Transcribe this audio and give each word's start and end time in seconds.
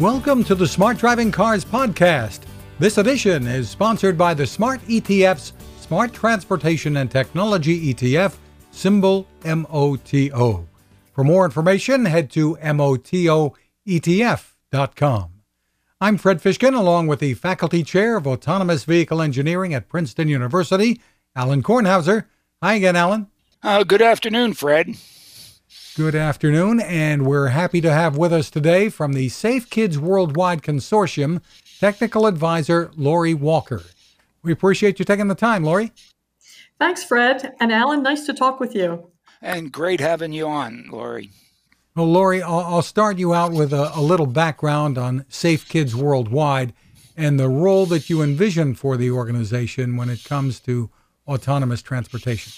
Welcome 0.00 0.42
to 0.44 0.54
the 0.54 0.66
Smart 0.66 0.96
Driving 0.98 1.30
Cars 1.30 1.64
podcast. 1.64 2.40
This 2.78 2.98
edition 2.98 3.46
is 3.46 3.68
sponsored 3.68 4.18
by 4.18 4.34
the 4.34 4.46
Smart 4.46 4.80
ETF's 4.88 5.52
Smart 5.80 6.12
Transportation 6.12 6.96
and 6.96 7.10
Technology 7.10 7.92
ETF, 7.94 8.36
symbol 8.70 9.26
MOTO. 9.44 10.66
For 11.12 11.24
more 11.24 11.44
information, 11.44 12.04
head 12.06 12.30
to 12.32 12.56
MOTOETF.com. 12.56 13.54
I'm 16.00 16.18
Fred 16.18 16.42
Fishkin, 16.42 16.74
along 16.76 17.06
with 17.06 17.20
the 17.20 17.34
Faculty 17.34 17.84
Chair 17.84 18.16
of 18.16 18.26
Autonomous 18.26 18.84
Vehicle 18.84 19.22
Engineering 19.22 19.72
at 19.74 19.88
Princeton 19.88 20.26
University, 20.26 21.00
Alan 21.36 21.62
Kornhauser. 21.62 22.24
Hi 22.62 22.74
again, 22.74 22.96
Alan. 22.96 23.28
Uh, 23.62 23.84
good 23.84 24.02
afternoon, 24.02 24.54
Fred. 24.54 24.96
Good 25.94 26.14
afternoon, 26.14 26.80
and 26.80 27.26
we're 27.26 27.48
happy 27.48 27.82
to 27.82 27.92
have 27.92 28.16
with 28.16 28.32
us 28.32 28.48
today 28.48 28.88
from 28.88 29.12
the 29.12 29.28
Safe 29.28 29.68
Kids 29.68 29.98
Worldwide 29.98 30.62
Consortium 30.62 31.42
technical 31.80 32.26
advisor 32.26 32.90
Lorrie 32.96 33.34
Walker. 33.34 33.82
We 34.42 34.52
appreciate 34.52 34.98
you 34.98 35.04
taking 35.04 35.28
the 35.28 35.34
time, 35.34 35.64
Lorrie. 35.64 35.92
Thanks, 36.78 37.04
Fred. 37.04 37.52
And 37.60 37.70
Alan, 37.70 38.02
nice 38.02 38.24
to 38.24 38.32
talk 38.32 38.58
with 38.58 38.74
you. 38.74 39.10
And 39.42 39.70
great 39.70 40.00
having 40.00 40.32
you 40.32 40.46
on, 40.46 40.86
Lorrie. 40.90 41.28
Well, 41.94 42.10
Lorrie, 42.10 42.42
I'll, 42.42 42.60
I'll 42.60 42.82
start 42.82 43.18
you 43.18 43.34
out 43.34 43.52
with 43.52 43.74
a, 43.74 43.92
a 43.94 44.00
little 44.00 44.24
background 44.24 44.96
on 44.96 45.26
Safe 45.28 45.68
Kids 45.68 45.94
Worldwide 45.94 46.72
and 47.18 47.38
the 47.38 47.50
role 47.50 47.84
that 47.84 48.08
you 48.08 48.22
envision 48.22 48.74
for 48.74 48.96
the 48.96 49.10
organization 49.10 49.98
when 49.98 50.08
it 50.08 50.24
comes 50.24 50.58
to 50.60 50.88
autonomous 51.28 51.82
transportation. 51.82 52.50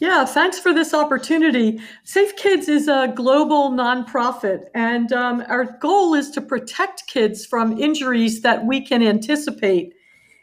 Yeah, 0.00 0.24
thanks 0.24 0.60
for 0.60 0.72
this 0.72 0.94
opportunity. 0.94 1.80
Safe 2.04 2.36
Kids 2.36 2.68
is 2.68 2.86
a 2.86 3.12
global 3.16 3.70
nonprofit, 3.70 4.66
and 4.72 5.12
um, 5.12 5.42
our 5.48 5.64
goal 5.80 6.14
is 6.14 6.30
to 6.30 6.40
protect 6.40 7.08
kids 7.08 7.44
from 7.44 7.76
injuries 7.76 8.42
that 8.42 8.64
we 8.64 8.80
can 8.80 9.02
anticipate. 9.02 9.94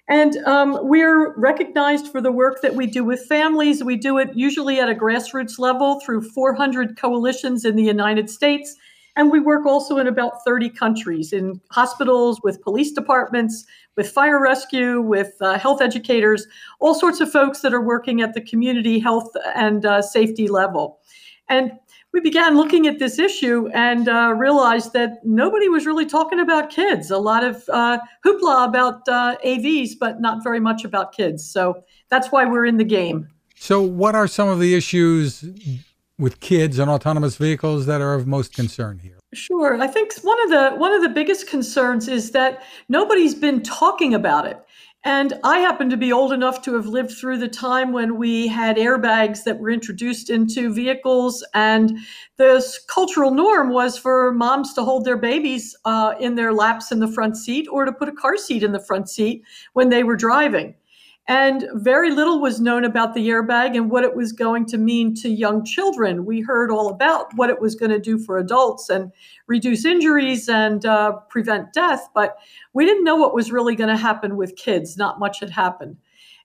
And 0.09 0.35
um, 0.45 0.77
we're 0.81 1.33
recognized 1.39 2.11
for 2.11 2.19
the 2.19 2.33
work 2.33 2.61
that 2.63 2.75
we 2.75 2.85
do 2.85 3.05
with 3.05 3.25
families. 3.27 3.81
We 3.81 3.95
do 3.95 4.17
it 4.17 4.35
usually 4.35 4.79
at 4.81 4.89
a 4.89 4.94
grassroots 4.94 5.57
level 5.57 6.01
through 6.01 6.29
400 6.29 6.97
coalitions 6.97 7.63
in 7.63 7.77
the 7.77 7.83
United 7.83 8.29
States. 8.29 8.75
And 9.16 9.31
we 9.31 9.39
work 9.39 9.66
also 9.66 9.97
in 9.97 10.08
about 10.08 10.44
30 10.44 10.69
countries 10.69 11.31
in 11.31 11.61
hospitals, 11.71 12.41
with 12.44 12.61
police 12.61 12.91
departments, 12.91 13.66
with 13.95 14.09
fire 14.09 14.41
rescue, 14.41 15.02
with 15.02 15.33
uh, 15.41 15.57
health 15.57 15.81
educators, 15.81 16.47
all 16.80 16.94
sorts 16.94 17.22
of 17.22 17.31
folks 17.31 17.61
that 17.61 17.73
are 17.73 17.81
working 17.81 18.22
at 18.22 18.33
the 18.33 18.41
community 18.41 18.99
health 18.99 19.31
and 19.55 19.85
uh, 19.85 20.02
safety 20.02 20.47
level. 20.47 20.99
And 21.47 21.72
we 22.11 22.22
began 22.22 22.55
looking 22.55 22.88
at 22.88 22.97
this 22.97 23.19
issue 23.19 23.67
and 23.73 24.07
uh, 24.07 24.33
realized 24.38 24.94
that 24.94 25.19
nobody 25.25 25.67
was 25.67 25.85
really 25.85 26.05
talking 26.05 26.39
about 26.39 26.69
kids. 26.69 27.11
A 27.11 27.17
lot 27.17 27.44
of 27.44 27.63
uh, 27.69 28.00
hoopla 28.25 28.67
about 28.67 29.07
uh, 29.07 29.35
AVs, 29.45 29.91
but 30.00 30.22
not 30.22 30.44
very 30.44 30.59
much 30.59 30.85
about 30.85 31.11
kids. 31.11 31.45
So 31.45 31.83
that's 32.09 32.31
why 32.31 32.45
we're 32.45 32.66
in 32.66 32.77
the 32.77 32.85
game. 32.85 33.27
So, 33.57 33.81
what 33.81 34.16
are 34.16 34.27
some 34.27 34.47
of 34.50 34.59
the 34.59 34.75
issues 34.75 35.44
with 36.17 36.39
kids 36.39 36.80
and 36.80 36.89
autonomous 36.89 37.35
vehicles 37.38 37.85
that 37.85 38.02
are 38.02 38.13
of 38.13 38.25
most 38.27 38.53
concern 38.53 38.99
here? 38.99 39.19
Sure. 39.33 39.81
I 39.81 39.88
think 39.88 40.13
one 40.22 40.41
of 40.44 40.49
the 40.49 40.77
one 40.77 40.94
of 40.94 41.02
the 41.02 41.09
biggest 41.09 41.47
concerns 41.47 42.07
is 42.07 42.31
that 42.31 42.63
nobody's 42.88 43.35
been 43.35 43.61
talking 43.61 44.13
about 44.13 44.45
it. 44.45 44.57
And 45.07 45.33
I 45.44 45.59
happen 45.59 45.91
to 45.91 45.97
be 45.97 46.11
old 46.11 46.33
enough 46.33 46.63
to 46.63 46.73
have 46.73 46.88
lived 46.88 47.11
through 47.11 47.38
the 47.38 47.47
time 47.47 47.91
when 47.91 48.17
we 48.17 48.47
had 48.47 48.75
airbags 48.75 49.44
that 49.44 49.59
were 49.59 49.69
introduced 49.69 50.31
into 50.31 50.73
vehicles. 50.73 51.45
And 51.53 51.99
the 52.38 52.66
cultural 52.88 53.29
norm 53.29 53.69
was 53.69 54.00
for 54.00 54.33
moms 54.33 54.73
to 54.73 54.83
hold 54.83 55.05
their 55.05 55.17
babies 55.17 55.75
uh, 55.85 56.16
in 56.19 56.33
their 56.33 56.53
laps 56.53 56.91
in 56.91 57.00
the 57.00 57.07
front 57.07 57.38
seat 57.38 57.67
or 57.72 57.85
to 57.85 57.91
put 57.91 58.09
a 58.09 58.13
car 58.13 58.35
seat 58.35 58.63
in 58.63 58.72
the 58.72 58.79
front 58.79 59.07
seat 59.07 59.44
when 59.73 59.89
they 59.89 60.03
were 60.03 60.16
driving. 60.16 60.73
And 61.28 61.68
very 61.74 62.12
little 62.12 62.40
was 62.40 62.62
known 62.62 62.86
about 62.86 63.16
the 63.16 63.30
airbag 63.30 63.75
and 63.75 63.90
what 63.90 64.03
it 64.03 64.16
was 64.16 64.31
going 64.31 64.68
to 64.68 64.78
mean 64.78 65.16
to 65.16 65.30
young 65.30 65.66
children. 65.66 66.24
We 66.24 66.41
heard 66.41 66.69
all 66.69 66.88
about 66.88 67.36
what 67.36 67.50
it 67.50 67.59
was 67.59 67.74
going 67.74 67.90
to 67.90 68.00
do 68.00 68.19
for 68.19 68.38
adults 68.38 68.90
and 68.91 69.12
reduce 69.47 69.86
injuries 69.86 70.47
and 70.47 70.86
uh, 70.86 71.13
prevent 71.30 71.74
death, 71.74 72.09
but 72.13 72.38
we 72.74 72.86
didn't 72.86 73.03
know 73.03 73.16
what 73.16 73.34
was 73.34 73.52
really 73.52 73.75
going 73.75 73.90
to 73.90 73.97
happen 73.97 74.38
with 74.38 74.56
kids. 74.56 74.97
Not 74.97 75.18
much 75.18 75.40
had 75.40 75.50
happened. 75.50 75.97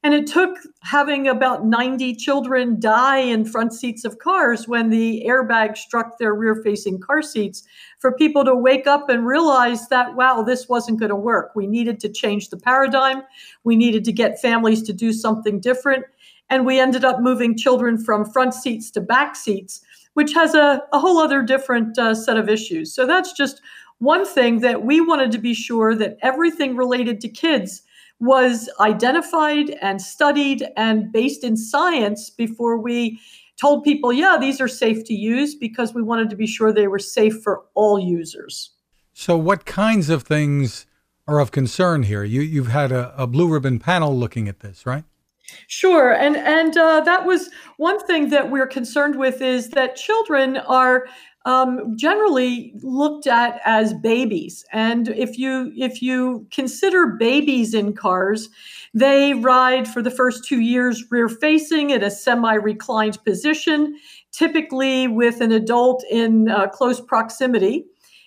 And 0.03 0.15
it 0.15 0.27
took 0.27 0.56
having 0.81 1.28
about 1.28 1.66
90 1.66 2.15
children 2.15 2.81
die 2.81 3.19
in 3.19 3.44
front 3.44 3.75
seats 3.75 4.06
of 4.06 4.19
cars 4.19 4.66
when 4.66 4.88
the 4.88 5.22
airbag 5.27 5.77
struck 5.77 6.16
their 6.16 6.34
rear 6.34 6.55
facing 6.55 7.00
car 7.00 7.21
seats 7.21 7.65
for 7.99 8.12
people 8.12 8.43
to 8.47 8.55
wake 8.55 8.87
up 8.87 9.11
and 9.11 9.27
realize 9.27 9.88
that, 9.88 10.16
wow, 10.16 10.43
this 10.43 10.71
wasn't 10.71 10.99
going 10.99 11.11
to 11.11 11.16
work. 11.16 11.53
We 11.55 11.66
needed 11.66 12.00
to 12.00 12.09
change 12.09 12.49
the 12.49 12.56
paradigm. 12.56 13.22
We 13.65 13.77
needed 13.77 14.05
to 14.06 14.12
get 14.12 14.41
families 14.41 14.83
to 14.84 14.94
do 14.94 15.12
something 15.12 15.61
different. 15.61 16.06
And 16.49 16.65
we 16.65 16.81
ended 16.81 17.05
up 17.05 17.21
moving 17.21 17.56
children 17.56 18.03
from 18.03 18.25
front 18.25 18.55
seats 18.55 18.91
to 18.93 19.03
back 19.03 19.37
seats, 19.37 19.82
which 20.15 20.32
has 20.32 20.55
a, 20.55 20.82
a 20.94 20.99
whole 20.99 21.19
other 21.19 21.43
different 21.43 21.99
uh, 21.99 22.15
set 22.15 22.38
of 22.38 22.49
issues. 22.49 22.94
So 22.94 23.06
that's 23.06 23.32
just 23.32 23.61
one 23.99 24.25
thing 24.25 24.61
that 24.61 24.82
we 24.82 25.03
wanted 25.03 25.31
to 25.32 25.38
be 25.38 25.53
sure 25.53 25.94
that 25.94 26.17
everything 26.22 26.75
related 26.75 27.21
to 27.21 27.28
kids 27.28 27.82
was 28.20 28.69
identified 28.81 29.70
and 29.82 30.00
studied 30.00 30.66
and 30.76 31.10
based 31.10 31.42
in 31.42 31.56
science 31.56 32.31
before 32.31 32.78
we 32.78 33.19
told 33.60 33.84
people, 33.84 34.12
yeah, 34.12 34.38
these 34.41 34.60
are 34.60 34.69
safe 34.69 35.04
to 35.04 35.14
use 35.14 35.54
because 35.54 35.94
we 35.94 36.03
wanted 36.03 36.31
to 36.31 36.36
be 36.36 36.47
sure 36.47 36.72
they 36.72 36.88
were 36.88 36.98
safe 36.98 37.42
for 37.42 37.62
all 37.75 37.98
users. 37.98 38.70
So, 39.12 39.36
what 39.36 39.64
kinds 39.64 40.08
of 40.08 40.22
things 40.22 40.86
are 41.26 41.41
of 41.41 41.50
concern 41.50 42.04
here? 42.04 42.25
You, 42.25 42.41
you've 42.41 42.69
had 42.69 42.92
a, 42.92 43.14
a 43.20 43.26
blue 43.26 43.48
ribbon 43.48 43.78
panel 43.78 44.16
looking 44.16 44.48
at 44.48 44.60
this, 44.60 44.87
right? 44.87 45.04
Sure, 45.66 46.12
and 46.12 46.37
and 46.37 46.76
uh, 46.76 47.00
that 47.00 47.26
was 47.26 47.50
one 47.76 47.98
thing 48.06 48.31
that 48.31 48.50
we're 48.50 48.69
concerned 48.69 49.16
with 49.16 49.42
is 49.42 49.70
that 49.70 49.97
children 49.97 50.56
are 50.58 51.06
um, 51.47 51.97
generally 51.97 52.73
looked 52.83 53.27
at 53.27 53.61
as 53.65 53.95
babies. 53.95 54.65
And 54.73 55.09
if 55.09 55.39
you 55.39 55.73
if 55.77 56.03
you 56.03 56.47
consider 56.51 57.06
babies 57.06 57.73
in 57.73 57.95
cars, 57.95 58.49
they 58.93 59.34
ride 59.34 59.89
for 59.89 60.03
the 60.03 60.11
first 60.11 60.45
two 60.45 60.61
years 60.61 61.05
rear 61.11 61.29
facing 61.29 61.93
at 61.93 62.03
a 62.03 62.11
semi 62.11 62.55
reclined 62.55 63.23
position, 63.25 63.97
typically 64.33 65.09
with 65.09 65.41
an 65.41 65.53
adult 65.53 66.05
in 66.11 66.50
uh, 66.50 66.69
close 66.69 67.00
proximity. 67.00 67.87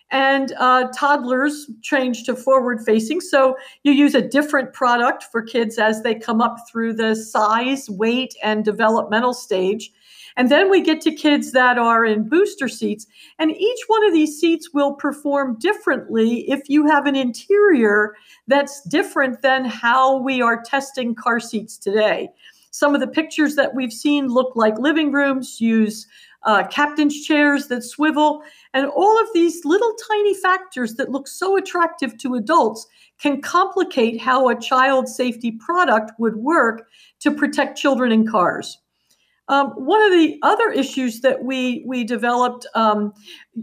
And 0.09 0.53
uh, 0.59 0.89
toddlers 0.95 1.71
change 1.81 2.23
to 2.25 2.35
forward 2.35 2.81
facing. 2.85 3.19
So 3.19 3.57
you 3.81 3.93
use 3.93 4.13
a 4.13 4.21
different 4.21 4.71
product 4.71 5.23
for 5.31 5.41
kids 5.41 5.79
as 5.79 6.03
they 6.03 6.13
come 6.13 6.39
up 6.39 6.57
through 6.69 6.93
the 6.93 7.15
size, 7.15 7.89
weight, 7.89 8.35
and 8.43 8.63
developmental 8.63 9.33
stage. 9.33 9.91
And 10.35 10.49
then 10.49 10.69
we 10.69 10.81
get 10.81 11.01
to 11.01 11.11
kids 11.11 11.51
that 11.51 11.77
are 11.77 12.05
in 12.05 12.27
booster 12.27 12.67
seats. 12.67 13.05
And 13.39 13.51
each 13.51 13.79
one 13.87 14.05
of 14.05 14.13
these 14.13 14.39
seats 14.39 14.73
will 14.73 14.93
perform 14.93 15.57
differently 15.59 16.49
if 16.49 16.61
you 16.67 16.87
have 16.87 17.05
an 17.05 17.15
interior 17.15 18.15
that's 18.47 18.81
different 18.87 19.41
than 19.41 19.65
how 19.65 20.17
we 20.17 20.41
are 20.41 20.63
testing 20.63 21.15
car 21.15 21.39
seats 21.39 21.77
today. 21.77 22.29
Some 22.71 22.95
of 22.95 23.01
the 23.01 23.07
pictures 23.07 23.55
that 23.55 23.75
we've 23.75 23.93
seen 23.93 24.27
look 24.27 24.55
like 24.55 24.79
living 24.79 25.11
rooms, 25.11 25.61
use 25.61 26.07
uh, 26.45 26.65
captain's 26.67 27.23
chairs 27.23 27.67
that 27.67 27.83
swivel, 27.83 28.43
and 28.73 28.87
all 28.87 29.21
of 29.21 29.27
these 29.33 29.63
little 29.63 29.93
tiny 30.09 30.33
factors 30.35 30.95
that 30.95 31.11
look 31.11 31.27
so 31.27 31.55
attractive 31.55 32.17
to 32.17 32.35
adults 32.35 32.87
can 33.19 33.41
complicate 33.41 34.19
how 34.19 34.49
a 34.49 34.59
child 34.59 35.07
safety 35.07 35.51
product 35.51 36.11
would 36.19 36.35
work 36.35 36.87
to 37.19 37.31
protect 37.31 37.77
children 37.77 38.11
in 38.11 38.27
cars. 38.27 38.79
Um, 39.49 39.71
one 39.71 40.01
of 40.01 40.11
the 40.11 40.39
other 40.41 40.71
issues 40.71 41.21
that 41.21 41.43
we 41.43 41.83
we 41.85 42.03
developed, 42.03 42.65
um, 42.75 43.13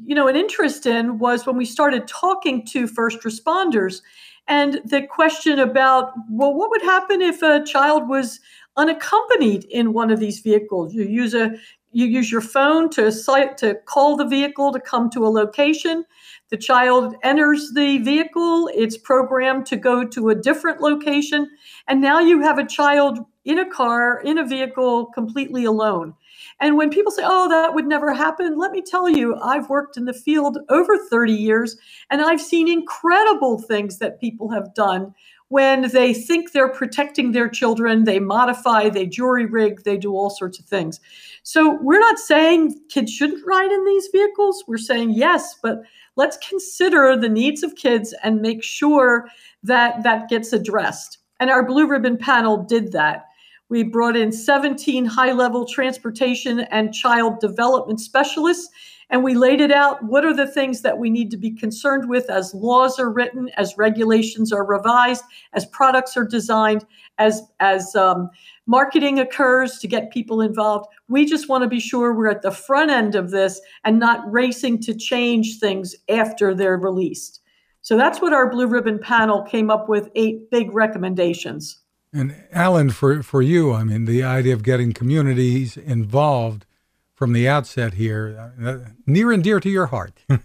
you 0.04 0.14
know, 0.14 0.28
an 0.28 0.36
interest 0.36 0.84
in 0.84 1.18
was 1.18 1.46
when 1.46 1.56
we 1.56 1.64
started 1.64 2.06
talking 2.06 2.66
to 2.66 2.86
first 2.86 3.20
responders, 3.20 4.02
and 4.46 4.80
the 4.84 5.02
question 5.06 5.58
about 5.58 6.12
well, 6.30 6.54
what 6.54 6.70
would 6.70 6.82
happen 6.82 7.22
if 7.22 7.42
a 7.42 7.64
child 7.64 8.08
was 8.08 8.40
unaccompanied 8.76 9.64
in 9.64 9.94
one 9.94 10.10
of 10.10 10.20
these 10.20 10.40
vehicles? 10.40 10.92
You 10.92 11.04
use 11.04 11.34
a 11.34 11.52
you 11.92 12.06
use 12.06 12.30
your 12.30 12.40
phone 12.42 12.90
to 12.90 13.10
site 13.10 13.56
to 13.58 13.74
call 13.86 14.16
the 14.16 14.26
vehicle 14.26 14.72
to 14.72 14.80
come 14.80 15.10
to 15.10 15.26
a 15.26 15.30
location. 15.30 16.04
The 16.50 16.56
child 16.56 17.14
enters 17.22 17.72
the 17.74 17.98
vehicle, 17.98 18.68
it's 18.74 18.98
programmed 18.98 19.66
to 19.66 19.76
go 19.76 20.06
to 20.08 20.28
a 20.28 20.34
different 20.34 20.80
location, 20.80 21.48
and 21.88 22.00
now 22.00 22.20
you 22.20 22.42
have 22.42 22.58
a 22.58 22.66
child 22.66 23.20
in 23.50 23.58
a 23.58 23.68
car, 23.68 24.20
in 24.20 24.38
a 24.38 24.46
vehicle, 24.46 25.06
completely 25.06 25.64
alone. 25.64 26.14
And 26.60 26.76
when 26.76 26.90
people 26.90 27.10
say, 27.10 27.22
oh, 27.24 27.48
that 27.48 27.74
would 27.74 27.86
never 27.86 28.12
happen, 28.12 28.58
let 28.58 28.70
me 28.70 28.82
tell 28.82 29.08
you, 29.08 29.36
I've 29.36 29.68
worked 29.68 29.96
in 29.96 30.04
the 30.04 30.12
field 30.12 30.58
over 30.68 30.96
30 30.96 31.32
years 31.32 31.76
and 32.10 32.22
I've 32.22 32.40
seen 32.40 32.68
incredible 32.68 33.58
things 33.58 33.98
that 33.98 34.20
people 34.20 34.50
have 34.50 34.74
done 34.74 35.14
when 35.48 35.90
they 35.90 36.14
think 36.14 36.52
they're 36.52 36.72
protecting 36.72 37.32
their 37.32 37.48
children, 37.48 38.04
they 38.04 38.20
modify, 38.20 38.88
they 38.88 39.04
jury 39.04 39.46
rig, 39.46 39.82
they 39.82 39.96
do 39.96 40.12
all 40.12 40.30
sorts 40.30 40.60
of 40.60 40.64
things. 40.64 41.00
So 41.42 41.76
we're 41.82 41.98
not 41.98 42.20
saying 42.20 42.78
kids 42.88 43.12
shouldn't 43.12 43.44
ride 43.44 43.72
in 43.72 43.84
these 43.84 44.08
vehicles. 44.12 44.62
We're 44.68 44.78
saying 44.78 45.10
yes, 45.10 45.56
but 45.60 45.82
let's 46.14 46.36
consider 46.36 47.16
the 47.16 47.28
needs 47.28 47.64
of 47.64 47.74
kids 47.74 48.14
and 48.22 48.40
make 48.40 48.62
sure 48.62 49.26
that 49.64 50.04
that 50.04 50.28
gets 50.28 50.52
addressed. 50.52 51.18
And 51.40 51.50
our 51.50 51.64
blue 51.64 51.88
ribbon 51.88 52.16
panel 52.16 52.58
did 52.58 52.92
that. 52.92 53.29
We 53.70 53.84
brought 53.84 54.16
in 54.16 54.32
17 54.32 55.06
high 55.06 55.32
level 55.32 55.64
transportation 55.64 56.60
and 56.60 56.92
child 56.92 57.40
development 57.40 58.00
specialists 58.00 58.68
and 59.10 59.24
we 59.24 59.34
laid 59.34 59.60
it 59.60 59.72
out. 59.72 60.02
What 60.04 60.24
are 60.24 60.34
the 60.34 60.46
things 60.46 60.82
that 60.82 60.98
we 60.98 61.10
need 61.10 61.30
to 61.32 61.36
be 61.36 61.50
concerned 61.50 62.08
with 62.08 62.30
as 62.30 62.54
laws 62.54 62.98
are 62.98 63.10
written, 63.10 63.50
as 63.56 63.76
regulations 63.76 64.52
are 64.52 64.64
revised, 64.64 65.24
as 65.52 65.66
products 65.66 66.16
are 66.16 66.24
designed, 66.24 66.86
as 67.18 67.42
as 67.58 67.94
um, 67.96 68.30
marketing 68.66 69.18
occurs 69.18 69.78
to 69.78 69.88
get 69.88 70.12
people 70.12 70.40
involved? 70.40 70.86
We 71.08 71.26
just 71.26 71.48
want 71.48 71.62
to 71.62 71.68
be 71.68 71.80
sure 71.80 72.14
we're 72.14 72.28
at 72.30 72.42
the 72.42 72.52
front 72.52 72.90
end 72.90 73.16
of 73.16 73.30
this 73.30 73.60
and 73.84 73.98
not 73.98 74.30
racing 74.30 74.80
to 74.82 74.94
change 74.94 75.58
things 75.58 75.94
after 76.08 76.54
they're 76.54 76.78
released. 76.78 77.40
So 77.82 77.96
that's 77.96 78.20
what 78.20 78.32
our 78.32 78.48
blue 78.48 78.66
ribbon 78.66 79.00
panel 79.00 79.42
came 79.42 79.70
up 79.70 79.88
with 79.88 80.10
eight 80.14 80.50
big 80.50 80.72
recommendations. 80.72 81.79
And 82.12 82.34
Alan, 82.50 82.90
for, 82.90 83.22
for 83.22 83.40
you, 83.40 83.72
I 83.72 83.84
mean, 83.84 84.04
the 84.04 84.22
idea 84.22 84.52
of 84.52 84.62
getting 84.62 84.92
communities 84.92 85.76
involved 85.76 86.66
from 87.14 87.32
the 87.32 87.48
outset 87.48 87.94
here, 87.94 88.52
uh, 88.60 88.90
near 89.06 89.30
and 89.30 89.44
dear 89.44 89.60
to 89.60 89.70
your 89.70 89.86
heart. 89.86 90.14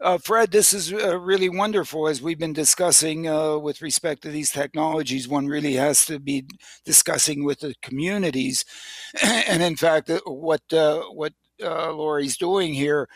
Uh, 0.00 0.16
Fred, 0.16 0.52
this 0.52 0.72
is 0.72 0.92
uh, 0.92 1.18
really 1.18 1.48
wonderful. 1.48 2.06
As 2.06 2.22
we've 2.22 2.38
been 2.38 2.52
discussing 2.52 3.28
uh, 3.28 3.58
with 3.58 3.82
respect 3.82 4.22
to 4.22 4.30
these 4.30 4.52
technologies, 4.52 5.26
one 5.26 5.48
really 5.48 5.72
has 5.72 6.06
to 6.06 6.20
be 6.20 6.44
discussing 6.84 7.44
with 7.44 7.60
the 7.60 7.74
communities. 7.82 8.64
and 9.22 9.60
in 9.60 9.74
fact, 9.74 10.08
uh, 10.08 10.20
what 10.24 10.62
uh, 10.72 11.00
what 11.10 11.32
uh, 11.60 11.92
Lorrie's 11.92 12.36
doing 12.36 12.74
here, 12.74 13.08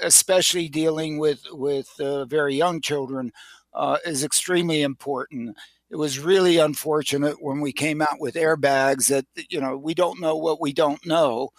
especially 0.00 0.70
dealing 0.70 1.18
with 1.18 1.42
with 1.50 1.90
very 1.98 2.54
young 2.54 2.80
children, 2.80 3.30
is 4.06 4.24
extremely 4.24 4.80
important. 4.80 5.54
It 5.92 5.96
was 5.96 6.18
really 6.18 6.56
unfortunate 6.56 7.42
when 7.42 7.60
we 7.60 7.72
came 7.72 8.02
out 8.02 8.18
with 8.18 8.34
airbags 8.34 9.08
that 9.08 9.26
you 9.50 9.60
know 9.60 9.76
we 9.76 9.94
don't 9.94 10.20
know 10.20 10.36
what 10.36 10.60
we 10.60 10.72
don't 10.72 11.04
know 11.06 11.50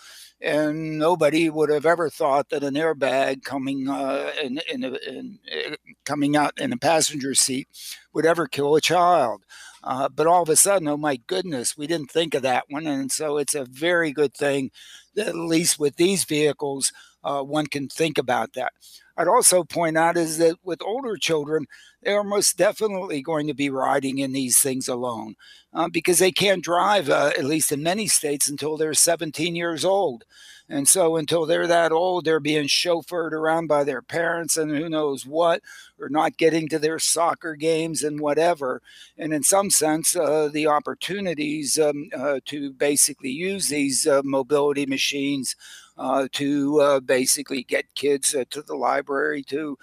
and 0.43 0.99
nobody 0.99 1.49
would 1.49 1.69
have 1.69 1.85
ever 1.85 2.09
thought 2.09 2.49
that 2.49 2.63
an 2.63 2.73
airbag 2.73 3.43
coming 3.43 3.87
uh, 3.87 4.29
in, 4.43 4.59
in, 4.69 4.83
in, 4.83 5.39
uh, 5.49 5.75
coming 6.03 6.35
out 6.35 6.59
in 6.59 6.73
a 6.73 6.77
passenger 6.77 7.33
seat 7.33 7.67
would 8.13 8.25
ever 8.25 8.45
kill 8.47 8.75
a 8.75 8.81
child. 8.81 9.43
Uh, 9.83 10.09
but 10.09 10.27
all 10.27 10.43
of 10.43 10.49
a 10.49 10.55
sudden, 10.55 10.87
oh 10.87 10.97
my 10.97 11.15
goodness, 11.27 11.77
we 11.77 11.87
didn't 11.87 12.11
think 12.11 12.33
of 12.33 12.41
that 12.41 12.65
one, 12.69 12.87
and 12.87 13.11
so 13.11 13.37
it's 13.37 13.55
a 13.55 13.65
very 13.65 14.11
good 14.11 14.33
thing 14.33 14.69
that 15.15 15.27
at 15.27 15.35
least 15.35 15.79
with 15.79 15.95
these 15.95 16.23
vehicles, 16.25 16.91
uh, 17.23 17.41
one 17.41 17.67
can 17.67 17.87
think 17.87 18.17
about 18.17 18.53
that. 18.53 18.73
I'd 19.15 19.27
also 19.27 19.63
point 19.63 19.97
out 19.97 20.17
is 20.17 20.37
that 20.39 20.55
with 20.63 20.81
older 20.81 21.15
children, 21.17 21.67
they 22.01 22.11
are 22.11 22.23
most 22.23 22.57
definitely 22.57 23.21
going 23.21 23.47
to 23.47 23.53
be 23.53 23.69
riding 23.69 24.17
in 24.17 24.33
these 24.33 24.59
things 24.59 24.87
alone 24.87 25.35
uh, 25.73 25.87
because 25.87 26.19
they 26.19 26.31
can't 26.31 26.63
drive, 26.63 27.09
uh, 27.09 27.31
at 27.37 27.45
least 27.45 27.71
in 27.71 27.83
many 27.83 28.07
states, 28.07 28.49
until 28.49 28.75
they're 28.75 28.93
17 28.93 29.55
years 29.55 29.85
old. 29.85 30.23
And 30.69 30.87
so 30.87 31.17
until 31.17 31.45
they're 31.45 31.67
that 31.67 31.91
old, 31.91 32.25
they're 32.25 32.39
being 32.39 32.67
chauffeured 32.67 33.33
around 33.33 33.67
by 33.67 33.83
their 33.83 34.01
parents 34.01 34.55
and 34.57 34.71
who 34.71 34.89
knows 34.89 35.25
what, 35.25 35.61
or 35.99 36.09
not 36.09 36.37
getting 36.37 36.69
to 36.69 36.79
their 36.79 36.99
soccer 36.99 37.55
games 37.55 38.01
and 38.01 38.19
whatever. 38.19 38.81
And 39.17 39.33
in 39.33 39.43
some 39.43 39.69
sense, 39.69 40.15
uh, 40.15 40.49
the 40.51 40.67
opportunities 40.67 41.77
um, 41.77 42.09
uh, 42.17 42.39
to 42.45 42.71
basically 42.71 43.29
use 43.29 43.67
these 43.67 44.07
uh, 44.07 44.21
mobility 44.23 44.85
machines 44.85 45.55
uh, 45.97 46.27
to 46.33 46.81
uh, 46.81 46.99
basically 46.99 47.63
get 47.63 47.93
kids 47.95 48.33
uh, 48.33 48.43
to 48.49 48.61
the 48.61 48.75
library, 48.75 49.43
to 49.43 49.77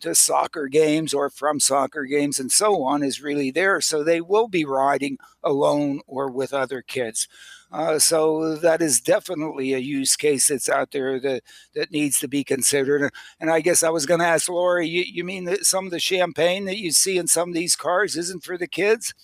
to 0.00 0.14
soccer 0.14 0.68
games 0.68 1.14
or 1.14 1.30
from 1.30 1.58
soccer 1.58 2.04
games 2.04 2.38
and 2.38 2.52
so 2.52 2.82
on 2.82 3.02
is 3.02 3.22
really 3.22 3.50
there. 3.50 3.80
So 3.80 4.04
they 4.04 4.20
will 4.20 4.48
be 4.48 4.64
riding 4.64 5.16
alone 5.42 6.00
or 6.06 6.30
with 6.30 6.52
other 6.52 6.82
kids. 6.82 7.26
Uh, 7.72 7.98
so 7.98 8.54
that 8.54 8.82
is 8.82 9.00
definitely 9.00 9.72
a 9.72 9.78
use 9.78 10.14
case 10.14 10.48
that's 10.48 10.68
out 10.68 10.92
there 10.92 11.18
that, 11.18 11.42
that 11.74 11.90
needs 11.90 12.20
to 12.20 12.28
be 12.28 12.44
considered. 12.44 13.10
And 13.40 13.50
I 13.50 13.60
guess 13.60 13.82
I 13.82 13.88
was 13.88 14.06
going 14.06 14.20
to 14.20 14.26
ask 14.26 14.48
Lorrie, 14.48 14.86
you, 14.86 15.02
you 15.02 15.24
mean 15.24 15.44
that 15.46 15.64
some 15.64 15.86
of 15.86 15.90
the 15.90 15.98
champagne 15.98 16.66
that 16.66 16.78
you 16.78 16.92
see 16.92 17.16
in 17.16 17.26
some 17.26 17.48
of 17.48 17.54
these 17.54 17.74
cars 17.74 18.16
isn't 18.16 18.44
for 18.44 18.56
the 18.58 18.68
kids? 18.68 19.14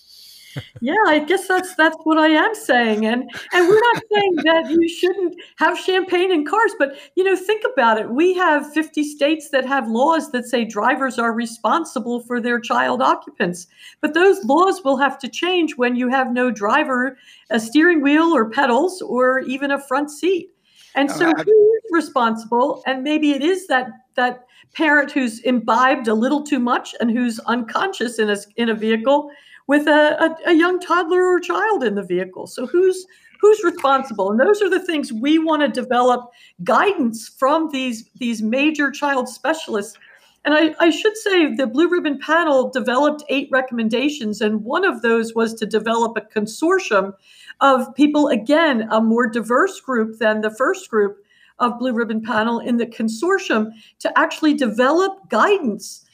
Yeah, 0.81 0.95
I 1.07 1.19
guess 1.19 1.47
that's 1.47 1.75
that's 1.75 1.97
what 2.03 2.17
I 2.17 2.27
am 2.27 2.53
saying, 2.55 3.05
and 3.05 3.23
and 3.53 3.67
we're 3.67 3.93
not 3.93 4.03
saying 4.11 4.35
that 4.43 4.69
you 4.69 4.89
shouldn't 4.89 5.35
have 5.57 5.77
champagne 5.77 6.31
in 6.31 6.45
cars, 6.45 6.73
but 6.77 6.97
you 7.15 7.23
know, 7.23 7.35
think 7.35 7.63
about 7.71 7.99
it. 7.99 8.09
We 8.09 8.33
have 8.35 8.71
50 8.73 9.03
states 9.03 9.49
that 9.49 9.65
have 9.65 9.87
laws 9.87 10.31
that 10.31 10.45
say 10.45 10.65
drivers 10.65 11.19
are 11.19 11.33
responsible 11.33 12.21
for 12.21 12.39
their 12.41 12.59
child 12.59 13.01
occupants, 13.01 13.67
but 14.01 14.13
those 14.13 14.43
laws 14.45 14.83
will 14.83 14.97
have 14.97 15.17
to 15.19 15.27
change 15.27 15.77
when 15.77 15.95
you 15.95 16.09
have 16.09 16.31
no 16.31 16.51
driver, 16.51 17.17
a 17.49 17.59
steering 17.59 18.01
wheel, 18.01 18.35
or 18.35 18.49
pedals, 18.49 19.01
or 19.01 19.39
even 19.41 19.71
a 19.71 19.79
front 19.79 20.11
seat. 20.11 20.49
And 20.95 21.09
so, 21.09 21.29
uh, 21.29 21.43
who 21.43 21.73
is 21.75 21.91
responsible? 21.91 22.83
And 22.85 23.03
maybe 23.03 23.31
it 23.31 23.41
is 23.41 23.67
that 23.67 23.87
that 24.15 24.45
parent 24.73 25.11
who's 25.11 25.39
imbibed 25.39 26.07
a 26.07 26.13
little 26.13 26.43
too 26.43 26.59
much 26.59 26.95
and 26.99 27.11
who's 27.11 27.39
unconscious 27.39 28.19
in 28.19 28.29
a 28.29 28.37
in 28.57 28.69
a 28.69 28.73
vehicle 28.73 29.31
with 29.67 29.87
a, 29.87 30.37
a, 30.45 30.51
a 30.51 30.53
young 30.53 30.79
toddler 30.79 31.23
or 31.23 31.39
child 31.39 31.83
in 31.83 31.95
the 31.95 32.03
vehicle. 32.03 32.47
So 32.47 32.65
who's 32.65 33.05
who's 33.41 33.63
responsible 33.63 34.29
and 34.29 34.39
those 34.39 34.61
are 34.61 34.69
the 34.69 34.85
things 34.85 35.11
we 35.11 35.39
want 35.39 35.61
to 35.61 35.67
develop 35.67 36.31
guidance 36.63 37.27
from 37.27 37.69
these 37.71 38.09
these 38.17 38.41
major 38.41 38.91
child 38.91 39.27
specialists 39.27 39.97
and 40.43 40.55
I, 40.55 40.73
I, 40.79 40.89
should 40.89 41.15
say 41.17 41.53
the 41.53 41.67
blue 41.67 41.87
ribbon 41.87 42.17
panel 42.17 42.69
developed 42.69 43.23
eight 43.29 43.47
recommendations 43.51 44.41
and 44.41 44.63
one 44.63 44.85
of 44.85 45.01
those 45.01 45.35
was 45.35 45.53
to 45.55 45.65
develop 45.65 46.17
a 46.17 46.21
consortium 46.21 47.13
of 47.61 47.93
people 47.95 48.27
again 48.27 48.87
a 48.91 49.01
more 49.01 49.27
diverse 49.27 49.79
group 49.79 50.19
than 50.19 50.41
the 50.41 50.55
first 50.55 50.89
group 50.89 51.17
of 51.59 51.77
blue 51.79 51.93
ribbon 51.93 52.21
panel 52.21 52.59
in 52.59 52.77
the 52.77 52.85
consortium 52.85 53.71
to 53.99 54.17
actually 54.17 54.53
develop 54.53 55.29
guidance 55.29 56.05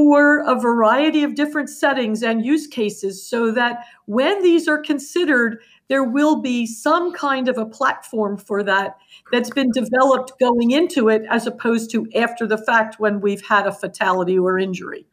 for 0.00 0.38
a 0.46 0.58
variety 0.58 1.22
of 1.24 1.34
different 1.34 1.68
settings 1.68 2.22
and 2.22 2.42
use 2.42 2.66
cases 2.66 3.22
so 3.22 3.50
that 3.52 3.84
when 4.06 4.42
these 4.42 4.66
are 4.66 4.78
considered, 4.78 5.58
there 5.88 6.04
will 6.04 6.40
be 6.40 6.66
some 6.66 7.12
kind 7.12 7.48
of 7.48 7.58
a 7.58 7.66
platform 7.66 8.38
for 8.38 8.62
that 8.62 8.96
that's 9.30 9.50
been 9.50 9.70
developed 9.72 10.32
going 10.40 10.70
into 10.70 11.10
it 11.10 11.22
as 11.28 11.46
opposed 11.46 11.90
to 11.90 12.06
after 12.16 12.46
the 12.46 12.56
fact 12.56 12.98
when 12.98 13.20
we've 13.20 13.44
had 13.46 13.66
a 13.66 13.72
fatality 13.72 14.38
or 14.38 14.58
injury. 14.58 15.04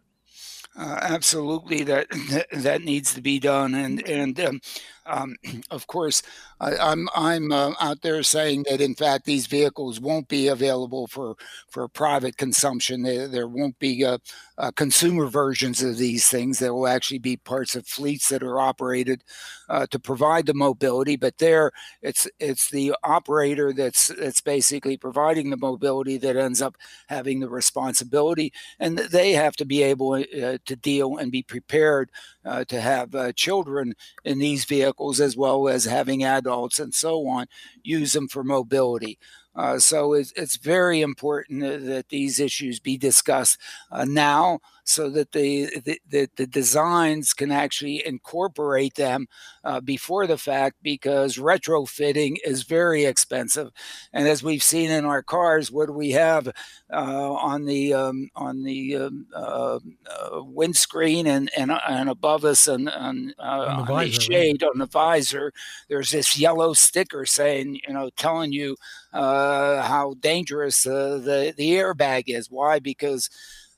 Uh, 0.78 1.00
absolutely, 1.02 1.84
that 1.84 2.08
that 2.54 2.82
needs 2.82 3.14
to 3.14 3.20
be 3.20 3.40
done, 3.40 3.74
and 3.74 4.08
and 4.08 4.40
um, 4.40 4.62
um, 5.08 5.36
of 5.72 5.88
course, 5.88 6.22
I, 6.60 6.72
am 6.74 7.10
I'm, 7.14 7.52
I'm 7.52 7.52
uh, 7.52 7.74
out 7.80 8.02
there 8.02 8.24
saying 8.24 8.66
that 8.70 8.82
in 8.82 8.96
fact 8.96 9.26
these 9.26 9.48
vehicles 9.48 10.00
won't 10.00 10.28
be 10.28 10.48
available 10.48 11.08
for 11.08 11.36
for 11.70 11.88
private 11.88 12.38
consumption. 12.38 13.04
There, 13.04 13.28
there 13.28 13.48
won't 13.48 13.78
be 13.80 14.04
uh, 14.04 14.18
uh, 14.58 14.72
consumer 14.72 15.28
versions 15.28 15.84
of 15.84 15.98
these 15.98 16.28
things. 16.28 16.60
There 16.60 16.74
will 16.74 16.88
actually 16.88 17.20
be 17.20 17.38
parts 17.38 17.76
of 17.76 17.88
fleets 17.88 18.30
that 18.30 18.44
are 18.44 18.60
operated 18.60 19.24
uh, 19.70 19.86
to 19.88 20.00
provide 20.00 20.46
the 20.46 20.54
mobility. 20.54 21.16
But 21.16 21.38
there, 21.38 21.72
it's 22.02 22.28
it's 22.40 22.70
the 22.70 22.96
operator 23.04 23.74
that's 23.74 24.08
that's 24.08 24.42
basically 24.42 24.98
providing 24.98 25.50
the 25.50 25.58
mobility 25.58 26.18
that 26.18 26.36
ends 26.36 26.62
up 26.62 26.76
having 27.08 27.40
the 27.40 27.50
responsibility, 27.50 28.52
and 28.80 28.98
they 28.98 29.34
have 29.34 29.56
to 29.58 29.66
be 29.66 29.84
able 29.84 30.14
uh, 30.14 30.58
to 30.66 30.76
deal 30.76 31.18
and 31.18 31.32
be 31.32 31.44
prepared 31.44 32.12
uh, 32.48 32.66
to 32.66 32.82
have 32.82 33.36
children 33.36 33.94
in 34.24 34.40
these 34.40 34.66
vehicles 34.66 35.20
as 35.20 35.36
well 35.38 35.68
as 35.68 35.86
having 35.86 36.24
adults 36.24 36.80
and 36.80 36.94
so 36.94 37.28
on 37.28 37.48
use 37.84 38.14
them 38.14 38.28
for 38.28 38.44
mobility. 38.44 39.18
Uh, 39.58 39.80
so 39.80 40.14
it's, 40.14 40.32
it's, 40.36 40.56
very 40.58 41.02
important 41.02 41.62
that 41.62 42.10
these 42.10 42.40
issues 42.40 42.80
be 42.80 42.96
discussed 42.96 43.60
uh, 43.92 44.06
now 44.06 44.60
so 44.88 45.10
that 45.10 45.34
the, 45.34 46.00
the, 46.08 46.30
the, 46.38 46.48
designs 46.48 47.34
can 47.34 47.52
actually 47.52 48.06
incorporate 48.06 48.96
them 48.96 49.28
uh, 49.66 49.82
before 49.82 50.26
the 50.28 50.38
fact 50.38 50.78
because 50.82 51.36
retrofitting 51.36 52.38
is 52.46 52.64
very 52.64 53.04
expensive. 53.04 53.70
And 54.14 54.30
as 54.30 54.44
we've 54.44 54.64
seen 54.64 54.90
in 54.90 55.04
our 55.04 55.22
cars, 55.22 55.70
what 55.70 55.88
do 55.88 55.94
we 55.94 56.12
have 56.12 56.48
uh, 56.94 57.34
on 57.34 57.66
the 57.66 57.94
um, 57.94 58.30
on 58.34 58.64
the 58.64 58.96
um, 58.96 59.28
uh, 59.36 59.80
uh, 60.10 60.44
windscreen 60.44 61.28
and, 61.28 61.52
and, 61.58 61.72
and 61.90 62.10
above 62.10 62.46
us 62.46 62.70
and, 62.70 62.88
and 62.88 63.36
uh, 63.40 63.42
on, 63.42 63.86
the, 63.86 63.94
on 63.94 64.06
the 64.06 64.12
shade 64.12 64.62
right? 64.62 64.70
on 64.70 64.78
the 64.78 64.86
visor? 64.86 65.52
There's 65.90 66.12
this 66.12 66.40
yellow 66.40 66.72
sticker 66.72 67.26
saying, 67.26 67.82
you 67.86 67.94
know, 67.94 68.10
telling 68.16 68.54
you 68.54 68.78
uh, 69.14 69.82
how 69.82 70.16
dangerous 70.20 70.86
uh, 70.86 71.20
the 71.24 71.54
the 71.56 71.72
airbag 71.72 72.24
is. 72.28 72.52
Why? 72.52 72.80
Because 72.80 73.30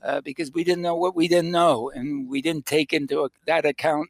uh, 0.01 0.21
because 0.21 0.51
we 0.51 0.63
didn't 0.63 0.81
know 0.81 0.95
what 0.95 1.15
we 1.15 1.27
didn't 1.27 1.51
know, 1.51 1.89
and 1.89 2.29
we 2.29 2.41
didn't 2.41 2.65
take 2.65 2.93
into 2.93 3.29
that 3.45 3.65
account 3.65 4.09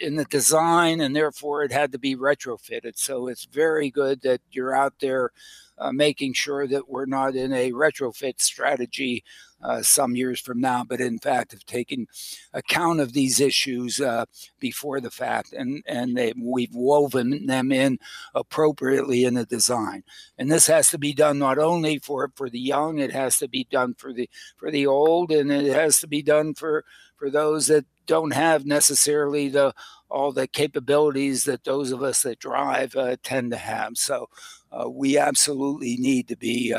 in 0.00 0.16
the 0.16 0.24
design, 0.26 1.00
and 1.00 1.14
therefore 1.14 1.64
it 1.64 1.72
had 1.72 1.92
to 1.92 1.98
be 1.98 2.14
retrofitted. 2.14 2.96
So 2.96 3.26
it's 3.28 3.44
very 3.44 3.90
good 3.90 4.22
that 4.22 4.40
you're 4.52 4.74
out 4.74 4.94
there 5.00 5.32
uh, 5.78 5.92
making 5.92 6.32
sure 6.32 6.66
that 6.66 6.88
we're 6.88 7.06
not 7.06 7.34
in 7.34 7.52
a 7.52 7.72
retrofit 7.72 8.40
strategy 8.40 9.24
uh, 9.62 9.82
some 9.82 10.16
years 10.16 10.40
from 10.40 10.60
now, 10.60 10.84
but 10.84 11.00
in 11.00 11.18
fact 11.18 11.52
have 11.52 11.64
taken 11.64 12.06
account 12.52 13.00
of 13.00 13.12
these 13.12 13.40
issues 13.40 14.00
uh, 14.00 14.24
before 14.58 15.00
the 15.00 15.10
fact, 15.10 15.52
and 15.52 15.82
and 15.86 16.16
they, 16.16 16.32
we've 16.40 16.74
woven 16.74 17.46
them 17.46 17.72
in 17.72 17.98
appropriately 18.34 19.24
in 19.24 19.34
the 19.34 19.46
design. 19.46 20.02
And 20.38 20.50
this 20.50 20.66
has 20.66 20.90
to 20.90 20.98
be 20.98 21.12
done 21.12 21.38
not 21.38 21.58
only 21.58 21.98
for 21.98 22.30
for 22.34 22.50
the 22.50 22.60
young, 22.60 22.98
it 22.98 23.12
has 23.12 23.38
to 23.38 23.48
be 23.48 23.64
done 23.64 23.94
for 23.94 24.12
the 24.12 24.28
for 24.56 24.70
the 24.70 24.86
old, 24.86 25.30
and 25.32 25.50
it 25.50 25.72
has 25.72 26.00
to 26.00 26.06
be 26.06 26.22
done 26.22 26.54
for 26.54 26.84
for 27.16 27.30
those 27.30 27.66
that 27.68 27.86
don't 28.06 28.32
have 28.32 28.66
necessarily 28.66 29.48
the 29.48 29.74
all 30.08 30.32
the 30.32 30.46
capabilities 30.46 31.44
that 31.44 31.64
those 31.64 31.90
of 31.90 32.02
us 32.02 32.22
that 32.22 32.38
drive 32.38 32.94
uh, 32.94 33.16
tend 33.22 33.50
to 33.50 33.56
have. 33.56 33.96
So 33.96 34.28
uh, 34.70 34.88
we 34.88 35.18
absolutely 35.18 35.96
need 35.96 36.28
to 36.28 36.36
be 36.36 36.72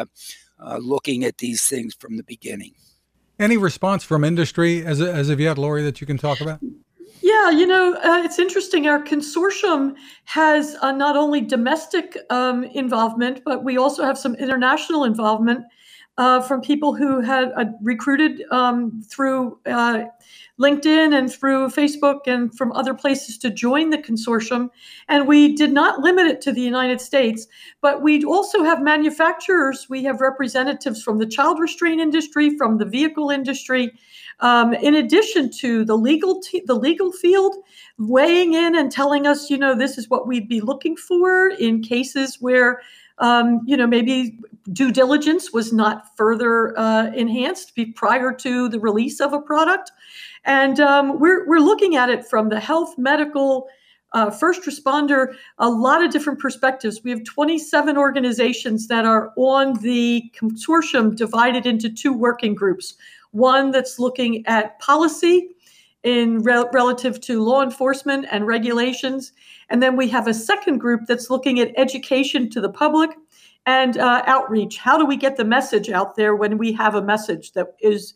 uh, 0.60 0.78
looking 0.78 1.24
at 1.24 1.38
these 1.38 1.66
things 1.68 1.94
from 1.94 2.18
the 2.18 2.24
beginning. 2.24 2.74
Any 3.40 3.58
response 3.58 4.04
from 4.04 4.24
industry 4.24 4.86
as, 4.86 5.00
as 5.00 5.30
of 5.30 5.40
yet, 5.40 5.58
Lorrie, 5.58 5.84
that 5.84 6.02
you 6.02 6.08
can 6.08 6.18
talk 6.18 6.42
about? 6.42 6.60
Yeah, 7.22 7.50
you 7.52 7.68
know, 7.68 7.94
uh, 7.96 8.24
it's 8.24 8.40
interesting. 8.40 8.88
Our 8.88 9.04
consortium 9.04 9.96
has 10.26 10.76
uh, 10.82 10.92
not 10.92 11.16
only 11.16 11.42
domestic 11.42 12.18
um, 12.30 12.64
involvement, 12.64 13.42
but 13.46 13.64
we 13.64 13.78
also 13.78 14.04
have 14.04 14.18
some 14.18 14.36
international 14.36 15.04
involvement 15.04 15.66
uh, 16.18 16.42
from 16.42 16.62
people 16.62 16.96
who 16.96 17.22
had 17.22 17.52
uh, 17.56 17.66
recruited 17.82 18.44
um, 18.52 19.04
through 19.08 19.60
uh, 19.68 20.06
LinkedIn 20.60 21.16
and 21.16 21.32
through 21.32 21.68
Facebook 21.68 22.22
and 22.26 22.56
from 22.58 22.72
other 22.72 22.96
places 22.96 23.38
to 23.38 23.52
join 23.52 23.92
the 23.92 23.98
consortium. 24.00 24.70
And 25.08 25.28
we 25.28 25.56
did 25.56 25.72
not 25.72 26.00
limit 26.00 26.26
it 26.26 26.42
to 26.42 26.52
the 26.52 26.62
United 26.62 27.00
States, 27.00 27.46
but 27.82 28.02
we 28.02 28.24
also 28.24 28.64
have 28.64 28.82
manufacturers. 28.82 29.88
We 29.90 30.04
have 30.06 30.20
representatives 30.20 31.04
from 31.04 31.20
the 31.20 31.28
child 31.28 31.60
restraint 31.60 32.02
industry, 32.02 32.58
from 32.58 32.80
the 32.80 32.86
vehicle 32.86 33.30
industry, 33.30 33.92
um, 34.40 34.74
in 34.74 34.96
addition 34.96 35.52
to 35.60 35.86
the 35.86 35.98
legal 35.98 36.42
the 36.66 36.76
legal 36.76 37.12
field 37.12 37.56
weighing 38.00 38.54
in 38.54 38.76
and 38.76 38.92
telling 38.92 39.28
us, 39.28 39.50
you 39.52 39.58
know, 39.58 39.76
this 39.76 39.98
is 39.98 40.10
what 40.10 40.28
we'd 40.28 40.50
be 40.50 40.62
looking 40.62 40.96
for 40.96 41.50
in 41.50 41.82
cases 41.82 42.38
where 42.40 42.82
um, 43.20 43.62
you 43.66 43.76
know, 43.76 43.88
maybe 43.88 44.40
due 44.74 44.92
diligence 44.92 45.52
was 45.54 45.72
not 45.72 46.16
further 46.18 46.78
uh, 46.78 47.08
enhanced 47.14 47.78
prior 47.96 48.34
to 48.34 48.70
the 48.70 48.80
release 48.80 49.20
of 49.20 49.34
a 49.34 49.40
product. 49.40 49.92
And 50.46 50.80
um, 50.80 51.20
we're, 51.20 51.48
we're 51.48 51.60
looking 51.60 51.96
at 51.96 52.10
it 52.10 52.28
from 52.28 52.50
the 52.50 52.60
health, 52.60 52.98
medical, 52.98 53.68
uh, 54.14 54.30
first 54.30 54.64
responder, 54.64 55.36
a 55.58 55.70
lot 55.70 56.04
of 56.04 56.12
different 56.12 56.40
perspectives. 56.40 57.04
We 57.04 57.12
have 57.12 57.24
27 57.24 57.98
organizations 57.98 58.88
that 58.88 59.06
are 59.06 59.34
on 59.36 59.74
the 59.82 60.32
consortium 60.40 61.16
divided 61.16 61.66
into 61.66 61.90
two 61.90 62.14
working 62.14 62.56
groups. 62.56 62.96
One 63.32 63.72
that's 63.72 64.00
looking 64.00 64.46
at 64.48 64.80
policy 64.80 65.50
in 66.08 66.40
relative 66.40 67.20
to 67.20 67.44
law 67.44 67.62
enforcement 67.62 68.26
and 68.32 68.48
regulations. 68.48 69.34
And 69.70 69.84
then 69.84 69.98
we 69.98 70.08
have 70.08 70.26
a 70.26 70.34
second 70.34 70.78
group 70.78 71.02
that's 71.06 71.30
looking 71.30 71.60
at 71.60 71.74
education 71.76 72.50
to 72.52 72.62
the 72.62 72.70
public 72.70 73.10
and 73.66 73.98
uh, 73.98 74.24
outreach. 74.26 74.78
How 74.78 74.98
do 74.98 75.06
we 75.06 75.18
get 75.18 75.36
the 75.36 75.44
message 75.44 75.90
out 75.90 76.16
there 76.16 76.34
when 76.34 76.58
we 76.58 76.72
have 76.72 76.96
a 76.96 77.02
message 77.02 77.52
that 77.52 77.76
is 77.82 78.14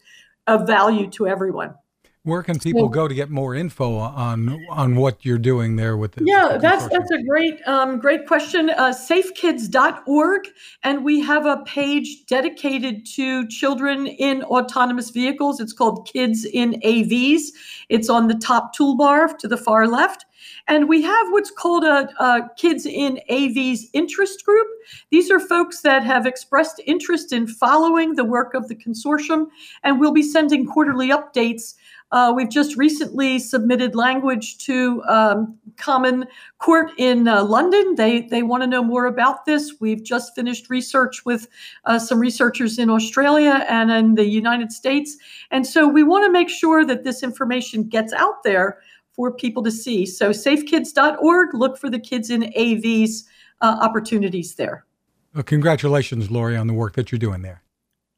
of 0.48 0.66
value 0.66 1.10
to 1.10 1.28
everyone? 1.28 1.76
Where 2.24 2.44
can 2.44 2.60
people 2.60 2.88
go 2.88 3.08
to 3.08 3.16
get 3.16 3.32
more 3.32 3.56
info 3.56 3.96
on 3.96 4.64
on 4.70 4.96
what 4.96 5.26
you're 5.26 5.40
doing 5.40 5.76
there 5.76 5.98
with 5.98 6.12
the 6.12 6.24
Yeah, 6.24 6.60
that's 6.62 6.88
that's 6.88 7.10
a 7.10 7.24
great 7.24 7.60
um, 7.66 7.98
great 7.98 8.28
question. 8.28 8.70
Uh, 8.70 8.94
safekids.org, 8.94 10.48
and 10.84 11.04
we 11.04 11.20
have 11.22 11.48
a 11.48 11.64
page 11.66 12.28
dedicated 12.28 13.08
to 13.16 13.48
children 13.48 14.06
in 14.06 14.44
autonomous 14.44 15.10
vehicles. 15.10 15.60
It's 15.60 15.74
called 15.74 16.08
Kids 16.08 16.46
in 16.46 16.74
AVs. 16.86 17.42
It's 17.90 18.08
on 18.08 18.28
the 18.28 18.36
top 18.36 18.76
toolbar 18.76 19.36
to 19.40 19.48
the 19.48 19.58
far 19.58 19.88
left. 19.88 20.26
And 20.68 20.88
we 20.88 21.02
have 21.02 21.28
what's 21.30 21.52
called 21.52 21.84
a, 21.84 22.10
a, 22.24 22.50
Kids 22.56 22.86
in 22.86 23.20
AVs 23.30 23.86
interest 23.94 24.46
group. 24.46 24.68
These 25.10 25.32
are 25.32 25.40
folks 25.40 25.82
that 25.82 26.04
have 26.04 26.26
expressed 26.26 26.82
interest 26.86 27.34
in 27.34 27.48
following 27.48 28.16
the 28.16 28.26
work 28.26 28.54
of 28.54 28.68
the 28.68 28.76
consortium, 28.76 29.48
and 29.84 30.00
we'll 30.00 30.14
be 30.14 30.24
sending 30.24 30.66
quarterly 30.66 31.10
updates 31.10 31.76
uh, 32.12 32.34
we've 32.36 32.50
just 32.50 32.76
recently 32.76 33.40
submitted 33.40 33.96
language 33.96 34.58
to 34.60 35.02
um, 35.04 35.58
Common 35.78 36.26
Court 36.58 36.92
in 36.98 37.28
uh, 37.28 37.44
London. 37.44 37.96
They 37.96 38.22
they 38.22 38.44
want 38.44 38.64
to 38.64 38.68
know 38.68 38.84
more 38.84 39.06
about 39.06 39.46
this. 39.46 39.76
We've 39.80 40.04
just 40.04 40.36
finished 40.36 40.70
research 40.70 41.26
with 41.26 41.48
uh, 41.86 42.00
some 42.00 42.20
researchers 42.20 42.78
in 42.78 42.90
Australia 42.90 43.66
and 43.70 43.92
in 43.92 44.16
the 44.16 44.26
United 44.26 44.72
States, 44.72 45.18
and 45.52 45.66
so 45.66 45.88
we 45.88 46.04
want 46.04 46.26
to 46.26 46.32
make 46.32 46.50
sure 46.50 46.86
that 46.86 47.04
this 47.04 47.24
information 47.24 47.84
gets 47.84 48.14
out 48.14 48.44
there 48.44 48.80
for 49.14 49.32
people 49.32 49.64
to 49.64 49.72
see. 49.72 50.06
So 50.06 50.32
safekids.org. 50.32 51.54
Look 51.54 51.78
for 51.78 51.90
the 51.90 52.00
kids 52.00 52.30
in 52.30 52.44
AVs 52.58 53.24
uh, 53.62 53.78
opportunities 53.82 54.56
there. 54.56 54.86
Well, 55.34 55.44
congratulations, 55.44 56.30
Lorrie, 56.30 56.58
on 56.58 56.68
the 56.68 56.74
work 56.74 56.96
that 56.96 57.12
you're 57.12 57.20
doing 57.20 57.42
there. 57.42 57.64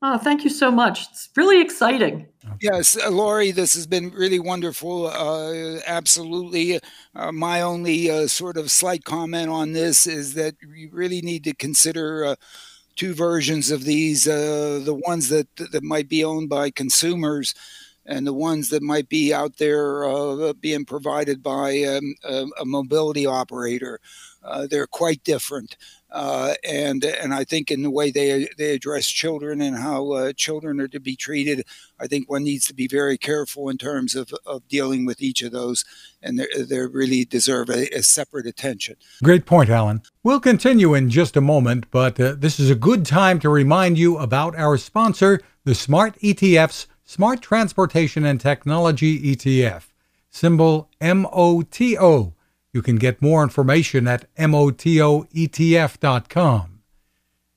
Oh, 0.06 0.18
thank 0.18 0.44
you 0.44 0.50
so 0.50 0.70
much. 0.70 1.08
It's 1.10 1.30
really 1.34 1.62
exciting. 1.62 2.28
Yes, 2.60 2.98
uh, 2.98 3.10
Lorrie, 3.10 3.52
this 3.52 3.74
has 3.74 3.88
been 3.88 4.10
really 4.10 4.38
wonderful. 4.38 5.08
Uh, 5.08 5.80
absolutely. 5.88 6.82
Uh, 7.16 7.32
my 7.32 7.62
only 7.62 8.12
uh, 8.12 8.28
sort 8.28 8.58
of 8.58 8.70
slight 8.70 9.06
comment 9.06 9.50
on 9.50 9.72
this 9.72 10.06
is 10.06 10.34
that 10.34 10.56
you 10.62 10.90
really 10.92 11.22
need 11.22 11.46
to 11.46 11.56
consider 11.56 12.26
uh, 12.26 12.36
two 12.98 13.14
versions 13.14 13.72
of 13.72 13.86
these 13.86 14.28
uh, 14.28 14.82
the 14.84 14.94
ones 14.94 15.30
that, 15.30 15.48
that 15.56 15.84
might 15.84 16.10
be 16.10 16.22
owned 16.22 16.50
by 16.50 16.70
consumers 16.70 17.56
and 18.06 18.28
the 18.28 18.34
ones 18.34 18.70
that 18.70 18.84
might 18.84 19.10
be 19.10 19.34
out 19.34 19.58
there 19.58 20.54
being 20.56 20.86
provided 20.86 21.42
by 21.42 21.84
um, 21.84 22.16
a, 22.24 22.46
a, 22.60 22.66
mobility 22.66 23.26
operator. 23.26 24.00
they're 24.70 24.88
quite 24.88 25.24
different. 25.24 25.78
Uh, 26.14 26.54
and 26.64 27.04
and 27.04 27.34
I 27.34 27.44
think 27.44 27.72
in 27.72 27.82
the 27.82 27.90
way 27.90 28.12
they 28.12 28.48
they 28.60 28.76
address 28.76 29.08
children 29.08 29.62
and 29.62 29.76
how 29.76 30.12
uh, 30.12 30.34
children 30.34 30.80
are 30.80 30.88
to 30.90 31.00
be 31.00 31.16
treated, 31.16 31.66
I 32.00 32.06
think 32.06 32.30
one 32.30 32.44
needs 32.44 32.68
to 32.68 32.76
be 32.76 32.88
very 32.88 33.18
careful 33.18 33.68
in 33.68 33.80
terms 33.80 34.14
of, 34.14 34.32
of 34.46 34.68
dealing 34.68 35.08
with 35.08 35.24
each 35.24 35.42
of 35.42 35.52
those, 35.52 35.84
and 36.22 36.38
they 36.38 36.46
they 36.56 36.80
really 36.82 37.26
deserve 37.26 37.70
a, 37.70 37.88
a, 37.96 38.04
separate 38.04 38.46
attention. 38.46 38.96
Great 39.24 39.48
point, 39.48 39.72
Alan. 39.72 40.04
We'll 40.22 40.40
continue 40.40 40.94
in 40.94 41.10
just 41.10 41.36
a 41.36 41.42
moment, 41.42 41.90
but 41.90 42.20
uh, 42.20 42.36
this 42.38 42.60
is 42.60 42.70
a 42.70 42.76
good 42.76 43.08
time 43.08 43.40
to 43.40 43.50
remind 43.50 43.98
you 43.98 44.20
about 44.20 44.56
our 44.56 44.78
sponsor, 44.78 45.42
the 45.66 45.74
Smart 45.74 46.16
ETF's 46.22 46.86
Smart 47.06 47.42
Transportation 47.42 48.24
and 48.24 48.40
Technology 48.40 49.36
ETF, 49.36 49.88
symbol 50.30 50.90
MOTO. 51.02 52.34
You 52.72 52.82
can 52.82 52.96
get 52.96 53.22
more 53.22 53.44
information 53.44 54.08
at 54.08 54.34
motoetf.com. 54.36 55.20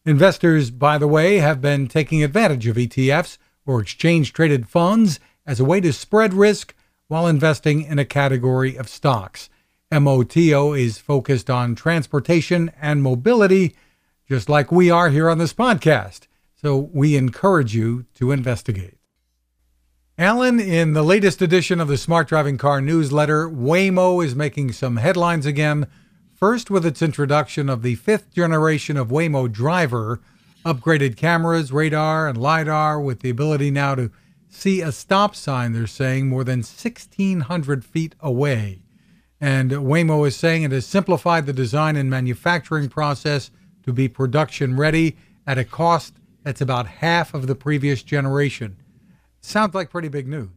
Investors, 0.04 0.70
by 0.72 0.98
the 0.98 1.06
way, 1.06 1.38
have 1.38 1.60
been 1.60 1.86
taking 1.86 2.24
advantage 2.24 2.66
of 2.66 2.76
ETFs 2.76 3.38
or 3.64 3.80
exchange 3.80 4.32
traded 4.32 4.68
funds 4.68 5.20
as 5.46 5.60
a 5.60 5.64
way 5.64 5.80
to 5.80 5.92
spread 5.92 6.34
risk 6.34 6.74
while 7.06 7.28
investing 7.28 7.82
in 7.82 8.00
a 8.00 8.04
category 8.04 8.76
of 8.76 8.88
stocks. 8.88 9.48
MOTO 9.92 10.72
is 10.72 10.98
focused 10.98 11.48
on 11.48 11.76
transportation 11.76 12.72
and 12.80 13.00
mobility, 13.00 13.76
just 14.28 14.48
like 14.48 14.72
we 14.72 14.90
are 14.90 15.10
here 15.10 15.30
on 15.30 15.38
this 15.38 15.54
podcast. 15.54 16.26
So 16.56 16.90
we 16.92 17.16
encourage 17.16 17.76
you 17.76 18.06
to 18.14 18.32
investigate. 18.32 18.95
Alan, 20.18 20.58
in 20.58 20.94
the 20.94 21.02
latest 21.02 21.42
edition 21.42 21.78
of 21.78 21.88
the 21.88 21.99
Smart 21.99 22.26
Driving 22.26 22.56
Car 22.56 22.80
newsletter, 22.80 23.50
Waymo 23.50 24.25
is 24.25 24.35
making 24.35 24.73
some 24.73 24.96
headlines 24.96 25.44
again. 25.44 25.88
First, 26.32 26.70
with 26.70 26.87
its 26.87 27.02
introduction 27.02 27.68
of 27.68 27.82
the 27.82 27.96
fifth 27.96 28.32
generation 28.32 28.96
of 28.96 29.08
Waymo 29.08 29.52
Driver, 29.52 30.23
upgraded 30.64 31.18
cameras, 31.18 31.70
radar, 31.70 32.28
and 32.28 32.38
LiDAR 32.38 32.99
with 32.99 33.20
the 33.20 33.28
ability 33.28 33.70
now 33.70 33.94
to 33.94 34.11
see 34.49 34.80
a 34.80 34.90
stop 34.90 35.37
sign, 35.37 35.75
they're 35.75 35.87
saying, 35.87 36.30
more 36.30 36.44
than 36.44 36.61
1,600 36.61 37.85
feet 37.85 38.14
away. 38.20 38.80
And 39.38 39.70
Waymo 39.70 40.26
is 40.26 40.35
saying 40.35 40.62
it 40.62 40.73
has 40.73 40.87
simplified 40.87 41.44
the 41.44 41.52
design 41.52 41.94
and 41.94 42.08
manufacturing 42.08 42.88
process 42.88 43.50
to 43.82 43.92
be 43.92 44.08
production 44.08 44.78
ready 44.78 45.14
at 45.46 45.58
a 45.58 45.64
cost 45.64 46.14
that's 46.42 46.62
about 46.62 46.87
half 46.87 47.35
of 47.35 47.46
the 47.46 47.54
previous 47.54 48.02
generation. 48.02 48.78
Sounds 49.46 49.76
like 49.76 49.90
pretty 49.90 50.08
big 50.08 50.26
news. 50.26 50.48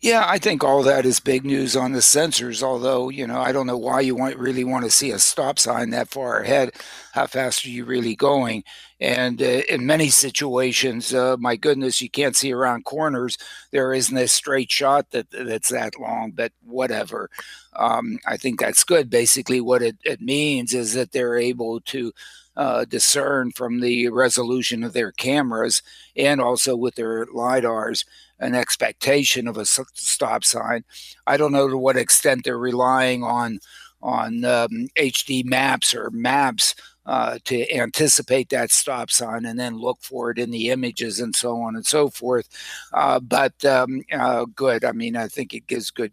Yeah, 0.00 0.24
I 0.24 0.38
think 0.38 0.62
all 0.62 0.84
that 0.84 1.04
is 1.04 1.18
big 1.18 1.44
news 1.44 1.74
on 1.74 1.90
the 1.90 1.98
sensors. 1.98 2.62
Although, 2.62 3.08
you 3.08 3.26
know, 3.26 3.40
I 3.40 3.50
don't 3.50 3.66
know 3.66 3.76
why 3.76 4.02
you 4.02 4.14
want 4.14 4.38
really 4.38 4.62
want 4.62 4.84
to 4.84 4.90
see 4.92 5.10
a 5.10 5.18
stop 5.18 5.58
sign 5.58 5.90
that 5.90 6.08
far 6.08 6.38
ahead. 6.38 6.74
How 7.12 7.26
fast 7.26 7.66
are 7.66 7.70
you 7.70 7.84
really 7.84 8.14
going? 8.14 8.62
And 9.00 9.42
uh, 9.42 9.62
in 9.68 9.84
many 9.84 10.10
situations, 10.10 11.12
uh, 11.12 11.36
my 11.40 11.56
goodness, 11.56 12.00
you 12.00 12.08
can't 12.08 12.36
see 12.36 12.52
around 12.52 12.84
corners. 12.84 13.36
There 13.72 13.92
isn't 13.92 14.16
a 14.16 14.28
straight 14.28 14.70
shot 14.70 15.10
that 15.10 15.26
that's 15.32 15.70
that 15.70 15.98
long. 15.98 16.30
But 16.30 16.52
whatever. 16.62 17.28
Um, 17.74 18.20
I 18.24 18.36
think 18.36 18.60
that's 18.60 18.84
good. 18.84 19.10
Basically, 19.10 19.60
what 19.60 19.82
it, 19.82 19.96
it 20.04 20.20
means 20.20 20.72
is 20.72 20.94
that 20.94 21.10
they're 21.10 21.36
able 21.36 21.80
to 21.80 22.12
uh, 22.58 22.84
discern 22.84 23.52
from 23.52 23.80
the 23.80 24.08
resolution 24.08 24.82
of 24.84 24.92
their 24.92 25.12
cameras 25.12 25.80
and 26.16 26.40
also 26.40 26.76
with 26.76 26.96
their 26.96 27.24
lidars 27.26 28.04
an 28.40 28.54
expectation 28.54 29.48
of 29.48 29.56
a 29.56 29.64
stop 29.64 30.44
sign. 30.44 30.84
I 31.26 31.36
don't 31.36 31.52
know 31.52 31.68
to 31.68 31.78
what 31.78 31.96
extent 31.96 32.42
they're 32.44 32.58
relying 32.58 33.22
on 33.22 33.60
on 34.00 34.44
um, 34.44 34.88
HD 34.96 35.44
maps 35.44 35.92
or 35.94 36.10
maps 36.10 36.74
uh, 37.06 37.38
to 37.44 37.72
anticipate 37.74 38.48
that 38.50 38.70
stop 38.70 39.10
sign 39.10 39.44
and 39.44 39.58
then 39.58 39.76
look 39.76 39.98
for 40.02 40.30
it 40.30 40.38
in 40.38 40.50
the 40.50 40.70
images 40.70 41.18
and 41.18 41.34
so 41.34 41.60
on 41.60 41.74
and 41.74 41.86
so 41.86 42.08
forth. 42.08 42.48
Uh, 42.92 43.18
but 43.18 43.64
um, 43.64 44.02
uh, 44.12 44.44
good. 44.54 44.84
I 44.84 44.92
mean, 44.92 45.16
I 45.16 45.26
think 45.26 45.54
it 45.54 45.66
gives 45.66 45.90
good 45.90 46.12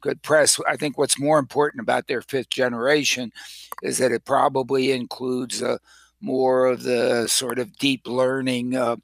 good 0.00 0.22
press. 0.22 0.58
I 0.68 0.76
think 0.76 0.98
what's 0.98 1.18
more 1.18 1.38
important 1.38 1.82
about 1.82 2.06
their 2.06 2.22
fifth 2.22 2.50
generation 2.50 3.32
is 3.82 3.98
that 3.98 4.12
it 4.12 4.24
probably 4.24 4.92
includes 4.92 5.62
uh, 5.62 5.78
more 6.20 6.66
of 6.66 6.82
the 6.82 7.26
sort 7.28 7.58
of 7.58 7.76
deep 7.76 8.06
learning 8.06 8.74
uh, 8.76 8.96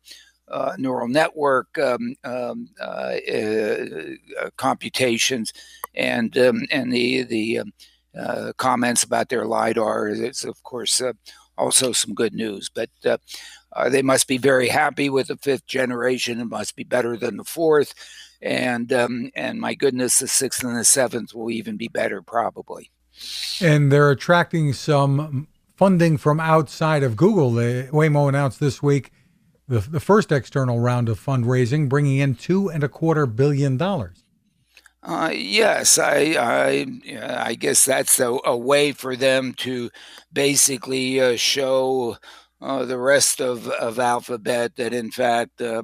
uh, 0.48 0.74
neural 0.78 1.08
network 1.08 1.78
um, 1.78 2.14
um, 2.24 2.68
uh, 2.80 3.16
uh, 3.34 4.50
computations, 4.56 5.52
and 5.94 6.36
um, 6.36 6.62
and 6.70 6.92
the 6.92 7.22
the 7.22 7.58
um, 7.58 7.72
comments 8.58 9.02
about 9.02 9.28
their 9.28 9.46
lidar 9.46 10.08
is 10.08 10.44
of 10.44 10.62
course 10.62 11.00
also 11.56 11.92
some 11.92 12.14
good 12.14 12.34
news. 12.34 12.70
But 12.74 12.90
they 13.88 14.02
must 14.02 14.28
be 14.28 14.38
very 14.38 14.68
happy 14.68 15.08
with 15.08 15.28
the 15.28 15.36
fifth 15.36 15.66
generation. 15.66 16.40
It 16.40 16.46
must 16.46 16.76
be 16.76 16.84
better 16.84 17.16
than 17.16 17.36
the 17.36 17.44
fourth, 17.44 17.94
and 18.40 18.92
um, 18.92 19.30
and 19.34 19.60
my 19.60 19.74
goodness, 19.74 20.18
the 20.18 20.28
sixth 20.28 20.62
and 20.64 20.76
the 20.76 20.84
seventh 20.84 21.34
will 21.34 21.50
even 21.50 21.76
be 21.76 21.88
better 21.88 22.22
probably. 22.22 22.90
And 23.60 23.92
they're 23.92 24.10
attracting 24.10 24.72
some 24.72 25.48
funding 25.76 26.16
from 26.16 26.40
outside 26.40 27.02
of 27.02 27.16
Google. 27.16 27.52
They, 27.52 27.84
Waymo 27.84 28.28
announced 28.28 28.60
this 28.60 28.82
week 28.82 29.12
the, 29.68 29.80
the 29.80 30.00
first 30.00 30.32
external 30.32 30.80
round 30.80 31.08
of 31.08 31.18
fundraising, 31.18 31.88
bringing 31.88 32.18
in 32.18 32.34
two 32.34 32.68
and 32.68 32.84
a 32.84 32.88
quarter 32.88 33.26
billion 33.26 33.76
dollars. 33.76 34.24
Uh, 35.02 35.32
yes, 35.34 35.98
I, 35.98 36.36
I, 36.38 36.86
I 37.20 37.54
guess 37.54 37.84
that's 37.84 38.20
a, 38.20 38.38
a, 38.44 38.56
way 38.56 38.92
for 38.92 39.16
them 39.16 39.52
to 39.54 39.90
basically 40.32 41.20
uh, 41.20 41.34
show 41.34 42.18
uh, 42.62 42.84
the 42.84 42.98
rest 42.98 43.40
of, 43.40 43.68
of 43.68 43.98
Alphabet 43.98 44.76
that, 44.76 44.94
in 44.94 45.10
fact, 45.10 45.60
uh, 45.60 45.82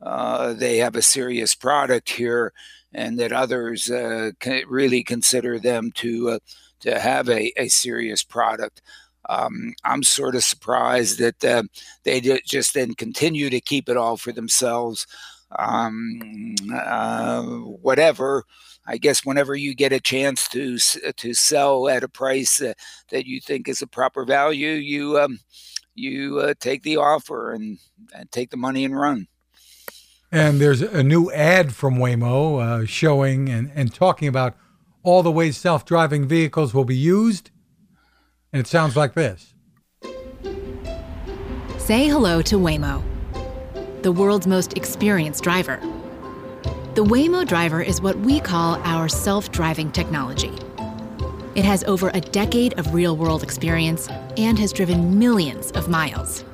uh, 0.00 0.52
they 0.52 0.78
have 0.78 0.96
a 0.96 1.02
serious 1.02 1.54
product 1.54 2.10
here, 2.10 2.52
and 2.92 3.18
that 3.18 3.32
others 3.32 3.90
uh, 3.90 4.30
really 4.68 5.02
consider 5.02 5.58
them 5.58 5.92
to 5.96 6.38
to 6.80 6.98
have 6.98 7.28
a, 7.28 7.52
a 7.60 7.68
serious 7.68 8.22
product. 8.22 8.80
Um, 9.28 9.74
I'm 9.84 10.02
sort 10.02 10.34
of 10.34 10.42
surprised 10.42 11.18
that 11.18 11.44
uh, 11.44 11.64
they 12.04 12.20
just 12.46 12.74
then 12.74 12.94
continue 12.94 13.50
to 13.50 13.60
keep 13.60 13.88
it 13.88 13.96
all 13.96 14.16
for 14.16 14.32
themselves. 14.32 15.06
Um, 15.58 16.54
uh, 16.72 17.42
whatever. 17.42 18.44
I 18.86 18.96
guess 18.96 19.24
whenever 19.24 19.54
you 19.54 19.74
get 19.74 19.92
a 19.92 20.00
chance 20.00 20.48
to 20.48 20.78
to 20.78 21.34
sell 21.34 21.88
at 21.88 22.02
a 22.02 22.08
price 22.08 22.62
uh, 22.62 22.72
that 23.10 23.26
you 23.26 23.40
think 23.40 23.68
is 23.68 23.82
a 23.82 23.86
proper 23.86 24.24
value, 24.24 24.70
you 24.70 25.18
um, 25.20 25.38
you 26.00 26.40
uh, 26.40 26.54
take 26.58 26.82
the 26.82 26.96
offer 26.96 27.52
and, 27.52 27.78
and 28.14 28.30
take 28.32 28.50
the 28.50 28.56
money 28.56 28.84
and 28.84 28.98
run. 28.98 29.28
And 30.32 30.60
there's 30.60 30.80
a 30.80 31.02
new 31.02 31.30
ad 31.32 31.74
from 31.74 31.96
Waymo 31.96 32.82
uh, 32.82 32.86
showing 32.86 33.48
and, 33.48 33.70
and 33.74 33.92
talking 33.92 34.28
about 34.28 34.56
all 35.02 35.22
the 35.22 35.32
ways 35.32 35.56
self 35.56 35.84
driving 35.84 36.26
vehicles 36.26 36.74
will 36.74 36.84
be 36.84 36.96
used 36.96 37.50
and 38.52 38.60
it 38.60 38.66
sounds 38.66 38.96
like 38.96 39.14
this 39.14 39.54
Say 41.78 42.08
hello 42.08 42.42
to 42.42 42.56
Waymo, 42.56 43.02
the 44.02 44.12
world's 44.12 44.46
most 44.46 44.76
experienced 44.76 45.42
driver. 45.42 45.80
The 46.94 47.04
Waymo 47.04 47.46
driver 47.46 47.82
is 47.82 48.00
what 48.00 48.18
we 48.18 48.40
call 48.40 48.76
our 48.84 49.08
self 49.08 49.50
driving 49.50 49.90
technology. 49.90 50.56
It 51.54 51.64
has 51.64 51.84
over 51.84 52.10
a 52.14 52.20
decade 52.20 52.78
of 52.78 52.94
real 52.94 53.16
world 53.16 53.42
experience 53.42 54.08
and 54.36 54.58
has 54.58 54.72
driven 54.72 55.18
millions 55.18 55.70
of 55.72 55.88
miles. 55.88 56.44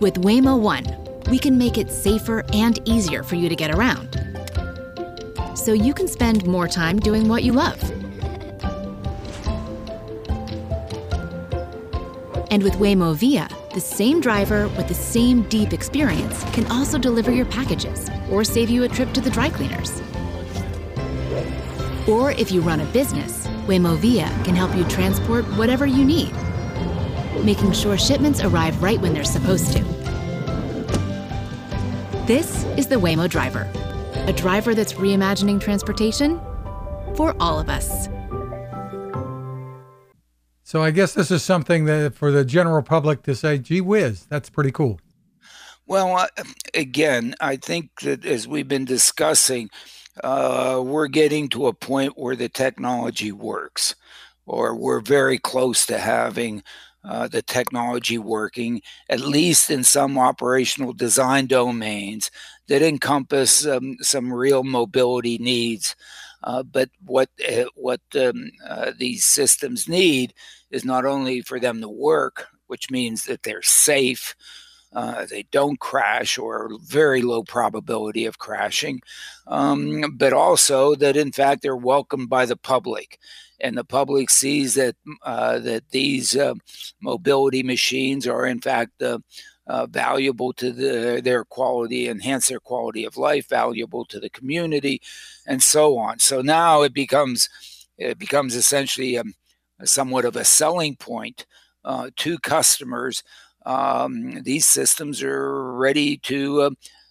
With 0.00 0.14
Waymo 0.22 0.58
One, 0.58 0.86
we 1.30 1.38
can 1.38 1.58
make 1.58 1.76
it 1.76 1.90
safer 1.90 2.44
and 2.52 2.80
easier 2.88 3.22
for 3.22 3.34
you 3.36 3.48
to 3.48 3.56
get 3.56 3.70
around. 3.70 4.16
So 5.54 5.72
you 5.72 5.92
can 5.92 6.08
spend 6.08 6.46
more 6.46 6.68
time 6.68 6.98
doing 6.98 7.28
what 7.28 7.42
you 7.42 7.52
love 7.52 7.82
And 12.50 12.62
with 12.62 12.74
Waymo 12.74 13.14
Via, 13.14 13.48
the 13.74 13.80
same 13.80 14.20
driver 14.20 14.68
with 14.68 14.88
the 14.88 14.94
same 14.94 15.42
deep 15.48 15.72
experience 15.72 16.44
can 16.54 16.66
also 16.72 16.96
deliver 16.96 17.30
your 17.30 17.44
packages 17.46 18.08
or 18.30 18.42
save 18.42 18.70
you 18.70 18.84
a 18.84 18.88
trip 18.88 19.12
to 19.12 19.20
the 19.20 19.30
dry 19.30 19.50
cleaners. 19.50 20.00
Or 22.08 22.32
if 22.32 22.50
you 22.50 22.62
run 22.62 22.80
a 22.80 22.86
business, 22.86 23.46
Waymo 23.66 23.98
Via 23.98 24.26
can 24.44 24.54
help 24.54 24.74
you 24.74 24.84
transport 24.84 25.44
whatever 25.56 25.84
you 25.84 26.04
need, 26.04 26.32
making 27.44 27.72
sure 27.72 27.98
shipments 27.98 28.40
arrive 28.40 28.82
right 28.82 28.98
when 29.00 29.12
they're 29.12 29.24
supposed 29.24 29.72
to. 29.72 29.82
This 32.26 32.64
is 32.76 32.86
the 32.86 32.96
Waymo 32.96 33.28
driver, 33.28 33.70
a 34.26 34.32
driver 34.32 34.74
that's 34.74 34.94
reimagining 34.94 35.60
transportation 35.60 36.40
for 37.14 37.34
all 37.40 37.58
of 37.58 37.68
us. 37.68 38.08
So 40.62 40.82
I 40.82 40.90
guess 40.90 41.14
this 41.14 41.30
is 41.30 41.42
something 41.42 41.86
that 41.86 42.14
for 42.14 42.30
the 42.30 42.44
general 42.44 42.82
public 42.82 43.22
to 43.22 43.34
say, 43.34 43.58
gee 43.58 43.80
whiz, 43.80 44.26
that's 44.26 44.50
pretty 44.50 44.70
cool. 44.70 45.00
Well, 45.86 46.16
uh, 46.16 46.26
again, 46.74 47.34
I 47.40 47.56
think 47.56 48.00
that 48.02 48.26
as 48.26 48.46
we've 48.46 48.68
been 48.68 48.84
discussing, 48.84 49.70
uh, 50.22 50.82
we're 50.84 51.08
getting 51.08 51.48
to 51.50 51.66
a 51.66 51.72
point 51.72 52.18
where 52.18 52.36
the 52.36 52.48
technology 52.48 53.32
works, 53.32 53.94
or 54.46 54.74
we're 54.74 55.00
very 55.00 55.38
close 55.38 55.86
to 55.86 55.98
having 55.98 56.62
uh, 57.04 57.28
the 57.28 57.42
technology 57.42 58.18
working, 58.18 58.82
at 59.08 59.20
least 59.20 59.70
in 59.70 59.84
some 59.84 60.18
operational 60.18 60.92
design 60.92 61.46
domains 61.46 62.30
that 62.68 62.82
encompass 62.82 63.66
um, 63.66 63.96
some 64.00 64.32
real 64.32 64.62
mobility 64.64 65.38
needs. 65.38 65.96
Uh, 66.44 66.62
but 66.62 66.90
what 67.04 67.30
uh, 67.48 67.64
what 67.74 68.00
um, 68.14 68.50
uh, 68.66 68.92
these 68.96 69.24
systems 69.24 69.88
need 69.88 70.32
is 70.70 70.84
not 70.84 71.04
only 71.04 71.40
for 71.40 71.58
them 71.58 71.80
to 71.80 71.88
work, 71.88 72.46
which 72.66 72.90
means 72.90 73.24
that 73.24 73.42
they're 73.42 73.62
safe, 73.62 74.36
uh, 74.92 75.26
they 75.26 75.44
don't 75.50 75.80
crash 75.80 76.38
or 76.38 76.70
very 76.82 77.22
low 77.22 77.42
probability 77.42 78.24
of 78.26 78.38
crashing, 78.38 79.00
um, 79.46 80.16
but 80.16 80.32
also 80.32 80.94
that 80.94 81.16
in 81.16 81.32
fact 81.32 81.62
they're 81.62 81.76
welcomed 81.76 82.28
by 82.28 82.46
the 82.46 82.56
public, 82.56 83.18
and 83.60 83.76
the 83.76 83.84
public 83.84 84.30
sees 84.30 84.74
that 84.74 84.96
uh, 85.24 85.58
that 85.58 85.90
these 85.90 86.36
uh, 86.36 86.54
mobility 87.00 87.62
machines 87.62 88.26
are 88.26 88.46
in 88.46 88.60
fact 88.60 89.02
uh, 89.68 89.86
valuable 89.86 90.52
to 90.54 90.72
the, 90.72 91.20
their 91.22 91.44
quality, 91.44 92.08
enhance 92.08 92.48
their 92.48 92.60
quality 92.60 93.04
of 93.04 93.16
life, 93.16 93.48
valuable 93.48 94.04
to 94.06 94.18
the 94.18 94.30
community, 94.30 95.00
and 95.46 95.62
so 95.62 95.98
on. 95.98 96.18
So 96.18 96.40
now 96.40 96.82
it 96.82 96.94
becomes 96.94 97.48
it 97.98 98.18
becomes 98.18 98.54
essentially 98.54 99.18
um, 99.18 99.34
somewhat 99.84 100.24
of 100.24 100.36
a 100.36 100.44
selling 100.44 100.96
point 100.96 101.46
uh, 101.84 102.10
to 102.16 102.38
customers. 102.38 103.22
Um, 103.66 104.42
these 104.42 104.66
systems 104.66 105.22
are 105.22 105.72
ready 105.74 106.16
to 106.18 106.62
uh, 106.62 106.70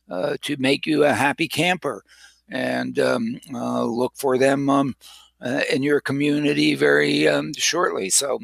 uh, 0.10 0.38
to 0.42 0.56
make 0.58 0.86
you 0.86 1.04
a 1.04 1.14
happy 1.14 1.48
camper, 1.48 2.04
and 2.50 2.98
um, 3.00 3.40
uh, 3.54 3.84
look 3.84 4.14
for 4.16 4.38
them 4.38 4.70
um, 4.70 4.96
uh, 5.42 5.62
in 5.72 5.84
your 5.84 6.00
community 6.00 6.76
very 6.76 7.28
um, 7.28 7.54
shortly. 7.54 8.10
So, 8.10 8.40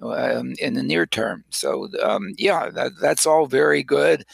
um, 0.00 0.54
in 0.58 0.74
the 0.74 0.82
near 0.82 1.06
term. 1.06 1.44
So, 1.50 1.88
um, 2.02 2.32
yeah, 2.38 2.70
that, 2.70 2.92
that's 3.00 3.26
all 3.26 3.46
very 3.46 3.82
good. 3.82 4.24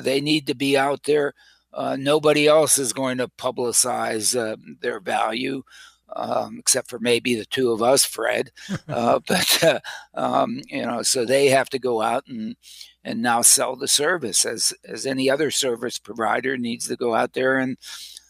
They 0.00 0.20
need 0.20 0.46
to 0.48 0.54
be 0.54 0.76
out 0.76 1.04
there. 1.04 1.34
nobody 1.96 2.48
else 2.48 2.78
is 2.78 2.92
going 2.92 3.18
to 3.18 3.28
publicize 3.28 4.32
their 4.80 5.00
value 5.00 5.62
um, 6.16 6.58
except 6.58 6.88
for 6.88 6.98
maybe 6.98 7.34
the 7.34 7.44
two 7.44 7.70
of 7.72 7.82
us, 7.82 8.04
Fred. 8.04 8.50
Uh, 8.88 9.18
but 9.28 9.64
uh, 9.64 9.80
um, 10.14 10.62
you 10.68 10.84
know, 10.84 11.02
so 11.02 11.24
they 11.24 11.48
have 11.48 11.68
to 11.68 11.78
go 11.78 12.00
out 12.00 12.24
and 12.26 12.56
and 13.04 13.20
now 13.20 13.42
sell 13.42 13.76
the 13.76 13.88
service 13.88 14.44
as 14.44 14.72
as 14.84 15.04
any 15.04 15.28
other 15.30 15.50
service 15.50 15.98
provider 15.98 16.56
needs 16.56 16.88
to 16.88 16.96
go 16.96 17.14
out 17.14 17.34
there 17.34 17.58
and 17.58 17.76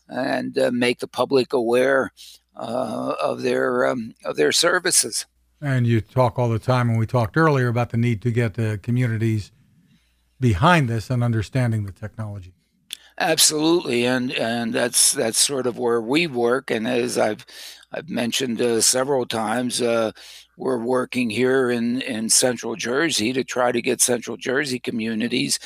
and 0.09 0.59
uh, 0.59 0.71
make 0.73 0.99
the 0.99 1.07
public 1.07 1.53
aware 1.53 2.13
uh, 2.57 3.15
of 3.21 3.43
their 3.43 3.87
um, 3.87 4.15
of 4.25 4.37
their 4.37 4.53
services. 4.53 5.27
And 5.61 5.87
you 5.87 6.01
talk 6.01 6.39
all 6.39 6.49
the 6.49 6.59
time, 6.59 6.89
and 6.89 6.99
we 6.99 7.07
talked 7.07 7.37
earlier 7.37 7.69
about 7.69 7.91
the 7.91 7.97
need 7.97 8.23
to 8.23 8.31
get 8.31 8.55
the 8.55 8.79
communities 8.83 9.53
behind 10.41 10.89
this 10.89 11.11
and 11.11 11.23
understanding 11.23 11.85
the 11.85 11.93
technology. 11.93 12.55
Absolutely, 13.21 14.07
and 14.07 14.33
and 14.33 14.73
that's 14.73 15.13
that's 15.13 15.39
sort 15.39 15.67
of 15.67 15.77
where 15.79 16.01
we 16.01 16.27
work. 16.29 16.71
And 16.71 16.87
as 16.87 17.19
I've 17.19 17.45
I've 17.93 18.09
mentioned 18.09 18.61
uh, 18.63 18.81
several 18.81 19.27
times, 19.27 19.83
uh, 19.83 20.13
we're 20.57 20.79
working 20.79 21.29
here 21.29 21.69
in 21.71 22.01
in 22.03 22.29
Central 22.31 22.77
Jersey 22.77 23.33
to 23.33 23.43
try 23.43 23.73
to 23.73 23.83
get 23.83 24.01
Central 24.01 24.37
Jersey 24.37 24.79
communities 24.79 25.59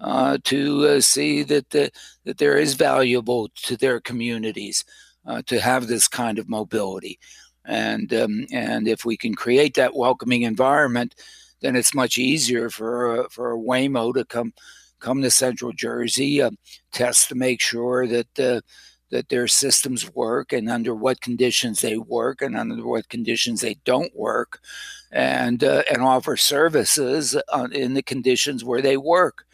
uh, 0.00 0.38
to 0.44 0.86
uh, 0.88 1.00
see 1.00 1.44
that 1.44 1.70
the, 1.70 1.90
that 2.24 2.38
there 2.38 2.56
is 2.56 2.74
valuable 2.74 3.48
to 3.62 3.76
their 3.76 4.00
communities 4.00 4.84
uh, 5.26 5.42
to 5.46 5.60
have 5.60 5.86
this 5.86 6.08
kind 6.08 6.38
of 6.40 6.48
mobility, 6.48 7.20
and 7.64 8.12
um, 8.14 8.46
and 8.52 8.88
if 8.88 9.04
we 9.04 9.16
can 9.16 9.34
create 9.34 9.74
that 9.74 9.94
welcoming 9.94 10.42
environment, 10.42 11.14
then 11.60 11.76
it's 11.76 11.94
much 11.94 12.18
easier 12.18 12.68
for 12.68 13.28
for 13.30 13.52
a 13.52 13.58
Waymo 13.58 14.12
to 14.14 14.24
come 14.24 14.52
come 15.00 15.22
to 15.22 15.30
Central 15.30 15.72
Jersey, 15.72 16.42
uh, 16.42 16.50
test 16.92 17.28
to 17.28 17.34
make 17.34 17.60
sure 17.60 18.06
that 18.06 18.38
uh, 18.38 18.60
that 19.10 19.28
their 19.28 19.46
systems 19.46 20.12
work 20.14 20.52
and 20.52 20.68
under 20.68 20.94
what 20.94 21.20
conditions 21.20 21.80
they 21.80 21.96
work 21.96 22.42
and 22.42 22.56
under 22.56 22.84
what 22.84 23.08
conditions 23.08 23.60
they 23.60 23.76
don't 23.84 24.14
work, 24.16 24.60
and 25.12 25.62
uh, 25.62 25.82
and 25.90 26.02
offer 26.02 26.36
services 26.36 27.36
uh, 27.52 27.68
in 27.72 27.94
the 27.94 28.02
conditions 28.02 28.64
where 28.64 28.82
they 28.82 28.96
work. 28.96 29.44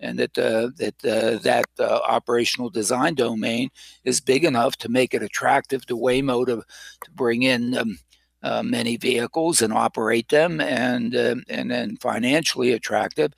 And 0.00 0.18
that 0.18 0.36
uh, 0.36 0.70
that 0.78 0.98
that 1.42 1.66
operational 1.78 2.70
design 2.70 3.14
domain 3.14 3.68
is 4.04 4.20
big 4.20 4.44
enough 4.44 4.76
to 4.78 4.88
make 4.88 5.14
it 5.14 5.22
attractive 5.22 5.86
to 5.86 5.96
Waymo 5.96 6.44
to, 6.46 6.56
to 6.56 7.10
bring 7.12 7.44
in 7.44 7.76
um, 7.78 7.98
uh, 8.42 8.62
many 8.62 8.96
vehicles 8.96 9.62
and 9.62 9.72
operate 9.72 10.28
them, 10.28 10.60
and 10.60 11.14
uh, 11.14 11.36
and 11.48 11.70
then 11.70 11.96
financially 11.98 12.72
attractive, 12.72 13.32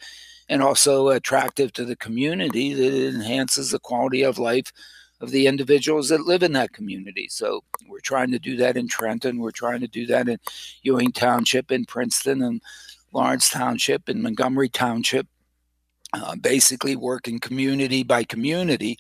and 0.49 0.63
also 0.63 1.09
attractive 1.09 1.73
to 1.73 1.85
the 1.85 1.97
community 1.97 2.75
that 2.75 2.95
it 2.95 3.15
enhances 3.15 3.71
the 3.71 3.79
quality 3.79 4.23
of 4.23 4.39
life 4.39 4.73
of 5.21 5.31
the 5.31 5.47
individuals 5.47 6.09
that 6.09 6.27
live 6.27 6.43
in 6.43 6.53
that 6.53 6.73
community. 6.73 7.29
So 7.31 7.65
we're 7.89 8.01
trying 8.01 8.31
to 8.33 8.39
do 8.39 8.57
that 8.59 8.77
in 8.77 8.89
Trenton. 8.89 9.39
We're 9.39 9.53
trying 9.53 9.81
to 9.81 9.89
do 9.89 10.07
that 10.07 10.29
in 10.29 10.39
Ewing 10.83 11.13
Township, 11.13 11.73
in 11.73 11.85
Princeton, 11.87 12.43
and 12.43 12.61
Lawrence 13.13 13.49
Township, 13.49 14.09
and 14.09 14.23
Montgomery 14.23 14.69
Township. 14.69 15.27
Uh, 16.13 16.37
basically, 16.37 16.95
working 16.95 17.41
community 17.41 18.05
by 18.05 18.23
community 18.23 18.97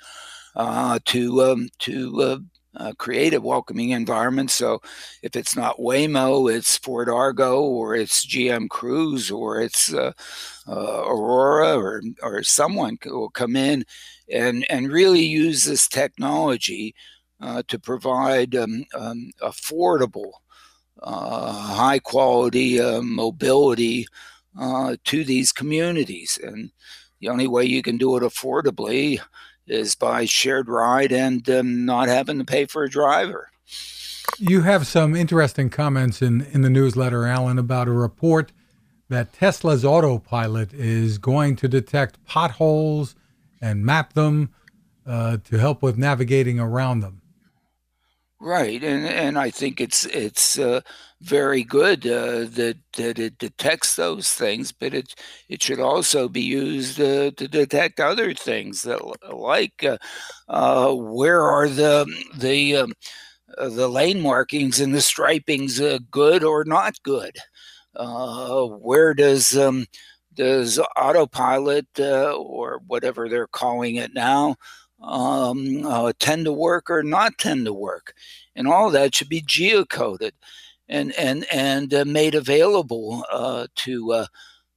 uh, 0.57 0.99
to 1.05 1.43
um, 1.43 1.69
to 1.79 2.23
uh, 2.23 2.39
uh, 2.77 2.93
create 2.99 3.35
a 3.35 3.41
welcoming 3.41 3.91
environment. 3.91 4.51
So 4.51 4.81
if 5.23 5.37
it's 5.37 5.57
not 5.57 5.79
Waymo, 5.79 6.53
it's 6.53 6.77
Ford 6.79 7.09
Argo 7.09 7.63
or 7.63 7.95
it's 7.95 8.27
GM 8.27 8.69
Cruise 8.69 9.31
or 9.31 9.61
it's 9.61 9.93
uh, 9.93 10.13
uh, 10.69 11.03
Aurora 11.07 11.77
or, 11.77 12.03
or 12.23 12.43
someone 12.43 12.99
will 13.05 13.31
come 13.31 13.57
in 13.57 13.85
and, 14.33 14.67
and 14.69 14.91
really 14.91 15.23
use 15.23 15.65
this 15.65 15.89
technology 15.89 16.95
uh, 17.41 17.63
to 17.69 17.79
provide 17.79 18.55
um, 18.55 18.85
um, 18.95 19.31
affordable, 19.43 20.33
uh, 21.03 21.53
high 21.53 21.99
quality 21.99 22.81
uh, 22.81 23.03
mobility 23.03 24.07
to 25.05 25.25
these 25.25 25.53
communities. 25.53 26.39
And 26.43 26.71
the 27.21 27.29
only 27.29 27.49
way 27.49 27.65
you 27.65 27.83
can 27.83 27.99
do 27.99 28.17
it 28.17 28.23
affordably 28.23 29.21
is 29.67 29.95
by 29.95 30.25
shared 30.25 30.69
ride 30.69 31.13
and 31.13 31.49
um, 31.49 31.85
not 31.85 32.09
having 32.09 32.39
to 32.39 32.45
pay 32.45 32.67
for 32.67 32.85
a 32.85 32.91
driver. 32.91 33.51
You 34.39 34.63
have 34.63 34.87
some 34.87 35.15
interesting 35.15 35.71
comments 35.71 36.21
in, 36.21 36.43
in 36.53 36.63
the 36.63 36.71
newsletter, 36.71 37.27
Alan, 37.27 37.59
about 37.59 37.89
a 37.89 37.93
report 37.93 38.53
that 39.09 39.33
Tesla's 39.33 39.85
autopilot 39.85 40.73
is 40.73 41.19
going 41.19 41.57
to 41.57 41.69
detect 41.69 42.25
potholes 42.25 43.15
and 43.61 43.85
map 43.85 44.15
them 44.15 44.51
uh, 45.07 45.37
to 45.45 45.59
help 45.59 45.83
with 45.83 45.99
navigating 45.99 46.59
around 46.59 47.01
them. 47.01 47.21
Right, 48.47 48.83
and 48.85 49.07
and 49.07 49.39
I 49.39 49.49
think 49.51 49.81
it's 49.81 50.05
it's 50.05 50.59
uh, 50.59 50.83
very 51.23 51.65
good 51.65 52.07
uh, 52.07 52.41
that 52.59 52.77
that 52.99 53.19
it 53.19 53.39
detects 53.39 53.97
those 53.97 54.31
things, 54.35 54.71
but 54.71 54.93
it 54.93 55.15
it 55.49 55.63
should 55.63 55.81
also 55.81 56.29
be 56.29 56.43
used 56.43 57.01
uh, 57.01 57.31
to 57.39 57.49
detect 57.49 58.01
other 58.01 58.35
things 58.35 58.83
that 58.83 59.01
like 59.35 59.83
uh, 59.83 59.97
uh, 60.49 60.93
where 60.95 61.41
are 61.43 61.69
the 61.71 62.05
the 62.37 62.77
um, 62.77 62.93
uh, 63.59 63.69
the 63.71 63.89
lane 63.89 64.21
markings 64.21 64.81
and 64.81 64.95
the 64.95 65.01
stripings 65.03 65.81
good 66.11 66.45
or 66.45 66.65
not 66.65 67.03
good? 67.05 67.37
where 68.81 69.15
does 69.15 69.57
um, 69.57 69.87
does 70.35 70.79
autopilot 70.97 71.87
or 72.01 72.81
whatever 72.87 73.29
they're 73.29 73.47
calling 73.49 73.97
it 73.97 74.15
now? 74.15 74.57
Um, 75.03 75.85
uh, 75.87 76.13
tend 76.19 76.45
to 76.47 76.53
work 76.53 76.91
or 76.91 77.03
not 77.03 77.39
tend 77.39 77.67
to 77.67 77.73
work, 77.73 78.15
and 78.57 78.69
all 78.69 78.91
that 78.91 79.15
should 79.15 79.29
be 79.29 79.43
geocoded 79.43 80.33
and 80.89 81.13
and 81.13 81.47
and 81.53 81.93
uh, 81.95 82.05
made 82.05 82.35
available 82.35 83.25
uh, 83.33 83.67
to 83.75 84.13
uh, 84.13 84.27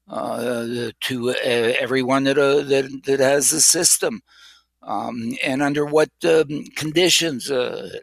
uh, 0.09 0.91
to 1.01 1.31
everyone 1.33 2.23
that 2.25 2.35
that 2.35 3.01
that 3.05 3.19
has 3.19 3.51
the 3.51 3.61
system. 3.61 4.21
Um, 4.83 5.33
and 5.43 5.61
under 5.61 5.85
what 5.85 6.11
um, 6.23 6.63
conditions, 6.77 7.51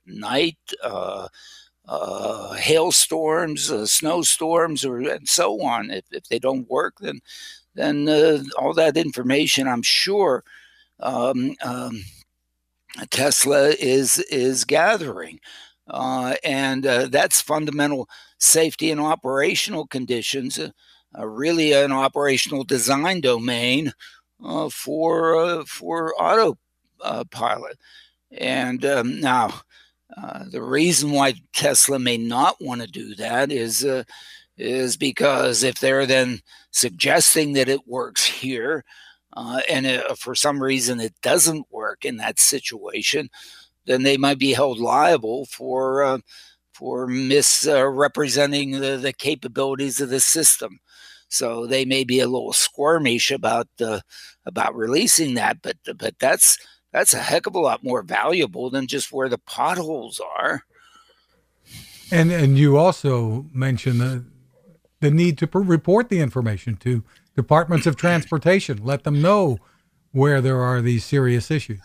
night, 0.05 0.59
hailstorms, 2.59 3.91
snowstorms, 3.91 4.85
or 4.85 4.99
and 4.99 5.27
so 5.27 5.63
on. 5.63 5.91
If, 5.91 6.05
if 6.11 6.25
they 6.29 6.39
don't 6.39 6.69
work, 6.69 6.97
then 7.01 7.21
then 7.75 8.07
all 8.59 8.75
that 8.75 8.99
information, 8.99 9.67
I'm 9.67 9.83
sure, 9.83 10.45
um, 11.01 11.55
um, 11.63 12.05
Tesla 13.11 13.71
is 13.71 14.19
is 14.31 14.65
gathering, 14.65 15.41
uh, 15.89 16.35
and 16.45 16.87
uh, 16.87 17.09
that's 17.09 17.41
fundamental 17.41 18.09
safety 18.39 18.91
and 18.91 19.01
operational 19.01 19.87
conditions. 19.87 20.59
Uh, 20.59 20.71
uh 21.19 21.27
really, 21.27 21.73
an 21.73 21.93
operational 21.93 22.65
design 22.65 23.21
domain 23.21 23.93
uh, 24.45 24.69
for 24.69 25.37
uh, 25.37 25.65
for 25.67 26.15
autopilot. 26.21 27.79
And 28.31 28.85
um, 28.85 29.21
now, 29.21 29.61
the 30.51 30.63
reason 30.63 31.13
why 31.13 31.35
Tesla 31.53 31.99
may 31.99 32.17
not 32.17 32.57
want 32.61 32.81
to 32.81 32.87
do 32.87 33.15
that 33.17 33.51
is 33.53 33.87
is 34.57 34.97
because 34.97 35.63
if 35.65 35.81
they're 35.81 36.07
then 36.07 36.41
suggesting 36.71 37.55
that 37.55 37.69
it 37.69 37.89
works 37.89 38.25
here, 38.25 38.85
uh, 39.35 39.61
and 39.69 39.87
it, 39.87 40.19
for 40.19 40.35
some 40.35 40.63
reason 40.63 41.01
it 41.01 41.15
doesn't 41.23 41.67
work 41.71 42.05
in 42.05 42.17
that 42.19 42.39
situation, 42.39 43.29
then 43.87 44.03
they 44.03 44.17
might 44.17 44.39
be 44.39 44.53
held 44.53 44.79
liable 44.79 45.47
for 45.47 46.03
uh, 46.03 46.19
for 46.73 47.07
misrepresenting 47.07 48.73
the, 48.73 48.97
the 48.97 49.13
capabilities 49.13 50.01
of 50.01 50.09
the 50.09 50.21
system. 50.21 50.81
So 51.29 51.67
they 51.67 51.85
may 51.85 52.05
be 52.05 52.21
a 52.21 52.29
little 52.29 52.53
squirmish 52.53 53.35
about 53.35 53.69
uh, 53.81 54.01
about 54.47 54.77
releasing 54.77 55.35
that, 55.35 55.63
but 55.63 55.77
but 55.97 56.19
that's 56.19 56.59
that's 56.93 57.15
a 57.15 57.19
heck 57.19 57.47
of 57.47 57.57
a 57.57 57.61
lot 57.61 57.83
more 57.83 58.03
valuable 58.03 58.71
than 58.71 58.87
just 58.87 59.13
where 59.13 59.29
the 59.29 59.39
potholes 59.39 60.21
are. 60.39 60.63
And 62.13 62.31
and 62.31 62.57
you 62.57 62.77
also 62.77 63.47
mentioned 63.53 64.01
the 64.01 64.25
the 65.01 65.11
need 65.11 65.39
to 65.39 65.49
report 65.53 66.09
the 66.09 66.21
information 66.21 66.77
to 66.77 67.03
departments 67.37 67.87
of 67.87 67.97
transportation. 67.97 68.85
Let 68.85 69.05
them 69.05 69.21
know 69.21 69.59
where 70.13 70.41
there 70.41 70.61
are 70.61 70.81
these 70.81 71.05
serious 71.05 71.51
issues. 71.51 71.81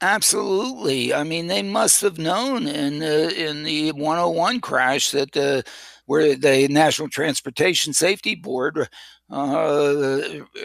Absolutely. 0.00 1.12
I 1.12 1.24
mean, 1.24 1.48
they 1.48 1.62
must 1.62 2.02
have 2.02 2.18
known 2.18 2.66
in 2.68 3.02
uh, 3.02 3.30
in 3.34 3.64
the 3.64 3.92
101 3.92 4.60
crash 4.60 5.10
that 5.10 5.32
the 5.32 5.64
where 6.06 6.36
the 6.36 6.68
National 6.68 7.08
Transportation 7.08 7.92
Safety 7.92 8.34
Board 8.34 8.88
uh, 9.30 10.20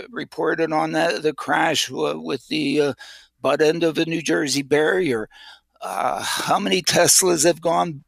reported 0.10 0.72
on 0.72 0.92
that 0.94 1.24
the 1.24 1.34
crash 1.34 1.90
with 1.90 2.48
the 2.48 2.82
uh, 2.82 2.94
butt 3.42 3.62
end 3.62 3.84
of 3.84 3.98
a 3.98 4.06
New 4.06 4.22
Jersey 4.22 4.62
barrier. 4.62 5.28
Uh, 5.82 6.24
how 6.24 6.60
many 6.60 6.82
Teslas 6.82 7.44
have 7.44 7.60
gone 7.60 8.04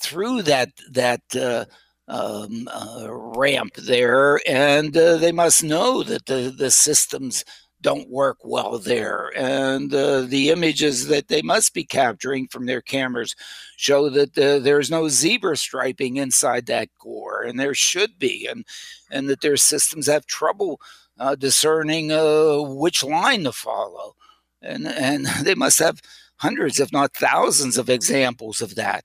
through 0.00 0.42
that 0.42 0.70
that 0.90 1.22
uh, 1.34 1.64
um, 2.10 2.68
uh, 2.72 3.06
ramp 3.08 3.74
there, 3.76 4.40
and 4.46 4.96
uh, 4.96 5.16
they 5.16 5.32
must 5.32 5.62
know 5.62 6.02
that 6.02 6.26
the, 6.26 6.52
the 6.56 6.70
systems 6.70 7.44
don't 7.80 8.10
work 8.10 8.38
well 8.44 8.78
there. 8.78 9.32
And 9.36 9.94
uh, 9.94 10.22
the 10.22 10.50
images 10.50 11.06
that 11.06 11.28
they 11.28 11.40
must 11.40 11.72
be 11.72 11.84
capturing 11.84 12.48
from 12.48 12.66
their 12.66 12.82
cameras 12.82 13.34
show 13.76 14.10
that 14.10 14.36
uh, 14.36 14.58
there's 14.58 14.90
no 14.90 15.08
zebra 15.08 15.56
striping 15.56 16.16
inside 16.16 16.66
that 16.66 16.88
gore, 16.98 17.42
and 17.42 17.58
there 17.58 17.74
should 17.74 18.18
be, 18.18 18.46
and 18.46 18.66
and 19.10 19.28
that 19.28 19.40
their 19.40 19.56
systems 19.56 20.06
have 20.06 20.26
trouble 20.26 20.80
uh, 21.18 21.36
discerning 21.36 22.12
uh, 22.12 22.58
which 22.60 23.04
line 23.04 23.44
to 23.44 23.52
follow, 23.52 24.14
and 24.60 24.86
and 24.86 25.26
they 25.44 25.54
must 25.54 25.78
have 25.78 26.00
hundreds, 26.36 26.80
if 26.80 26.92
not 26.92 27.14
thousands, 27.14 27.78
of 27.78 27.88
examples 27.88 28.60
of 28.60 28.74
that. 28.74 29.04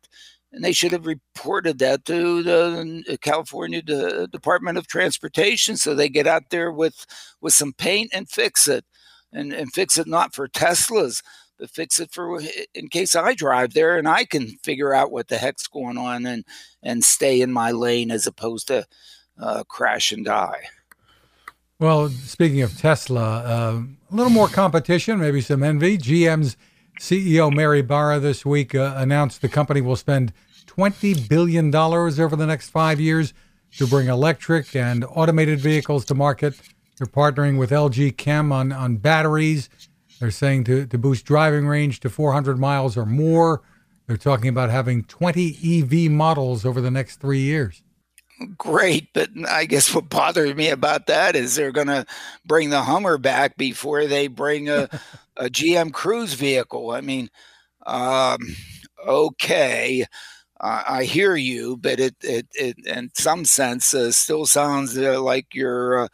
And 0.56 0.64
they 0.64 0.72
should 0.72 0.94
have 0.94 1.06
reported 1.06 1.80
that 1.80 2.06
to 2.06 2.42
the 2.42 3.18
California 3.22 3.82
Department 3.82 4.78
of 4.78 4.88
Transportation 4.88 5.76
so 5.76 5.94
they 5.94 6.08
get 6.08 6.28
out 6.28 6.50
there 6.50 6.72
with, 6.72 7.06
with 7.42 7.54
some 7.54 7.74
paint 7.74 8.12
and 8.14 8.30
fix 8.30 8.68
it. 8.68 8.86
And, 9.34 9.52
and 9.52 9.74
fix 9.74 9.98
it 9.98 10.08
not 10.08 10.34
for 10.34 10.48
Teslas, 10.48 11.22
but 11.60 11.70
fix 11.70 12.00
it 12.00 12.14
for 12.14 12.40
in 12.74 12.88
case 12.88 13.18
I 13.18 13.34
drive 13.34 13.74
there 13.74 13.98
and 13.98 14.08
I 14.08 14.24
can 14.24 14.48
figure 14.64 14.94
out 14.94 15.12
what 15.12 15.28
the 15.28 15.38
heck's 15.38 15.68
going 15.68 15.98
on 15.98 16.26
and, 16.26 16.46
and 16.82 17.04
stay 17.04 17.42
in 17.42 17.52
my 17.52 17.72
lane 17.72 18.12
as 18.12 18.26
opposed 18.26 18.68
to 18.68 18.86
uh, 19.38 19.66
crash 19.66 20.14
and 20.14 20.24
die. 20.24 20.68
Well, 21.80 22.08
speaking 22.08 22.62
of 22.62 22.78
Tesla, 22.78 23.44
uh, 23.44 23.82
a 24.10 24.16
little 24.16 24.32
more 24.32 24.48
competition, 24.48 25.20
maybe 25.20 25.42
some 25.42 25.64
envy. 25.64 25.98
GM's 25.98 26.56
CEO 27.02 27.54
Mary 27.54 27.82
Barra 27.82 28.20
this 28.20 28.46
week 28.46 28.74
uh, 28.74 28.94
announced 28.96 29.42
the 29.42 29.50
company 29.50 29.82
will 29.82 29.98
spend 29.98 30.32
$20 30.78 31.30
billion 31.30 31.74
over 31.76 32.36
the 32.36 32.46
next 32.46 32.70
five 32.70 33.00
years 33.00 33.34
to 33.78 33.88
bring 33.88 34.08
electric 34.08 34.76
and 34.76 35.06
automated 35.06 35.60
vehicles 35.60 36.06
to 36.06 36.16
market. 36.16 36.60
They're 36.98 37.08
partnering 37.08 37.58
with 37.58 37.72
LG 37.72 38.18
Chem 38.18 38.52
on, 38.52 38.72
on 38.72 38.98
batteries. 38.98 39.70
They're 40.20 40.32
saying 40.32 40.64
to, 40.66 40.86
to 40.86 40.98
boost 40.98 41.26
driving 41.26 41.68
range 41.68 42.00
to 42.02 42.10
400 42.10 42.58
miles 42.58 42.96
or 42.96 43.06
more. 43.06 43.62
They're 44.08 44.18
talking 44.18 44.50
about 44.50 44.70
having 44.70 45.04
20 45.04 45.82
EV 45.82 46.12
models 46.12 46.66
over 46.66 46.80
the 46.80 46.92
next 46.92 47.18
three 47.18 47.40
years 47.40 47.82
great. 48.58 49.10
But 49.14 49.30
I 49.48 49.66
guess 49.66 49.94
what 49.94 50.10
bothers 50.10 50.56
me 50.56 50.70
about 50.70 51.08
that 51.08 51.36
is 51.36 51.56
they're 51.56 51.72
going 51.72 51.88
to 51.88 52.06
bring 52.46 52.70
the 52.70 52.82
Hummer 52.82 53.18
back 53.18 53.58
before 53.58 54.06
they 54.06 54.28
bring 54.28 54.70
a, 54.70 54.90
a 55.38 55.46
GM 55.46 55.92
Cruise 55.94 56.34
vehicle. 56.34 56.92
I 56.92 57.02
mean, 57.02 57.30
um, 57.86 58.40
okay. 59.06 60.06
Uh, 60.66 60.84
I 60.88 61.04
hear 61.04 61.36
you, 61.36 61.78
but 61.78 62.00
it, 62.00 62.16
it, 62.24 62.48
it 62.54 62.88
in 62.88 63.12
some 63.14 63.46
sense, 63.46 63.94
uh, 63.94 64.12
still 64.12 64.48
sounds 64.48 64.98
uh, 64.98 65.22
like 65.22 65.54
your 65.54 66.06
uh, 66.06 66.08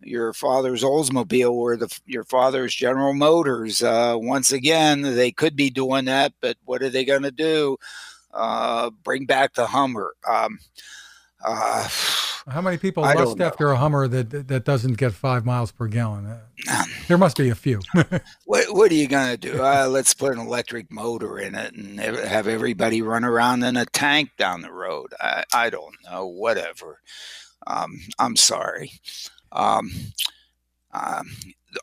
your 0.00 0.32
father's 0.32 0.84
Oldsmobile 0.84 1.50
or 1.50 1.76
the 1.76 1.92
your 2.06 2.22
father's 2.22 2.72
General 2.72 3.12
Motors. 3.12 3.82
Uh, 3.82 4.14
once 4.16 4.52
again, 4.52 5.02
they 5.02 5.32
could 5.32 5.56
be 5.56 5.68
doing 5.68 6.04
that, 6.04 6.32
but 6.40 6.56
what 6.64 6.80
are 6.80 6.90
they 6.90 7.04
going 7.04 7.24
to 7.24 7.32
do? 7.32 7.76
Uh, 8.32 8.90
bring 9.02 9.26
back 9.26 9.54
the 9.54 9.66
Hummer. 9.66 10.14
Um, 10.28 10.60
How 12.50 12.60
many 12.60 12.78
people 12.78 13.04
I 13.04 13.14
lust 13.14 13.40
after 13.40 13.70
a 13.70 13.76
Hummer 13.76 14.08
that 14.08 14.48
that 14.48 14.64
doesn't 14.64 14.94
get 14.94 15.12
five 15.12 15.44
miles 15.44 15.70
per 15.70 15.86
gallon? 15.86 16.26
Uh, 16.26 16.84
there 17.06 17.18
must 17.18 17.36
be 17.36 17.50
a 17.50 17.54
few. 17.54 17.80
what 18.44 18.66
What 18.70 18.90
are 18.90 18.94
you 18.94 19.08
gonna 19.08 19.36
do? 19.36 19.62
Uh, 19.62 19.86
let's 19.88 20.14
put 20.14 20.32
an 20.32 20.38
electric 20.38 20.90
motor 20.90 21.38
in 21.38 21.54
it 21.54 21.74
and 21.74 21.98
have 21.98 22.48
everybody 22.48 23.02
run 23.02 23.24
around 23.24 23.62
in 23.62 23.76
a 23.76 23.86
tank 23.86 24.30
down 24.38 24.62
the 24.62 24.72
road. 24.72 25.12
I, 25.20 25.44
I 25.52 25.70
don't 25.70 25.94
know. 26.04 26.26
Whatever. 26.26 27.00
Um, 27.66 28.00
I'm 28.18 28.36
sorry. 28.36 28.92
Um, 29.52 29.90
um, 30.92 31.28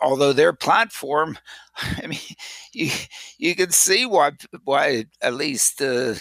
although 0.01 0.33
their 0.33 0.53
platform, 0.53 1.37
I 1.77 2.07
mean, 2.07 2.19
you 2.73 2.91
you 3.37 3.55
can 3.55 3.71
see 3.71 4.05
why 4.05 4.31
why 4.63 5.05
at 5.21 5.33
least. 5.33 5.81
Uh, 5.81 6.15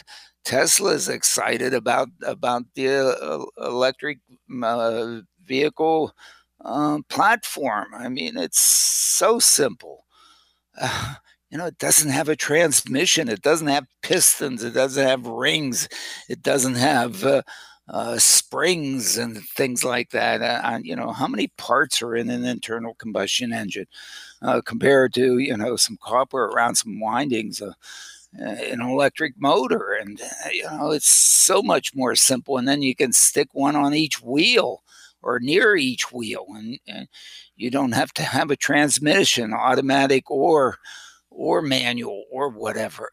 Tesla's 0.44 1.08
excited 1.08 1.74
about 1.74 2.08
about 2.22 2.64
the 2.74 2.88
uh, 2.88 3.44
electric 3.66 4.18
uh, 4.62 5.20
vehicle 5.44 6.14
uh, 6.64 6.98
platform. 7.08 7.88
I 7.96 8.08
mean, 8.08 8.36
it's 8.36 8.60
so 8.60 9.38
simple. 9.38 10.04
you 11.50 11.58
know, 11.58 11.66
it 11.66 11.78
doesn't 11.78 12.10
have 12.10 12.28
a 12.28 12.36
transmission. 12.36 13.28
It 13.28 13.42
doesn't 13.42 13.68
have 13.68 13.86
pistons. 14.02 14.64
It 14.64 14.72
doesn't 14.74 15.06
have 15.06 15.26
rings. 15.26 15.88
It 16.28 16.42
doesn't 16.42 16.74
have 16.76 17.24
uh, 17.24 17.42
uh, 17.88 18.18
springs 18.18 19.18
and 19.18 19.38
things 19.56 19.84
like 19.84 20.10
that. 20.10 20.42
Uh, 20.42 20.78
you 20.82 20.96
know, 20.96 21.12
how 21.12 21.28
many 21.28 21.48
parts 21.58 22.02
are 22.02 22.16
in 22.16 22.30
an 22.30 22.44
internal 22.44 22.94
combustion 22.94 23.52
engine 23.52 23.86
compared 24.64 25.14
to 25.14 25.38
you 25.38 25.56
know 25.56 25.76
some 25.76 25.98
copper 26.02 26.46
around 26.46 26.76
some 26.76 27.00
windings? 27.00 27.62
An 28.38 28.80
electric 28.80 29.34
motor 29.38 29.92
and 29.92 30.20
uh, 30.20 30.48
you 30.52 30.64
know 30.64 30.90
it's 30.90 31.10
so 31.10 31.62
much 31.62 31.94
more 31.94 32.14
simple 32.14 32.58
and 32.58 32.66
then 32.66 32.82
you 32.82 32.94
can 32.94 33.12
stick 33.12 33.48
one 33.52 33.76
on 33.76 33.94
each 33.94 34.20
wheel 34.22 34.82
or 35.22 35.40
near 35.40 35.76
each 35.76 36.12
wheel 36.12 36.46
and, 36.56 36.78
and 36.86 37.08
you 37.56 37.70
don't 37.70 37.92
have 37.92 38.12
to 38.12 38.22
have 38.22 38.50
a 38.50 38.56
transmission 38.56 39.52
automatic 39.52 40.30
or 40.30 40.78
or 41.30 41.62
manual 41.62 42.24
or 42.30 42.48
whatever 42.48 43.10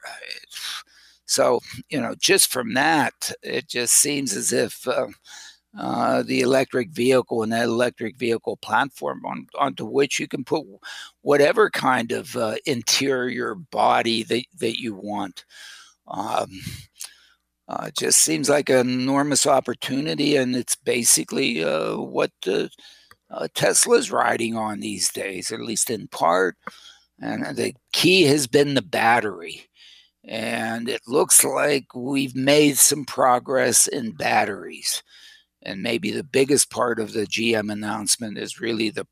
so 1.25 1.59
you 1.89 1.99
know 1.99 2.15
just 2.19 2.51
from 2.51 2.73
that 2.73 3.31
it 3.43 3.67
just 3.67 3.93
seems 3.93 4.35
as 4.35 4.51
if 4.51 4.87
uh, 4.87 5.07
uh, 5.77 6.21
the 6.23 6.41
electric 6.41 6.89
vehicle 6.89 7.43
and 7.43 7.51
that 7.53 7.63
electric 7.63 8.17
vehicle 8.17 8.57
platform 8.57 9.25
on, 9.25 9.47
onto 9.57 9.85
which 9.85 10.19
you 10.19 10.27
can 10.27 10.43
put 10.43 10.65
whatever 11.21 11.69
kind 11.69 12.11
of 12.11 12.35
uh, 12.35 12.55
interior 12.65 13.55
body 13.55 14.23
that, 14.23 14.43
that 14.59 14.79
you 14.79 14.93
want. 14.93 15.45
Um, 16.07 16.49
uh, 17.69 17.89
just 17.97 18.19
seems 18.19 18.49
like 18.49 18.69
an 18.69 18.89
enormous 18.89 19.47
opportunity, 19.47 20.35
and 20.35 20.57
it's 20.57 20.75
basically 20.75 21.63
uh, 21.63 21.95
what 21.95 22.31
uh, 22.45 22.67
Tesla's 23.53 24.11
riding 24.11 24.57
on 24.57 24.81
these 24.81 25.09
days, 25.09 25.53
at 25.53 25.61
least 25.61 25.89
in 25.89 26.07
part. 26.09 26.57
And 27.21 27.55
the 27.55 27.73
key 27.93 28.23
has 28.23 28.45
been 28.45 28.73
the 28.73 28.81
battery. 28.81 29.69
And 30.23 30.89
it 30.89 31.01
looks 31.07 31.43
like 31.43 31.95
we've 31.95 32.35
made 32.35 32.77
some 32.77 33.05
progress 33.05 33.87
in 33.87 34.11
batteries 34.11 35.01
and 35.61 35.81
maybe 35.81 36.11
the 36.11 36.23
biggest 36.23 36.69
part 36.69 36.99
of 36.99 37.13
the 37.13 37.25
GM 37.25 37.71
announcement 37.71 38.37
is 38.37 38.59
really 38.59 38.89
the 38.89 39.07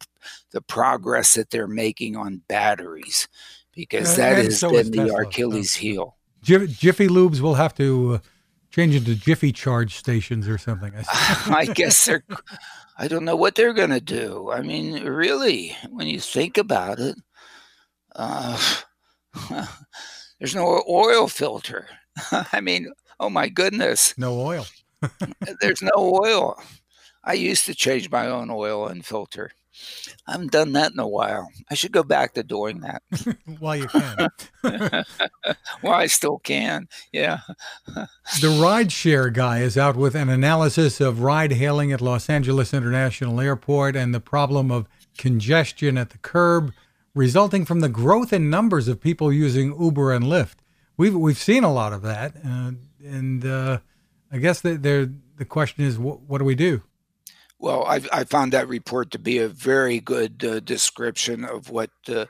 the 0.52 0.62
progress 0.62 1.36
that 1.36 1.50
they're 1.50 1.68
making 1.68 2.16
on 2.16 2.42
batteries, 2.48 3.28
because 3.74 4.16
that 4.16 4.38
and 4.38 4.46
has 4.46 4.60
so 4.60 4.72
been 4.72 4.92
the 4.92 5.14
Achilles 5.16 5.76
heel. 5.76 6.18
Jiffy 6.42 7.08
Lubes 7.08 7.42
will 7.42 7.56
have 7.56 7.76
to 7.76 8.16
uh, 8.16 8.20
change 8.72 8.96
into 8.96 9.16
Jiffy 9.16 9.52
Charge 9.52 9.96
stations 9.96 10.48
or 10.48 10.58
something. 10.58 10.94
I, 10.96 11.04
I 11.60 11.66
guess 11.66 12.06
they're. 12.06 12.24
I 12.98 13.08
don't 13.08 13.24
know 13.24 13.38
what 13.38 13.56
they're 13.56 13.74
going 13.74 13.92
to 13.92 14.02
do. 14.02 14.52
I 14.52 14.62
mean, 14.62 15.06
really, 15.06 15.76
when 15.90 16.08
you 16.08 16.20
think 16.20 16.58
about 16.58 17.00
it, 17.00 17.16
uh, 18.14 18.60
there's 20.40 20.54
no 20.54 20.84
oil 20.90 21.30
filter. 21.30 21.88
I 22.32 22.60
mean, 22.60 22.92
oh 23.20 23.30
my 23.30 23.48
goodness, 23.48 24.18
no 24.18 24.42
oil. 24.42 24.66
There's 25.62 25.82
no 25.82 25.92
oil. 25.96 26.62
I 27.24 27.34
used 27.34 27.66
to 27.66 27.76
change 27.76 28.10
my 28.10 28.28
own 28.28 28.50
oil 28.50 28.88
and 28.88 29.06
filter. 29.06 29.52
I 30.28 30.34
haven't 30.34 30.52
done 30.52 30.74
that 30.74 30.92
in 30.92 31.00
a 31.00 31.08
while. 31.08 31.50
I 31.70 31.74
should 31.74 31.92
go 31.92 32.04
back 32.04 32.34
to 32.34 32.44
doing 32.44 32.82
that. 32.82 33.02
While 33.60 33.78
you 33.78 33.88
can. 33.88 34.30
well, 35.84 35.94
I 35.94 36.08
still 36.08 36.40
can. 36.40 36.88
Yeah. 37.12 37.40
the 37.96 38.48
rideshare 38.48 39.32
guy 39.32 39.60
is 39.60 39.78
out 39.78 39.96
with 39.96 40.16
an 40.16 40.30
analysis 40.30 41.00
of 41.00 41.22
ride 41.22 41.54
hailing 41.54 41.92
at 41.92 42.02
Los 42.02 42.30
Angeles 42.30 42.74
International 42.74 43.40
Airport 43.40 43.96
and 43.96 44.14
the 44.14 44.20
problem 44.20 44.72
of 44.72 44.88
congestion 45.18 45.98
at 45.98 46.10
the 46.10 46.18
curb 46.18 46.74
resulting 47.16 47.66
from 47.66 47.80
the 47.80 47.90
growth 47.90 48.32
in 48.32 48.50
numbers 48.50 48.88
of 48.88 49.02
people 49.02 49.32
using 49.32 49.80
Uber 49.80 50.14
and 50.14 50.26
Lyft. 50.26 50.56
We've 50.98 51.16
we've 51.16 51.38
seen 51.38 51.64
a 51.64 51.72
lot 51.72 51.94
of 51.94 52.02
that, 52.02 52.36
uh, 52.46 52.72
and 53.04 53.46
uh, 53.46 53.80
I 54.32 54.38
guess 54.38 54.62
the 54.62 54.78
the 55.38 55.46
question 55.46 55.86
is, 55.86 55.98
what, 55.98 56.22
what 56.22 56.40
do 56.40 56.46
we 56.46 56.56
do? 56.56 56.84
Well, 57.58 57.86
I, 57.86 58.02
I 58.14 58.24
found 58.24 58.54
that 58.54 58.68
report 58.68 59.12
to 59.12 59.20
be 59.20 59.38
a 59.38 59.48
very 59.50 60.00
good 60.00 60.44
uh, 60.46 60.60
description 60.62 61.44
of 61.44 61.70
what 61.70 61.92
uh, 62.08 62.26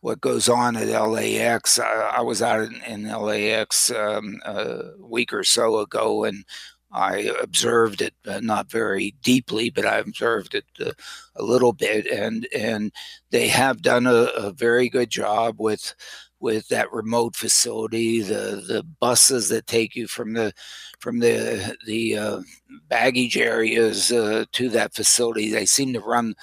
what 0.00 0.20
goes 0.20 0.48
on 0.48 0.76
at 0.76 0.88
LAX. 0.88 1.78
I, 1.78 1.90
I 2.16 2.20
was 2.20 2.42
out 2.42 2.60
in, 2.60 2.82
in 2.82 3.10
LAX 3.10 3.90
um, 3.90 4.40
a 4.44 4.82
week 5.00 5.32
or 5.32 5.44
so 5.44 5.78
ago, 5.78 6.24
and 6.24 6.44
I 6.92 7.30
observed 7.42 8.00
it 8.02 8.14
uh, 8.26 8.40
not 8.40 8.70
very 8.70 9.14
deeply, 9.22 9.70
but 9.70 9.84
I 9.84 9.98
observed 9.98 10.54
it 10.54 10.64
uh, 10.80 10.92
a 11.36 11.42
little 11.42 11.72
bit, 11.72 12.06
and 12.06 12.46
and 12.54 12.92
they 13.30 13.48
have 13.48 13.82
done 13.82 14.06
a, 14.06 14.30
a 14.36 14.52
very 14.52 14.88
good 14.88 15.10
job 15.10 15.56
with 15.58 15.94
with 16.40 16.68
that 16.68 16.92
remote 16.92 17.36
facility, 17.36 18.20
the 18.20 18.62
the 18.66 18.84
buses 19.00 19.48
that 19.48 19.66
take 19.66 19.96
you 19.96 20.06
from 20.06 20.34
the 20.34 20.52
from 21.00 21.18
the 21.20 21.76
the 21.86 22.16
uh, 22.16 22.40
baggage 22.88 23.36
areas 23.36 24.12
uh, 24.12 24.44
to 24.52 24.68
that 24.70 24.94
facility. 24.94 25.50
They 25.50 25.66
seem 25.66 25.92
to 25.94 26.00
run 26.00 26.34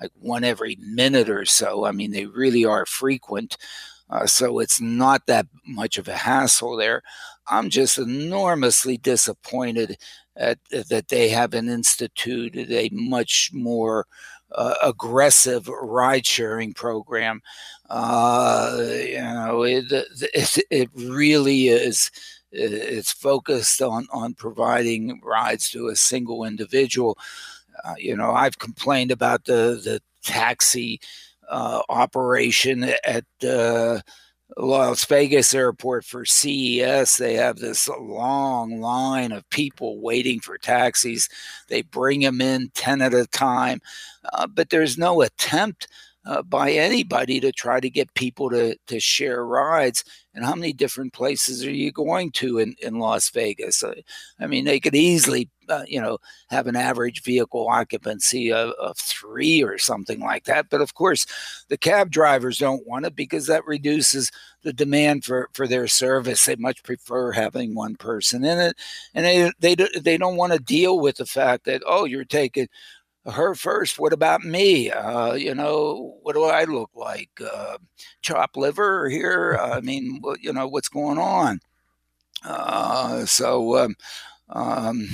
like 0.00 0.12
one 0.20 0.44
every 0.44 0.76
minute 0.80 1.28
or 1.28 1.44
so. 1.44 1.84
I 1.84 1.92
mean, 1.92 2.12
they 2.12 2.26
really 2.26 2.64
are 2.64 2.86
frequent. 2.86 3.56
Uh, 4.10 4.26
so 4.26 4.58
it's 4.58 4.80
not 4.80 5.26
that 5.26 5.46
much 5.66 5.98
of 5.98 6.08
a 6.08 6.16
hassle 6.16 6.76
there. 6.76 7.02
I'm 7.46 7.68
just 7.68 7.98
enormously 7.98 8.96
disappointed 8.96 9.98
at, 10.36 10.58
that 10.70 11.08
they 11.08 11.28
haven't 11.28 11.68
instituted 11.68 12.70
a 12.72 12.88
much 12.92 13.50
more 13.52 14.06
uh, 14.52 14.74
aggressive 14.82 15.68
ride 15.68 16.26
sharing 16.26 16.74
program. 16.74 17.42
Uh, 17.88 18.76
you 18.80 19.20
know, 19.20 19.62
it, 19.62 19.84
it, 19.90 20.58
it 20.70 20.90
really 20.94 21.68
is 21.68 22.10
it's 22.50 23.12
focused 23.12 23.82
on 23.82 24.06
on 24.12 24.34
providing 24.34 25.20
rides 25.22 25.70
to 25.70 25.88
a 25.88 25.96
single 25.96 26.44
individual. 26.44 27.18
Uh, 27.84 27.94
you 27.98 28.16
know, 28.16 28.32
I've 28.32 28.58
complained 28.58 29.10
about 29.10 29.44
the 29.44 29.80
the 29.82 30.00
taxi 30.22 31.00
uh, 31.48 31.82
operation 31.88 32.84
at 33.04 33.24
uh, 33.46 34.00
Las 34.56 35.04
Vegas 35.04 35.54
airport 35.54 36.04
for 36.04 36.24
CES. 36.24 37.16
They 37.16 37.34
have 37.34 37.58
this 37.58 37.88
long 37.88 38.80
line 38.80 39.32
of 39.32 39.48
people 39.50 40.00
waiting 40.00 40.40
for 40.40 40.58
taxis. 40.58 41.28
They 41.68 41.82
bring 41.82 42.20
them 42.20 42.40
in 42.40 42.70
10 42.74 43.02
at 43.02 43.14
a 43.14 43.26
time, 43.26 43.80
uh, 44.32 44.46
but 44.46 44.70
there's 44.70 44.96
no 44.98 45.22
attempt 45.22 45.88
uh, 46.24 46.42
by 46.42 46.70
anybody 46.72 47.40
to 47.40 47.52
try 47.52 47.80
to 47.80 47.88
get 47.88 48.12
people 48.14 48.50
to, 48.50 48.76
to 48.86 49.00
share 49.00 49.44
rides. 49.44 50.04
And 50.34 50.44
how 50.44 50.54
many 50.54 50.72
different 50.72 51.12
places 51.12 51.64
are 51.64 51.70
you 51.70 51.92
going 51.92 52.32
to 52.32 52.58
in, 52.58 52.74
in 52.82 52.98
Las 52.98 53.30
Vegas? 53.30 53.82
I, 53.82 54.02
I 54.40 54.46
mean, 54.46 54.64
they 54.64 54.80
could 54.80 54.94
easily, 54.94 55.48
uh, 55.68 55.84
you 55.86 56.00
know, 56.00 56.18
have 56.48 56.66
an 56.66 56.76
average 56.76 57.22
vehicle 57.22 57.68
occupancy 57.68 58.52
of, 58.52 58.70
of 58.78 58.96
three 58.96 59.62
or 59.62 59.78
something 59.78 60.20
like 60.20 60.44
that. 60.44 60.70
But 60.70 60.80
of 60.80 60.94
course, 60.94 61.26
the 61.68 61.78
cab 61.78 62.10
drivers 62.10 62.58
don't 62.58 62.86
want 62.86 63.06
it 63.06 63.16
because 63.16 63.46
that 63.46 63.66
reduces 63.66 64.30
the 64.62 64.72
demand 64.72 65.24
for, 65.24 65.48
for 65.52 65.66
their 65.66 65.86
service. 65.86 66.44
They 66.44 66.56
much 66.56 66.82
prefer 66.82 67.32
having 67.32 67.74
one 67.74 67.96
person 67.96 68.44
in 68.44 68.58
it, 68.58 68.76
and 69.14 69.24
they 69.24 69.52
they 69.60 69.88
they 69.98 70.18
don't 70.18 70.36
want 70.36 70.52
to 70.52 70.58
deal 70.58 71.00
with 71.00 71.16
the 71.16 71.26
fact 71.26 71.64
that 71.64 71.82
oh, 71.86 72.04
you're 72.04 72.24
taking 72.24 72.68
her 73.26 73.54
first. 73.54 73.98
What 73.98 74.12
about 74.12 74.42
me? 74.42 74.90
Uh, 74.90 75.34
you 75.34 75.54
know, 75.54 76.18
what 76.22 76.34
do 76.34 76.44
I 76.44 76.64
look 76.64 76.90
like? 76.94 77.30
Uh, 77.40 77.78
chop 78.22 78.56
liver 78.56 79.08
here? 79.08 79.58
I 79.62 79.80
mean, 79.80 80.22
you 80.40 80.52
know, 80.52 80.66
what's 80.68 80.88
going 80.88 81.18
on? 81.18 81.60
Uh, 82.44 83.24
so, 83.26 83.78
um, 83.78 83.96
um, 84.50 85.08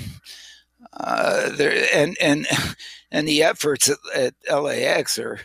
uh, 0.92 1.50
there 1.50 1.86
and 1.94 2.16
and 2.20 2.46
and 3.10 3.28
the 3.28 3.42
efforts 3.42 3.88
at, 3.88 4.34
at 4.48 4.62
LAX 4.62 5.18
are, 5.18 5.40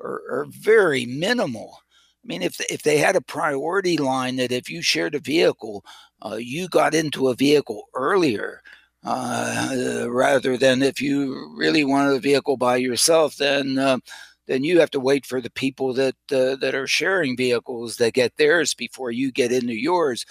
are, 0.00 0.22
are 0.30 0.46
very 0.50 1.06
minimal. 1.06 1.78
I 2.24 2.26
mean, 2.26 2.42
if 2.42 2.60
if 2.70 2.82
they 2.82 2.98
had 2.98 3.16
a 3.16 3.20
priority 3.20 3.96
line 3.96 4.36
that 4.36 4.52
if 4.52 4.68
you 4.68 4.82
shared 4.82 5.14
a 5.14 5.20
vehicle, 5.20 5.84
uh, 6.24 6.36
you 6.40 6.68
got 6.68 6.94
into 6.94 7.28
a 7.28 7.34
vehicle 7.34 7.84
earlier, 7.94 8.62
uh, 9.04 10.06
rather 10.08 10.56
than 10.56 10.82
if 10.82 11.00
you 11.00 11.54
really 11.56 11.84
wanted 11.84 12.16
a 12.16 12.20
vehicle 12.20 12.56
by 12.56 12.76
yourself, 12.76 13.36
then 13.36 13.78
uh, 13.78 13.98
then 14.46 14.64
you 14.64 14.80
have 14.80 14.90
to 14.90 15.00
wait 15.00 15.26
for 15.26 15.40
the 15.40 15.50
people 15.50 15.92
that 15.94 16.16
uh, 16.32 16.56
that 16.56 16.74
are 16.74 16.86
sharing 16.86 17.36
vehicles 17.36 17.96
that 17.96 18.14
get 18.14 18.36
theirs 18.36 18.74
before 18.74 19.10
you 19.10 19.30
get 19.30 19.52
into 19.52 19.74
yours. 19.74 20.26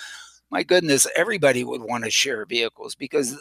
My 0.51 0.63
goodness, 0.63 1.08
everybody 1.15 1.63
would 1.63 1.81
want 1.81 2.03
to 2.03 2.12
share 2.12 2.45
vehicles 2.45 2.95
because 2.95 3.34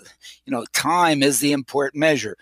you 0.47 0.53
know 0.53 0.64
time 0.73 1.23
is 1.23 1.40
the 1.40 1.53
important 1.53 2.01
measure. 2.01 2.37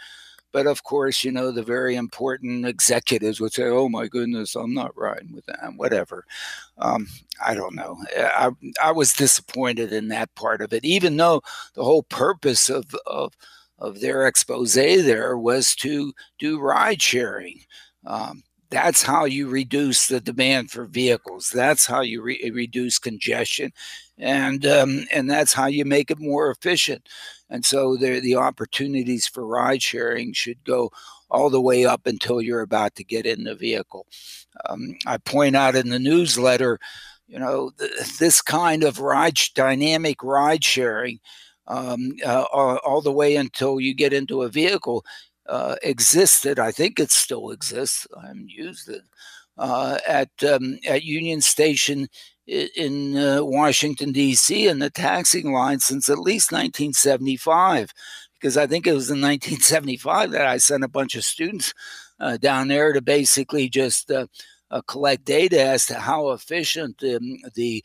But 0.52 0.66
of 0.66 0.84
course, 0.84 1.24
you 1.24 1.32
know, 1.32 1.50
the 1.50 1.62
very 1.62 1.96
important 1.96 2.66
executives 2.66 3.40
would 3.40 3.54
say, 3.54 3.64
oh 3.64 3.88
my 3.88 4.06
goodness, 4.06 4.54
I'm 4.54 4.74
not 4.74 4.96
riding 4.96 5.32
with 5.32 5.46
them, 5.46 5.78
whatever. 5.78 6.26
Um, 6.76 7.08
I 7.44 7.54
don't 7.54 7.74
know. 7.74 7.96
I, 8.16 8.50
I 8.82 8.92
was 8.92 9.14
disappointed 9.14 9.92
in 9.92 10.08
that 10.08 10.34
part 10.34 10.60
of 10.60 10.74
it, 10.74 10.84
even 10.84 11.16
though 11.16 11.42
the 11.74 11.82
whole 11.82 12.02
purpose 12.02 12.68
of, 12.68 12.94
of, 13.06 13.32
of 13.78 14.00
their 14.00 14.26
expose 14.26 14.74
there 14.74 15.38
was 15.38 15.74
to 15.76 16.12
do 16.38 16.60
ride 16.60 17.00
sharing. 17.00 17.60
Um, 18.06 18.42
that's 18.72 19.02
how 19.02 19.26
you 19.26 19.48
reduce 19.48 20.06
the 20.06 20.18
demand 20.18 20.70
for 20.70 20.86
vehicles. 20.86 21.50
That's 21.50 21.84
how 21.84 22.00
you 22.00 22.22
re- 22.22 22.50
reduce 22.54 22.98
congestion, 22.98 23.70
and 24.18 24.64
um, 24.66 25.04
and 25.12 25.30
that's 25.30 25.52
how 25.52 25.66
you 25.66 25.84
make 25.84 26.10
it 26.10 26.18
more 26.18 26.50
efficient. 26.50 27.06
And 27.50 27.66
so 27.66 27.96
the 27.98 28.20
the 28.20 28.36
opportunities 28.36 29.26
for 29.26 29.46
ride 29.46 29.82
sharing 29.82 30.32
should 30.32 30.64
go 30.64 30.90
all 31.30 31.50
the 31.50 31.60
way 31.60 31.84
up 31.84 32.06
until 32.06 32.40
you're 32.40 32.62
about 32.62 32.94
to 32.94 33.04
get 33.04 33.26
in 33.26 33.44
the 33.44 33.54
vehicle. 33.54 34.06
Um, 34.68 34.96
I 35.06 35.18
point 35.18 35.54
out 35.54 35.76
in 35.76 35.90
the 35.90 35.98
newsletter, 35.98 36.78
you 37.28 37.38
know, 37.38 37.72
th- 37.78 38.18
this 38.18 38.40
kind 38.40 38.84
of 38.84 39.00
ride 39.00 39.38
dynamic 39.54 40.22
ride 40.22 40.64
sharing. 40.64 41.20
Um, 41.68 42.14
uh, 42.26 42.42
all 42.52 43.00
the 43.00 43.12
way 43.12 43.36
until 43.36 43.78
you 43.80 43.94
get 43.94 44.12
into 44.12 44.42
a 44.42 44.48
vehicle 44.48 45.04
uh, 45.48 45.76
existed. 45.82 46.58
I 46.58 46.70
think 46.70 46.98
it 46.98 47.10
still 47.10 47.50
exists. 47.50 48.06
I 48.16 48.28
haven't 48.28 48.50
used 48.50 48.88
it 48.88 49.02
uh, 49.58 49.98
at 50.06 50.30
um, 50.46 50.78
at 50.86 51.04
Union 51.04 51.40
Station 51.40 52.08
in 52.46 53.16
uh, 53.16 53.40
Washington 53.42 54.12
D.C. 54.12 54.66
in 54.66 54.78
the 54.78 54.90
taxing 54.90 55.52
line 55.52 55.78
since 55.78 56.08
at 56.08 56.18
least 56.18 56.52
1975, 56.52 57.92
because 58.34 58.56
I 58.56 58.66
think 58.66 58.86
it 58.86 58.94
was 58.94 59.10
in 59.10 59.20
1975 59.20 60.32
that 60.32 60.46
I 60.46 60.56
sent 60.58 60.84
a 60.84 60.88
bunch 60.88 61.14
of 61.14 61.24
students 61.24 61.72
uh, 62.18 62.36
down 62.36 62.68
there 62.68 62.92
to 62.92 63.00
basically 63.00 63.68
just 63.68 64.10
uh, 64.10 64.26
collect 64.86 65.24
data 65.24 65.62
as 65.62 65.86
to 65.86 65.94
how 65.94 66.30
efficient 66.30 67.02
um, 67.04 67.38
the 67.54 67.84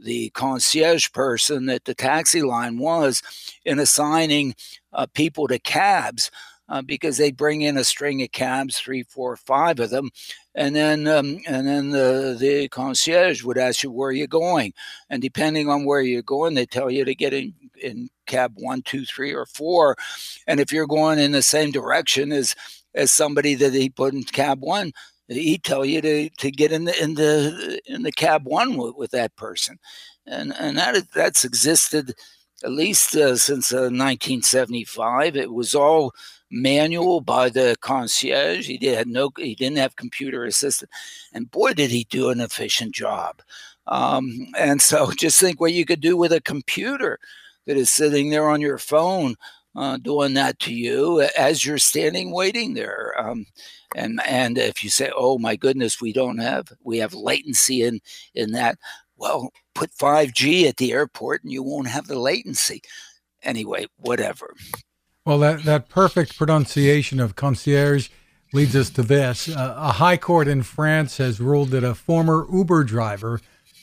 the 0.00 0.30
concierge 0.30 1.10
person 1.10 1.68
at 1.68 1.84
the 1.84 1.94
taxi 1.94 2.40
line 2.40 2.78
was 2.78 3.20
in 3.64 3.80
assigning 3.80 4.54
people 5.12 5.48
to 5.48 5.58
cabs 5.58 6.30
uh, 6.68 6.82
because 6.82 7.16
they 7.16 7.30
bring 7.30 7.62
in 7.62 7.76
a 7.76 7.84
string 7.84 8.22
of 8.22 8.32
cabs, 8.32 8.78
three, 8.78 9.02
four, 9.02 9.36
five 9.36 9.80
of 9.80 9.90
them, 9.90 10.10
and 10.54 10.74
then 10.76 11.06
um, 11.06 11.38
and 11.46 11.66
then 11.66 11.90
the 11.90 12.36
the 12.38 12.68
concierge 12.68 13.42
would 13.42 13.58
ask 13.58 13.82
you 13.82 13.90
where 13.90 14.12
you're 14.12 14.26
going, 14.26 14.72
and 15.08 15.22
depending 15.22 15.68
on 15.68 15.84
where 15.84 16.00
you're 16.00 16.22
going, 16.22 16.54
they 16.54 16.66
tell 16.66 16.90
you 16.90 17.04
to 17.04 17.14
get 17.14 17.32
in 17.32 17.54
in 17.80 18.08
cab 18.26 18.52
one, 18.56 18.82
two, 18.82 19.04
three, 19.04 19.32
or 19.32 19.46
four, 19.46 19.96
and 20.46 20.60
if 20.60 20.72
you're 20.72 20.86
going 20.86 21.18
in 21.18 21.32
the 21.32 21.42
same 21.42 21.70
direction 21.70 22.32
as 22.32 22.54
as 22.94 23.12
somebody 23.12 23.54
that 23.54 23.72
he 23.72 23.88
put 23.88 24.12
in 24.14 24.22
cab 24.24 24.60
one, 24.60 24.92
he'd 25.28 25.62
tell 25.62 25.84
you 25.84 26.00
to, 26.00 26.28
to 26.30 26.50
get 26.50 26.72
in 26.72 26.84
the 26.84 27.02
in 27.02 27.14
the 27.14 27.80
in 27.86 28.02
the 28.02 28.12
cab 28.12 28.46
one 28.46 28.76
with, 28.76 28.94
with 28.96 29.10
that 29.12 29.34
person, 29.36 29.78
and 30.26 30.52
and 30.58 30.76
that 30.76 31.02
that's 31.14 31.44
existed 31.44 32.14
at 32.64 32.72
least 32.72 33.14
uh, 33.16 33.36
since 33.36 33.72
uh, 33.72 33.90
1975. 33.90 35.36
It 35.36 35.52
was 35.52 35.74
all 35.74 36.12
manual 36.50 37.20
by 37.20 37.48
the 37.48 37.76
concierge. 37.80 38.66
He 38.66 38.78
did 38.78 38.96
had 38.96 39.08
no 39.08 39.30
he 39.36 39.54
didn't 39.54 39.78
have 39.78 39.96
computer 39.96 40.44
assistant, 40.44 40.90
and 41.32 41.50
boy 41.50 41.74
did 41.74 41.90
he 41.90 42.04
do 42.04 42.30
an 42.30 42.40
efficient 42.40 42.94
job. 42.94 43.42
Um, 43.86 44.48
and 44.58 44.80
so 44.82 45.10
just 45.18 45.40
think 45.40 45.60
what 45.60 45.72
you 45.72 45.84
could 45.84 46.00
do 46.00 46.16
with 46.16 46.32
a 46.32 46.40
computer 46.40 47.18
that 47.66 47.76
is 47.76 47.92
sitting 47.92 48.30
there 48.30 48.48
on 48.48 48.60
your 48.60 48.78
phone. 48.78 49.36
Uh, 49.76 49.96
doing 49.98 50.34
that 50.34 50.58
to 50.58 50.74
you 50.74 51.20
as 51.38 51.64
you're 51.64 51.78
standing 51.78 52.32
waiting 52.32 52.74
there, 52.74 53.14
um, 53.20 53.46
and 53.94 54.20
and 54.26 54.58
if 54.58 54.82
you 54.82 54.90
say, 54.90 55.12
"Oh 55.16 55.38
my 55.38 55.54
goodness, 55.54 56.00
we 56.00 56.12
don't 56.12 56.38
have 56.38 56.72
we 56.82 56.98
have 56.98 57.14
latency 57.14 57.82
in 57.82 58.00
in 58.34 58.50
that," 58.52 58.76
well, 59.18 59.50
put 59.74 59.90
5G 59.92 60.68
at 60.68 60.76
the 60.76 60.92
airport 60.92 61.42
and 61.42 61.52
you 61.52 61.62
won't 61.62 61.88
have 61.88 62.06
the 62.06 62.18
latency. 62.18 62.82
Anyway, 63.42 63.86
whatever. 63.96 64.54
Well, 65.24 65.38
that, 65.40 65.64
that 65.64 65.88
perfect 65.88 66.38
pronunciation 66.38 67.20
of 67.20 67.36
concierge 67.36 68.08
leads 68.52 68.74
us 68.74 68.90
to 68.90 69.02
this. 69.02 69.48
Uh, 69.48 69.74
a 69.76 69.92
high 69.92 70.16
court 70.16 70.48
in 70.48 70.62
France 70.62 71.18
has 71.18 71.40
ruled 71.40 71.68
that 71.70 71.84
a 71.84 71.94
former 71.94 72.46
Uber 72.50 72.84
driver 72.84 73.40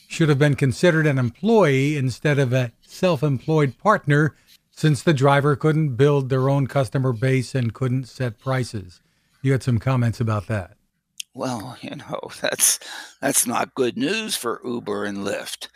should 0.07 0.29
have 0.29 0.39
been 0.39 0.55
considered 0.55 1.05
an 1.05 1.17
employee 1.17 1.97
instead 1.97 2.39
of 2.39 2.53
a 2.53 2.71
self 2.81 3.21
employed 3.21 3.77
partner 3.77 4.35
since 4.71 5.01
the 5.01 5.13
driver 5.13 5.55
couldn't 5.55 5.95
build 5.95 6.29
their 6.29 6.49
own 6.49 6.67
customer 6.67 7.13
base 7.13 7.55
and 7.55 7.73
couldn't 7.73 8.05
set 8.05 8.39
prices. 8.39 9.01
You 9.41 9.51
had 9.51 9.63
some 9.63 9.79
comments 9.79 10.19
about 10.19 10.47
that. 10.47 10.74
Well, 11.35 11.77
you 11.81 11.97
know, 11.97 12.21
that's 12.41 12.79
that's 13.21 13.47
not 13.47 13.75
good 13.75 13.97
news 13.97 14.35
for 14.35 14.61
Uber 14.65 15.05
and 15.05 15.19
Lyft. 15.19 15.67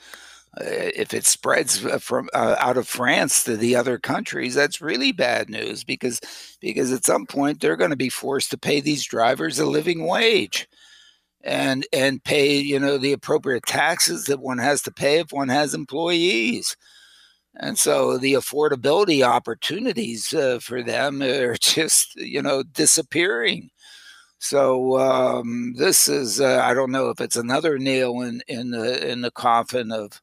Uh, 0.59 0.65
if 0.95 1.13
it 1.13 1.25
spreads 1.25 1.85
uh, 1.85 1.99
from 1.99 2.29
uh, 2.33 2.55
out 2.59 2.77
of 2.77 2.87
France 2.87 3.43
to 3.43 3.57
the 3.57 3.75
other 3.75 3.99
countries, 3.99 4.55
that's 4.55 4.81
really 4.81 5.11
bad 5.13 5.49
news 5.49 5.83
because 5.83 6.21
because 6.61 6.93
at 6.93 7.05
some 7.05 7.25
point 7.27 7.61
they're 7.61 7.77
going 7.77 7.91
to 7.91 7.97
be 7.97 8.09
forced 8.09 8.51
to 8.51 8.59
pay 8.59 8.81
these 8.81 9.05
drivers 9.05 9.59
a 9.59 9.65
living 9.65 10.07
wage 10.07 10.67
and 11.43 11.85
and 11.93 12.23
pay 12.23 12.57
you 12.57 12.79
know 12.79 12.97
the 12.97 13.13
appropriate 13.13 13.65
taxes 13.65 14.25
that 14.25 14.39
one 14.41 14.57
has 14.59 14.81
to 14.83 14.91
pay 14.91 15.19
if 15.19 15.31
one 15.31 15.49
has 15.49 15.73
employees 15.73 16.75
and 17.55 17.77
so 17.79 18.17
the 18.17 18.33
affordability 18.33 19.23
opportunities 19.23 20.33
uh, 20.33 20.59
for 20.61 20.83
them 20.83 21.21
are 21.21 21.55
just 21.61 22.15
you 22.15 22.41
know 22.41 22.63
disappearing 22.63 23.69
so 24.39 24.97
um, 24.97 25.73
this 25.77 26.07
is 26.07 26.41
uh, 26.41 26.61
I 26.63 26.73
don't 26.73 26.91
know 26.91 27.09
if 27.09 27.21
it's 27.21 27.35
another 27.35 27.77
nail 27.77 28.21
in 28.21 28.41
in 28.47 28.71
the 28.71 29.09
in 29.09 29.21
the 29.21 29.31
coffin 29.31 29.91
of 29.91 30.21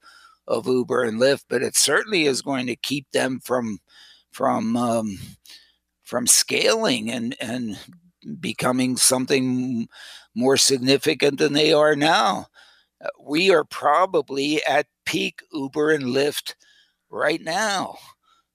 of 0.49 0.67
Uber 0.67 1.05
and 1.05 1.21
Lyft, 1.21 1.45
but 1.49 1.63
it 1.63 1.77
certainly 1.77 2.25
is 2.25 2.43
going 2.43 2.67
to 2.67 2.77
keep 2.77 3.11
them 3.13 3.41
from 3.41 3.79
from 4.31 4.77
um, 4.77 5.19
from 6.03 6.27
scaling 6.27 7.11
and 7.11 7.37
and 7.41 7.79
becoming 8.41 8.97
something 8.97 9.89
more 10.35 10.57
significant 10.57 11.39
than 11.39 11.53
they 11.53 11.73
are 11.73 11.95
now. 11.95 12.47
Uh, 13.05 13.09
we 13.23 13.51
are 13.51 13.65
probably 13.65 14.65
at 14.65 14.87
peak 15.05 15.43
Uber 15.53 15.93
and 15.93 16.05
Lyft 16.05 16.55
right 17.11 17.41
now. 17.41 17.97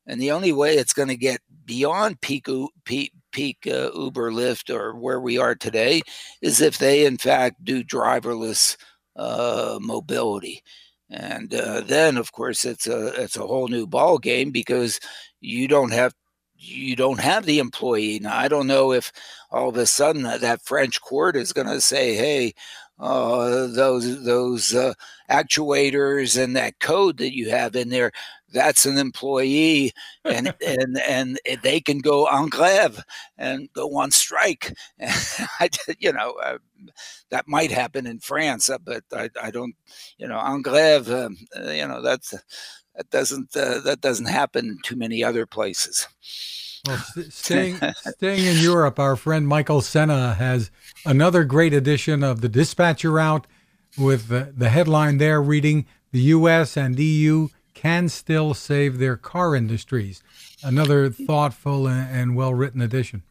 And 0.07 0.21
the 0.21 0.31
only 0.31 0.51
way 0.51 0.75
it's 0.75 0.93
going 0.93 1.07
to 1.09 1.15
get 1.15 1.41
beyond 1.65 2.21
peak, 2.21 2.47
peak, 2.85 3.13
peak 3.31 3.67
uh, 3.67 3.91
Uber, 3.95 4.31
Lyft, 4.31 4.73
or 4.73 4.95
where 4.95 5.19
we 5.19 5.37
are 5.37 5.55
today 5.55 6.01
is 6.41 6.61
if 6.61 6.77
they, 6.77 7.05
in 7.05 7.17
fact, 7.17 7.63
do 7.63 7.83
driverless 7.83 8.77
uh, 9.15 9.79
mobility. 9.81 10.63
And 11.09 11.53
uh, 11.53 11.81
then, 11.81 12.17
of 12.17 12.31
course, 12.31 12.63
it's 12.63 12.87
a 12.87 13.07
it's 13.21 13.35
a 13.35 13.45
whole 13.45 13.67
new 13.67 13.85
ball 13.85 14.17
game 14.17 14.51
because 14.51 14.99
you 15.41 15.67
don't 15.67 15.91
have 15.91 16.13
you 16.55 16.95
don't 16.95 17.19
have 17.19 17.45
the 17.45 17.59
employee. 17.59 18.19
Now, 18.19 18.37
I 18.37 18.47
don't 18.47 18.67
know 18.67 18.93
if 18.93 19.11
all 19.51 19.69
of 19.69 19.77
a 19.77 19.85
sudden 19.85 20.23
that, 20.23 20.61
French 20.63 21.01
court 21.01 21.35
is 21.35 21.53
going 21.53 21.67
to 21.67 21.81
say, 21.81 22.15
"Hey, 22.15 22.53
uh, 22.99 23.67
those 23.67 24.23
those 24.23 24.73
uh, 24.75 24.93
actuators 25.29 26.41
and 26.41 26.55
that 26.55 26.79
code 26.79 27.17
that 27.17 27.35
you 27.35 27.49
have 27.49 27.75
in 27.75 27.89
there, 27.89 28.11
that's 28.51 28.85
an 28.85 28.97
employee, 28.97 29.93
and 30.25 30.53
and 30.65 30.99
and 30.99 31.39
they 31.63 31.79
can 31.79 31.99
go 31.99 32.25
en 32.25 32.49
grève 32.49 33.01
and 33.37 33.69
go 33.73 33.97
on 33.97 34.11
strike. 34.11 34.73
I, 35.01 35.69
you 35.99 36.13
know, 36.13 36.33
uh, 36.43 36.57
that 37.29 37.47
might 37.47 37.71
happen 37.71 38.05
in 38.05 38.19
France, 38.19 38.69
uh, 38.69 38.77
but 38.77 39.03
I, 39.13 39.29
I 39.41 39.51
don't, 39.51 39.75
you 40.17 40.27
know, 40.27 40.39
en 40.39 40.63
grève. 40.63 41.25
Um, 41.25 41.37
uh, 41.57 41.71
you 41.71 41.87
know, 41.87 42.01
that's 42.01 42.33
that 42.95 43.09
doesn't 43.09 43.55
uh, 43.55 43.79
that 43.81 44.01
doesn't 44.01 44.27
happen 44.27 44.67
in 44.67 44.77
too 44.83 44.95
many 44.95 45.23
other 45.23 45.45
places. 45.45 46.07
Well, 46.87 46.97
staying 47.29 47.79
staying 48.17 48.45
in 48.45 48.57
Europe, 48.57 48.99
our 48.99 49.15
friend 49.15 49.47
Michael 49.47 49.81
Sena 49.81 50.33
has 50.35 50.71
another 51.05 51.43
great 51.43 51.73
edition 51.73 52.23
of 52.23 52.41
the 52.41 52.49
Dispatcher 52.49 53.19
out 53.19 53.47
with 53.97 54.27
the, 54.29 54.53
the 54.55 54.69
headline 54.69 55.17
there 55.17 55.41
reading 55.41 55.85
the 56.11 56.21
U.S. 56.21 56.77
and 56.77 56.97
EU 56.97 57.49
can 57.73 58.09
still 58.09 58.53
save 58.53 58.97
their 58.97 59.17
car 59.17 59.55
industries. 59.55 60.21
Another 60.63 61.09
thoughtful 61.09 61.87
and, 61.87 62.35
well 62.35 62.53
written 62.53 62.81
edition. 62.81 63.23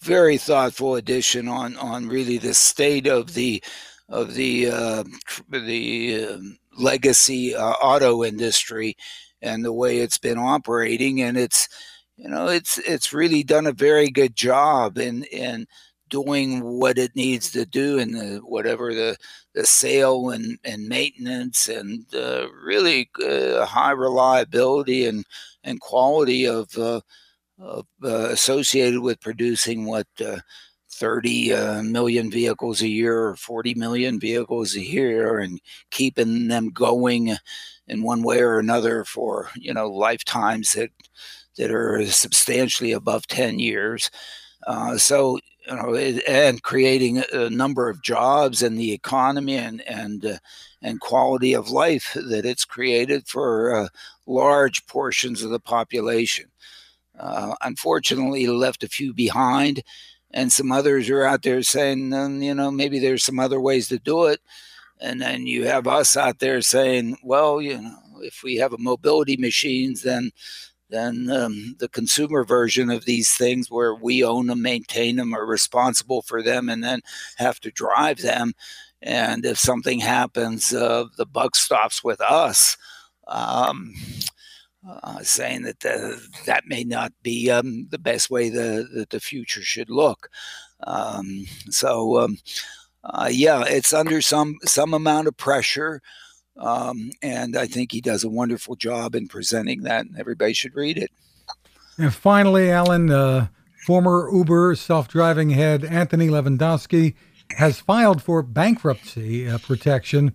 Very 0.00 0.36
thoughtful 0.36 0.94
edition 0.94 1.48
on 1.48 1.76
on 1.76 2.08
really 2.08 2.38
the 2.38 2.54
state 2.54 3.06
of 3.06 3.34
the 3.34 3.62
of 4.08 4.34
the 4.34 4.68
uh, 4.70 5.04
the 5.50 6.28
uh, 6.28 6.38
legacy 6.78 7.54
uh, 7.54 7.72
auto 7.72 8.22
industry 8.22 8.96
and 9.42 9.64
the 9.64 9.72
way 9.72 9.98
it's 9.98 10.18
been 10.18 10.38
operating, 10.38 11.22
and 11.22 11.36
it's 11.36 11.68
you 12.16 12.28
know 12.28 12.48
it's 12.48 12.78
it's 12.78 13.12
really 13.12 13.42
done 13.42 13.66
a 13.66 13.72
very 13.72 14.10
good 14.10 14.36
job 14.36 14.98
in 14.98 15.24
in 15.24 15.66
doing 16.08 16.62
what 16.62 16.98
it 16.98 17.14
needs 17.16 17.50
to 17.52 17.66
do 17.66 17.98
in 17.98 18.12
the 18.12 18.36
whatever 18.44 18.94
the 18.94 19.16
the 19.54 19.64
sale 19.64 20.30
and 20.30 20.58
and 20.64 20.88
maintenance 20.88 21.68
and 21.68 22.04
uh, 22.14 22.46
really 22.62 23.10
uh, 23.26 23.64
high 23.66 23.90
reliability 23.92 25.06
and 25.06 25.24
and 25.64 25.80
quality 25.80 26.46
of, 26.46 26.76
uh, 26.78 27.00
of 27.58 27.86
uh, 28.04 28.28
associated 28.30 29.00
with 29.00 29.20
producing 29.20 29.86
what 29.86 30.06
uh, 30.24 30.38
30 30.92 31.52
uh, 31.52 31.82
million 31.82 32.30
vehicles 32.30 32.82
a 32.82 32.88
year 32.88 33.28
or 33.28 33.36
40 33.36 33.74
million 33.74 34.20
vehicles 34.20 34.76
a 34.76 34.80
year 34.80 35.38
and 35.40 35.60
keeping 35.90 36.48
them 36.48 36.70
going 36.70 37.36
in 37.88 38.02
one 38.02 38.22
way 38.22 38.40
or 38.40 38.58
another 38.58 39.04
for 39.04 39.50
you 39.56 39.74
know 39.74 39.88
lifetimes 39.88 40.72
that 40.72 40.90
that 41.56 41.70
are 41.70 42.04
substantially 42.06 42.92
above 42.92 43.26
10 43.26 43.58
years. 43.58 44.10
So 44.98 45.38
you 45.66 45.74
know 45.74 45.94
and 45.94 46.62
creating 46.62 47.22
a 47.32 47.50
number 47.50 47.88
of 47.88 48.02
jobs 48.02 48.62
and 48.62 48.78
the 48.78 48.92
economy 48.92 49.56
and 49.56 49.80
and 49.82 50.24
uh, 50.24 50.38
and 50.82 51.00
quality 51.00 51.54
of 51.54 51.70
life 51.70 52.16
that 52.28 52.44
it's 52.44 52.64
created 52.64 53.26
for 53.26 53.74
uh, 53.74 53.88
large 54.26 54.86
portions 54.86 55.42
of 55.42 55.50
the 55.50 55.60
population 55.60 56.46
uh, 57.18 57.54
unfortunately 57.62 58.46
left 58.46 58.84
a 58.84 58.88
few 58.88 59.12
behind 59.12 59.82
and 60.36 60.52
some 60.52 60.70
others 60.70 61.08
are 61.08 61.24
out 61.24 61.42
there 61.42 61.62
saying, 61.62 62.12
you 62.42 62.54
know, 62.54 62.70
maybe 62.70 62.98
there's 62.98 63.24
some 63.24 63.38
other 63.38 63.58
ways 63.58 63.88
to 63.88 63.98
do 63.98 64.24
it. 64.26 64.40
And 65.00 65.20
then 65.20 65.46
you 65.46 65.66
have 65.66 65.86
us 65.86 66.16
out 66.16 66.40
there 66.40 66.60
saying, 66.60 67.16
well, 67.22 67.60
you 67.60 67.80
know, 67.80 67.96
if 68.20 68.42
we 68.42 68.56
have 68.56 68.72
a 68.74 68.78
mobility 68.78 69.36
machines, 69.38 70.02
then 70.02 70.30
then 70.88 71.30
um, 71.30 71.76
the 71.78 71.88
consumer 71.88 72.44
version 72.44 72.90
of 72.90 73.04
these 73.04 73.30
things 73.30 73.70
where 73.70 73.94
we 73.94 74.22
own 74.22 74.46
them, 74.46 74.62
maintain 74.62 75.16
them, 75.16 75.34
are 75.34 75.46
responsible 75.46 76.22
for 76.22 76.42
them, 76.42 76.68
and 76.68 76.82
then 76.82 77.00
have 77.36 77.60
to 77.60 77.70
drive 77.70 78.18
them. 78.18 78.52
And 79.02 79.44
if 79.44 79.58
something 79.58 80.00
happens, 80.00 80.72
uh, 80.72 81.06
the 81.16 81.26
buck 81.26 81.56
stops 81.56 82.02
with 82.04 82.20
us. 82.20 82.76
Um, 83.28 83.94
uh, 85.02 85.20
saying 85.22 85.62
that 85.62 85.80
the, 85.80 86.20
that 86.46 86.64
may 86.66 86.84
not 86.84 87.12
be 87.22 87.50
um, 87.50 87.88
the 87.90 87.98
best 87.98 88.30
way 88.30 88.48
the, 88.48 88.88
that 88.94 89.10
the 89.10 89.20
future 89.20 89.62
should 89.62 89.90
look. 89.90 90.28
Um, 90.86 91.46
so, 91.70 92.18
um, 92.20 92.38
uh, 93.02 93.28
yeah, 93.30 93.64
it's 93.66 93.92
under 93.92 94.20
some 94.20 94.56
some 94.64 94.92
amount 94.92 95.28
of 95.28 95.36
pressure, 95.36 96.02
um, 96.58 97.10
and 97.22 97.56
I 97.56 97.66
think 97.66 97.92
he 97.92 98.00
does 98.00 98.24
a 98.24 98.28
wonderful 98.28 98.76
job 98.76 99.14
in 99.14 99.28
presenting 99.28 99.82
that, 99.82 100.06
and 100.06 100.18
everybody 100.18 100.52
should 100.52 100.74
read 100.74 100.98
it. 100.98 101.10
And 101.98 102.12
finally, 102.12 102.70
Alan, 102.70 103.10
uh, 103.10 103.48
former 103.86 104.30
Uber 104.32 104.74
self-driving 104.74 105.50
head 105.50 105.84
Anthony 105.84 106.28
Levandowski 106.28 107.14
has 107.56 107.78
filed 107.78 108.22
for 108.22 108.42
bankruptcy 108.42 109.48
uh, 109.48 109.58
protection 109.58 110.34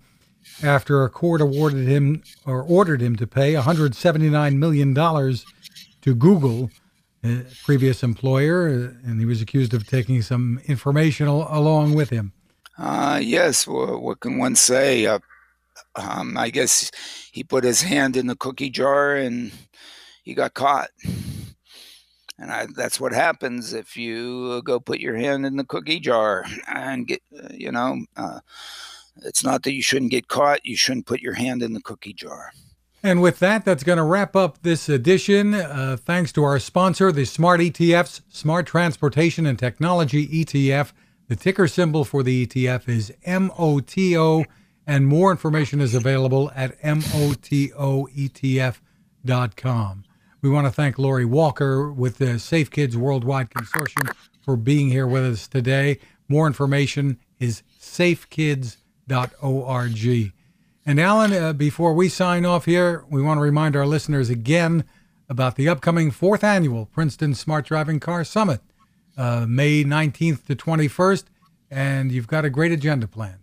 after 0.63 1.03
a 1.03 1.09
court 1.09 1.41
awarded 1.41 1.87
him 1.87 2.23
or 2.45 2.63
ordered 2.63 3.01
him 3.01 3.15
to 3.15 3.27
pay 3.27 3.55
179 3.55 4.59
million 4.59 4.93
dollars 4.93 5.45
to 6.01 6.15
Google, 6.15 6.71
a 7.23 7.43
previous 7.63 8.01
employer, 8.01 8.67
and 8.67 9.19
he 9.19 9.25
was 9.25 9.41
accused 9.41 9.73
of 9.73 9.87
taking 9.87 10.21
some 10.21 10.59
information 10.65 11.27
along 11.27 11.93
with 11.93 12.09
him. 12.09 12.33
Uh, 12.77 13.19
yes, 13.21 13.67
well, 13.67 13.99
what 13.99 14.19
can 14.19 14.39
one 14.39 14.55
say? 14.55 15.05
Uh, 15.05 15.19
um, 15.95 16.37
I 16.37 16.49
guess 16.49 16.91
he 17.31 17.43
put 17.43 17.63
his 17.63 17.81
hand 17.81 18.17
in 18.17 18.27
the 18.27 18.35
cookie 18.35 18.69
jar 18.69 19.15
and 19.15 19.51
he 20.23 20.33
got 20.33 20.53
caught. 20.53 20.89
And 22.37 22.51
I, 22.51 22.67
that's 22.75 22.99
what 22.99 23.13
happens 23.13 23.73
if 23.73 23.95
you 23.95 24.61
go 24.63 24.79
put 24.79 24.99
your 24.99 25.15
hand 25.15 25.45
in 25.45 25.57
the 25.57 25.63
cookie 25.63 25.99
jar 25.99 26.45
and 26.67 27.07
get, 27.07 27.21
you 27.51 27.71
know, 27.71 28.03
uh, 28.17 28.39
it's 29.23 29.43
not 29.43 29.63
that 29.63 29.73
you 29.73 29.81
shouldn't 29.81 30.11
get 30.11 30.27
caught, 30.27 30.65
you 30.65 30.75
shouldn't 30.75 31.05
put 31.05 31.21
your 31.21 31.33
hand 31.33 31.61
in 31.61 31.73
the 31.73 31.81
cookie 31.81 32.13
jar. 32.13 32.51
And 33.03 33.21
with 33.21 33.39
that, 33.39 33.65
that's 33.65 33.83
going 33.83 33.97
to 33.97 34.03
wrap 34.03 34.35
up 34.35 34.61
this 34.61 34.87
edition. 34.87 35.55
Uh, 35.55 35.97
thanks 35.99 36.31
to 36.33 36.43
our 36.43 36.59
sponsor, 36.59 37.11
the 37.11 37.25
Smart 37.25 37.59
ETFs, 37.59 38.21
Smart 38.29 38.67
Transportation 38.67 39.45
and 39.45 39.57
Technology 39.57 40.27
ETF. 40.27 40.93
The 41.27 41.35
ticker 41.35 41.67
symbol 41.67 42.05
for 42.05 42.21
the 42.21 42.45
ETF 42.45 42.87
is 42.89 43.13
MOTO, 43.25 44.45
and 44.87 45.07
more 45.07 45.31
information 45.31 45.79
is 45.81 45.95
available 45.95 46.51
at 46.55 46.81
MOTOETF.com. 46.81 47.23
We 50.41 50.49
want 50.49 50.65
to 50.67 50.71
thank 50.71 50.97
Lorrie 50.97 51.25
Walker 51.25 51.91
with 51.91 52.17
the 52.17 52.39
Safe 52.39 52.71
Kids 52.71 52.97
Worldwide 52.97 53.51
Consortium 53.51 54.15
for 54.41 54.55
being 54.57 54.89
here 54.89 55.05
with 55.05 55.23
us 55.23 55.47
today. 55.47 55.99
More 56.27 56.47
information 56.47 57.19
is 57.39 57.61
safekids.com 57.79 58.77
org. 59.41 60.33
And 60.85 60.99
Alan, 60.99 61.33
uh, 61.33 61.53
before 61.53 61.93
we 61.93 62.09
sign 62.09 62.45
off 62.45 62.65
here, 62.65 63.05
we 63.09 63.21
want 63.21 63.37
to 63.37 63.41
remind 63.41 63.75
our 63.75 63.85
listeners 63.85 64.29
again 64.29 64.83
about 65.29 65.55
the 65.55 65.69
upcoming 65.69 66.11
fourth 66.11 66.43
annual 66.43 66.87
Princeton 66.87 67.35
Smart 67.35 67.65
Driving 67.65 67.99
Car 67.99 68.23
Summit, 68.23 68.61
uh, 69.17 69.45
May 69.47 69.83
19th 69.83 70.45
to 70.47 70.55
21st. 70.55 71.25
And 71.69 72.11
you've 72.11 72.27
got 72.27 72.45
a 72.45 72.49
great 72.49 72.71
agenda 72.71 73.07
planned. 73.07 73.40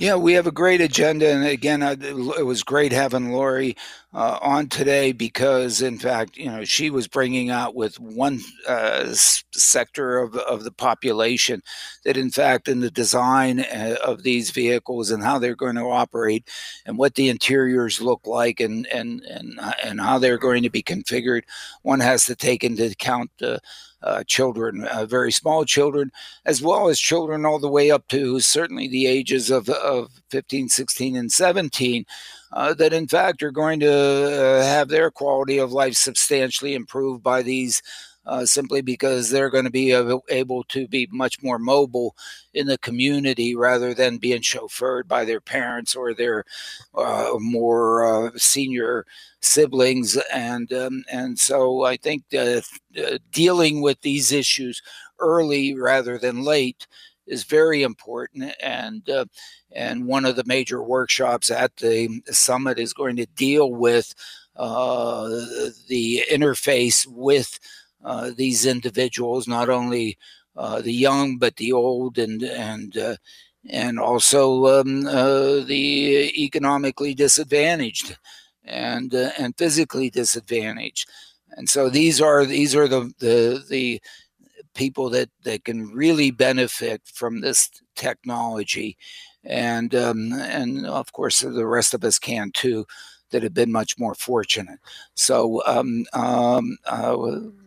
Yeah, 0.00 0.16
we 0.16 0.32
have 0.32 0.48
a 0.48 0.52
great 0.52 0.80
agenda, 0.80 1.28
and 1.30 1.44
again, 1.44 1.80
it 1.82 2.44
was 2.44 2.64
great 2.64 2.90
having 2.90 3.30
Lorrie 3.30 3.76
uh, 4.12 4.38
on 4.42 4.68
today 4.68 5.12
because, 5.12 5.80
in 5.80 6.00
fact, 6.00 6.36
you 6.36 6.46
know, 6.46 6.64
she 6.64 6.90
was 6.90 7.06
bringing 7.06 7.48
out 7.50 7.76
with 7.76 8.00
one 8.00 8.40
uh, 8.66 9.04
sector 9.52 10.18
of 10.18 10.34
of 10.36 10.64
the 10.64 10.72
population 10.72 11.62
that, 12.04 12.16
in 12.16 12.30
fact, 12.32 12.66
in 12.66 12.80
the 12.80 12.90
design 12.90 13.60
uh, 13.60 13.94
of 14.04 14.24
these 14.24 14.50
vehicles 14.50 15.12
and 15.12 15.22
how 15.22 15.38
they're 15.38 15.54
going 15.54 15.76
to 15.76 15.82
operate, 15.90 16.48
and 16.84 16.98
what 16.98 17.14
the 17.14 17.28
interiors 17.28 18.00
look 18.00 18.26
like, 18.26 18.58
and 18.58 18.88
and 18.88 19.22
and 19.22 19.60
uh, 19.60 19.74
and 19.84 20.00
how 20.00 20.18
they're 20.18 20.38
going 20.38 20.64
to 20.64 20.70
be 20.70 20.82
configured, 20.82 21.42
one 21.82 22.00
has 22.00 22.24
to 22.24 22.34
take 22.34 22.64
into 22.64 22.86
account 22.86 23.30
the 23.38 23.60
children, 24.26 24.84
uh, 24.86 25.06
very 25.06 25.32
small 25.32 25.64
children, 25.64 26.10
as 26.44 26.62
well 26.62 26.88
as 26.88 27.00
children 27.00 27.46
all 27.46 27.58
the 27.58 27.68
way 27.68 27.90
up 27.90 28.06
to 28.08 28.40
certainly 28.40 28.88
the 28.88 29.06
ages 29.06 29.50
of, 29.50 29.68
of 29.68 30.10
15, 30.30 30.68
16, 30.68 31.16
and 31.16 31.32
17, 31.32 32.04
uh, 32.52 32.74
that 32.74 32.92
in 32.92 33.08
fact 33.08 33.42
are 33.42 33.50
going 33.50 33.80
to 33.80 33.90
uh, 33.90 34.62
have 34.62 34.88
their 34.88 35.10
quality 35.10 35.58
of 35.58 35.72
life 35.72 35.94
substantially 35.94 36.74
improved 36.74 37.22
by 37.22 37.42
these. 37.42 37.82
Uh, 38.26 38.44
simply 38.46 38.80
because 38.80 39.30
they're 39.30 39.50
going 39.50 39.64
to 39.64 39.70
be 39.70 39.92
able 40.28 40.64
to 40.64 40.88
be 40.88 41.08
much 41.12 41.42
more 41.42 41.58
mobile 41.58 42.16
in 42.52 42.66
the 42.66 42.78
community 42.78 43.54
rather 43.54 43.94
than 43.94 44.18
being 44.18 44.40
chauffeured 44.40 45.06
by 45.06 45.24
their 45.24 45.40
parents 45.40 45.94
or 45.94 46.14
their 46.14 46.44
uh, 46.94 47.32
more 47.38 48.28
uh, 48.28 48.30
senior 48.36 49.06
siblings. 49.40 50.16
And 50.32 50.72
um, 50.72 51.04
and 51.10 51.38
so 51.38 51.84
I 51.84 51.96
think 51.96 52.24
dealing 53.30 53.80
with 53.82 54.00
these 54.00 54.32
issues 54.32 54.82
early 55.18 55.74
rather 55.74 56.18
than 56.18 56.42
late 56.42 56.86
is 57.26 57.44
very 57.44 57.82
important 57.82 58.52
and 58.62 59.08
uh, 59.08 59.24
and 59.72 60.06
one 60.06 60.24
of 60.24 60.36
the 60.36 60.44
major 60.46 60.82
workshops 60.82 61.50
at 61.50 61.76
the 61.76 62.22
summit 62.30 62.78
is 62.78 62.92
going 62.92 63.16
to 63.16 63.26
deal 63.26 63.72
with 63.72 64.14
uh, 64.56 65.28
the 65.88 66.22
interface 66.30 67.06
with 67.06 67.58
uh, 68.04 68.30
these 68.36 68.66
individuals, 68.66 69.48
not 69.48 69.68
only 69.68 70.18
uh, 70.56 70.80
the 70.80 70.92
young 70.92 71.38
but 71.38 71.56
the 71.56 71.72
old, 71.72 72.18
and 72.18 72.42
and 72.42 72.96
uh, 72.96 73.16
and 73.68 73.98
also 73.98 74.80
um, 74.80 75.06
uh, 75.06 75.60
the 75.64 76.30
economically 76.36 77.14
disadvantaged 77.14 78.16
and 78.64 79.14
uh, 79.14 79.30
and 79.38 79.56
physically 79.56 80.10
disadvantaged. 80.10 81.08
And 81.56 81.68
so 81.68 81.88
these 81.88 82.20
are 82.20 82.44
these 82.44 82.74
are 82.74 82.88
the 82.88 83.12
the 83.18 83.64
the 83.68 84.02
people 84.74 85.08
that 85.10 85.30
that 85.44 85.64
can 85.64 85.90
really 85.92 86.30
benefit 86.30 87.02
from 87.04 87.40
this 87.40 87.70
technology, 87.96 88.96
and 89.44 89.94
um, 89.94 90.32
and 90.32 90.86
of 90.86 91.12
course 91.12 91.40
the 91.40 91.66
rest 91.66 91.94
of 91.94 92.04
us 92.04 92.18
can 92.18 92.50
too 92.52 92.86
that 93.30 93.42
have 93.42 93.54
been 93.54 93.72
much 93.72 93.98
more 93.98 94.14
fortunate. 94.14 94.78
So 95.14 95.62
um, 95.66 96.04
um, 96.12 96.76
uh, 96.86 97.16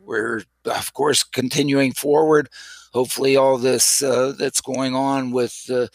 we're 0.07 0.43
of 0.65 0.93
course 0.93 1.23
continuing 1.23 1.91
forward. 1.91 2.49
Hopefully, 2.93 3.35
all 3.35 3.57
this 3.57 4.01
uh, 4.01 4.33
that's 4.37 4.61
going 4.61 4.95
on 4.95 5.31
with 5.31 5.69
uh, 5.71 5.87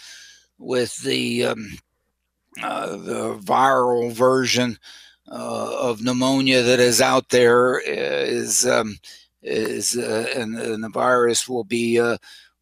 with 0.58 0.96
the 1.02 1.46
um, 1.46 1.78
uh, 2.62 2.96
the 2.96 3.38
viral 3.38 4.12
version 4.12 4.78
uh, 5.28 5.76
of 5.80 6.02
pneumonia 6.02 6.62
that 6.62 6.78
is 6.78 7.00
out 7.00 7.30
there 7.30 7.80
is 7.80 8.66
um, 8.66 8.98
is 9.42 9.96
uh, 9.96 10.26
and, 10.36 10.56
and, 10.58 10.84
the 10.84 10.90
virus 10.90 11.48
will 11.48 11.64
be 11.64 11.98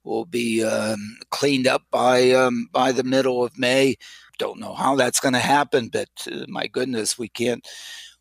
will 0.04 0.24
be 0.24 0.64
um, 0.64 1.18
cleaned 1.30 1.66
up 1.66 1.82
by 1.90 2.30
um, 2.30 2.68
by 2.72 2.92
the 2.92 3.04
middle 3.04 3.44
of 3.44 3.58
May 3.58 3.96
don't 4.40 4.58
know 4.58 4.74
how 4.74 4.96
that's 4.96 5.20
going 5.20 5.34
to 5.34 5.38
happen, 5.38 5.88
but 5.88 6.08
uh, 6.32 6.46
my 6.48 6.66
goodness, 6.66 7.18
we 7.18 7.28
can't 7.28 7.68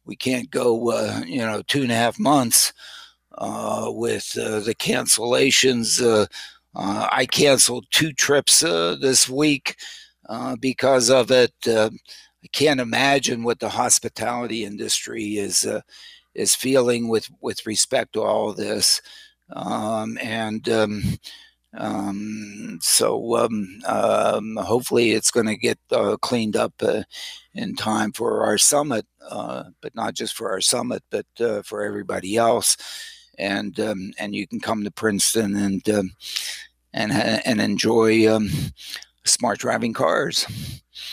we 0.06 0.16
can't 0.16 0.52
go 0.52 0.92
uh, 0.92 1.22
you 1.26 1.40
know 1.40 1.64
two 1.64 1.82
and 1.82 1.92
a 1.92 1.96
half 1.96 2.20
months 2.20 2.72
uh, 2.72 2.99
with 3.38 4.38
uh, 4.38 4.60
the 4.60 4.76
cancellations. 4.76 6.02
Uh, 6.02 6.28
uh, 6.76 7.08
I 7.12 7.26
canceled 7.26 7.86
two 7.92 8.14
trips 8.14 8.60
this 8.62 9.28
week 9.30 9.76
because 10.60 11.10
of 11.10 11.32
it. 11.32 11.54
I 11.68 12.48
can't 12.52 12.80
imagine 12.80 13.44
what 13.44 13.60
the 13.60 13.70
hospitality 13.70 14.64
industry 14.64 15.38
is 15.38 15.68
is 16.36 16.56
feeling 16.56 17.10
with 17.10 17.30
with 17.42 17.66
respect 17.66 18.14
to 18.14 18.22
all 18.22 18.54
this, 18.54 19.02
um, 19.54 20.18
and 20.22 20.68
um, 20.70 21.04
um, 21.78 22.80
so 22.82 23.38
um, 23.38 23.82
um, 23.86 24.58
hopefully 24.58 25.12
it's 25.12 25.32
going 25.32 25.46
to 25.46 25.58
get 25.58 25.80
uh, 25.92 26.18
cleaned 26.18 26.56
up 26.56 26.74
uh, 26.82 27.04
in 27.54 27.76
time 27.76 28.12
for 28.12 28.44
our 28.44 28.58
summit, 28.58 29.06
uh, 29.30 29.66
but 29.82 29.94
not 29.96 30.16
just 30.16 30.36
for 30.36 30.50
our 30.52 30.62
summit, 30.62 31.04
but 31.12 31.28
uh, 31.40 31.62
for 31.62 31.84
everybody 31.84 32.38
else. 32.38 32.78
And 33.40 33.80
um, 33.80 34.12
and 34.20 34.36
you 34.36 34.46
can 34.48 34.60
come 34.60 34.84
to 34.84 34.92
Princeton 34.92 35.56
and 35.56 35.90
um, 35.90 36.12
and 36.94 37.12
and 37.12 37.62
enjoy 37.62 38.30
um, 38.34 38.50
smart 39.24 39.60
driving 39.60 39.94
cars. 39.94 40.46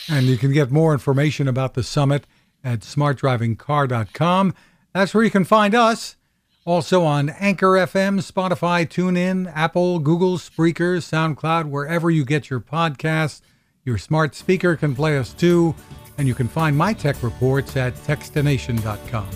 And 0.09 0.27
you 0.27 0.37
can 0.37 0.53
get 0.53 0.71
more 0.71 0.93
information 0.93 1.49
about 1.49 1.75
the 1.75 1.83
summit 1.83 2.27
at 2.65 2.81
smartdrivingcar.com. 2.81 4.55
That's 4.93 5.15
where 5.15 5.25
you 5.25 5.31
can 5.31 5.45
find 5.45 5.75
us. 5.75 6.17
Also 6.65 7.05
on 7.05 7.29
Anchor 7.29 7.73
FM, 7.73 8.21
Spotify, 8.21 8.85
TuneIn, 8.89 9.53
Apple, 9.55 10.01
Google, 10.01 10.37
Spreaker, 10.37 10.99
SoundCloud, 10.99 11.71
wherever 11.71 12.11
you 12.11 12.25
get 12.25 12.51
your 12.51 12.61
podcasts. 12.61 13.41
Your 13.85 13.99
smart 13.99 14.35
speaker 14.35 14.75
can 14.75 14.97
play 14.97 15.17
us 15.17 15.33
too, 15.33 15.77
and 16.19 16.27
you 16.27 16.35
can 16.35 16.49
find 16.49 16.77
my 16.77 16.93
tech 16.93 17.23
reports 17.23 17.77
at 17.77 17.95
techstination.com. 17.95 19.29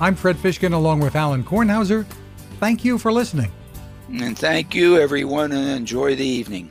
I'm 0.00 0.14
Fred 0.14 0.36
Fishkin 0.36 0.72
along 0.72 1.00
with 1.00 1.14
Alan 1.14 1.44
Kornhauser. 1.44 2.06
Thank 2.62 2.84
you 2.84 2.96
for 2.96 3.10
listening. 3.10 3.50
And 4.08 4.38
thank 4.38 4.72
you, 4.72 4.96
everyone, 4.96 5.50
and 5.50 5.68
enjoy 5.68 6.14
the 6.14 6.24
evening. 6.24 6.70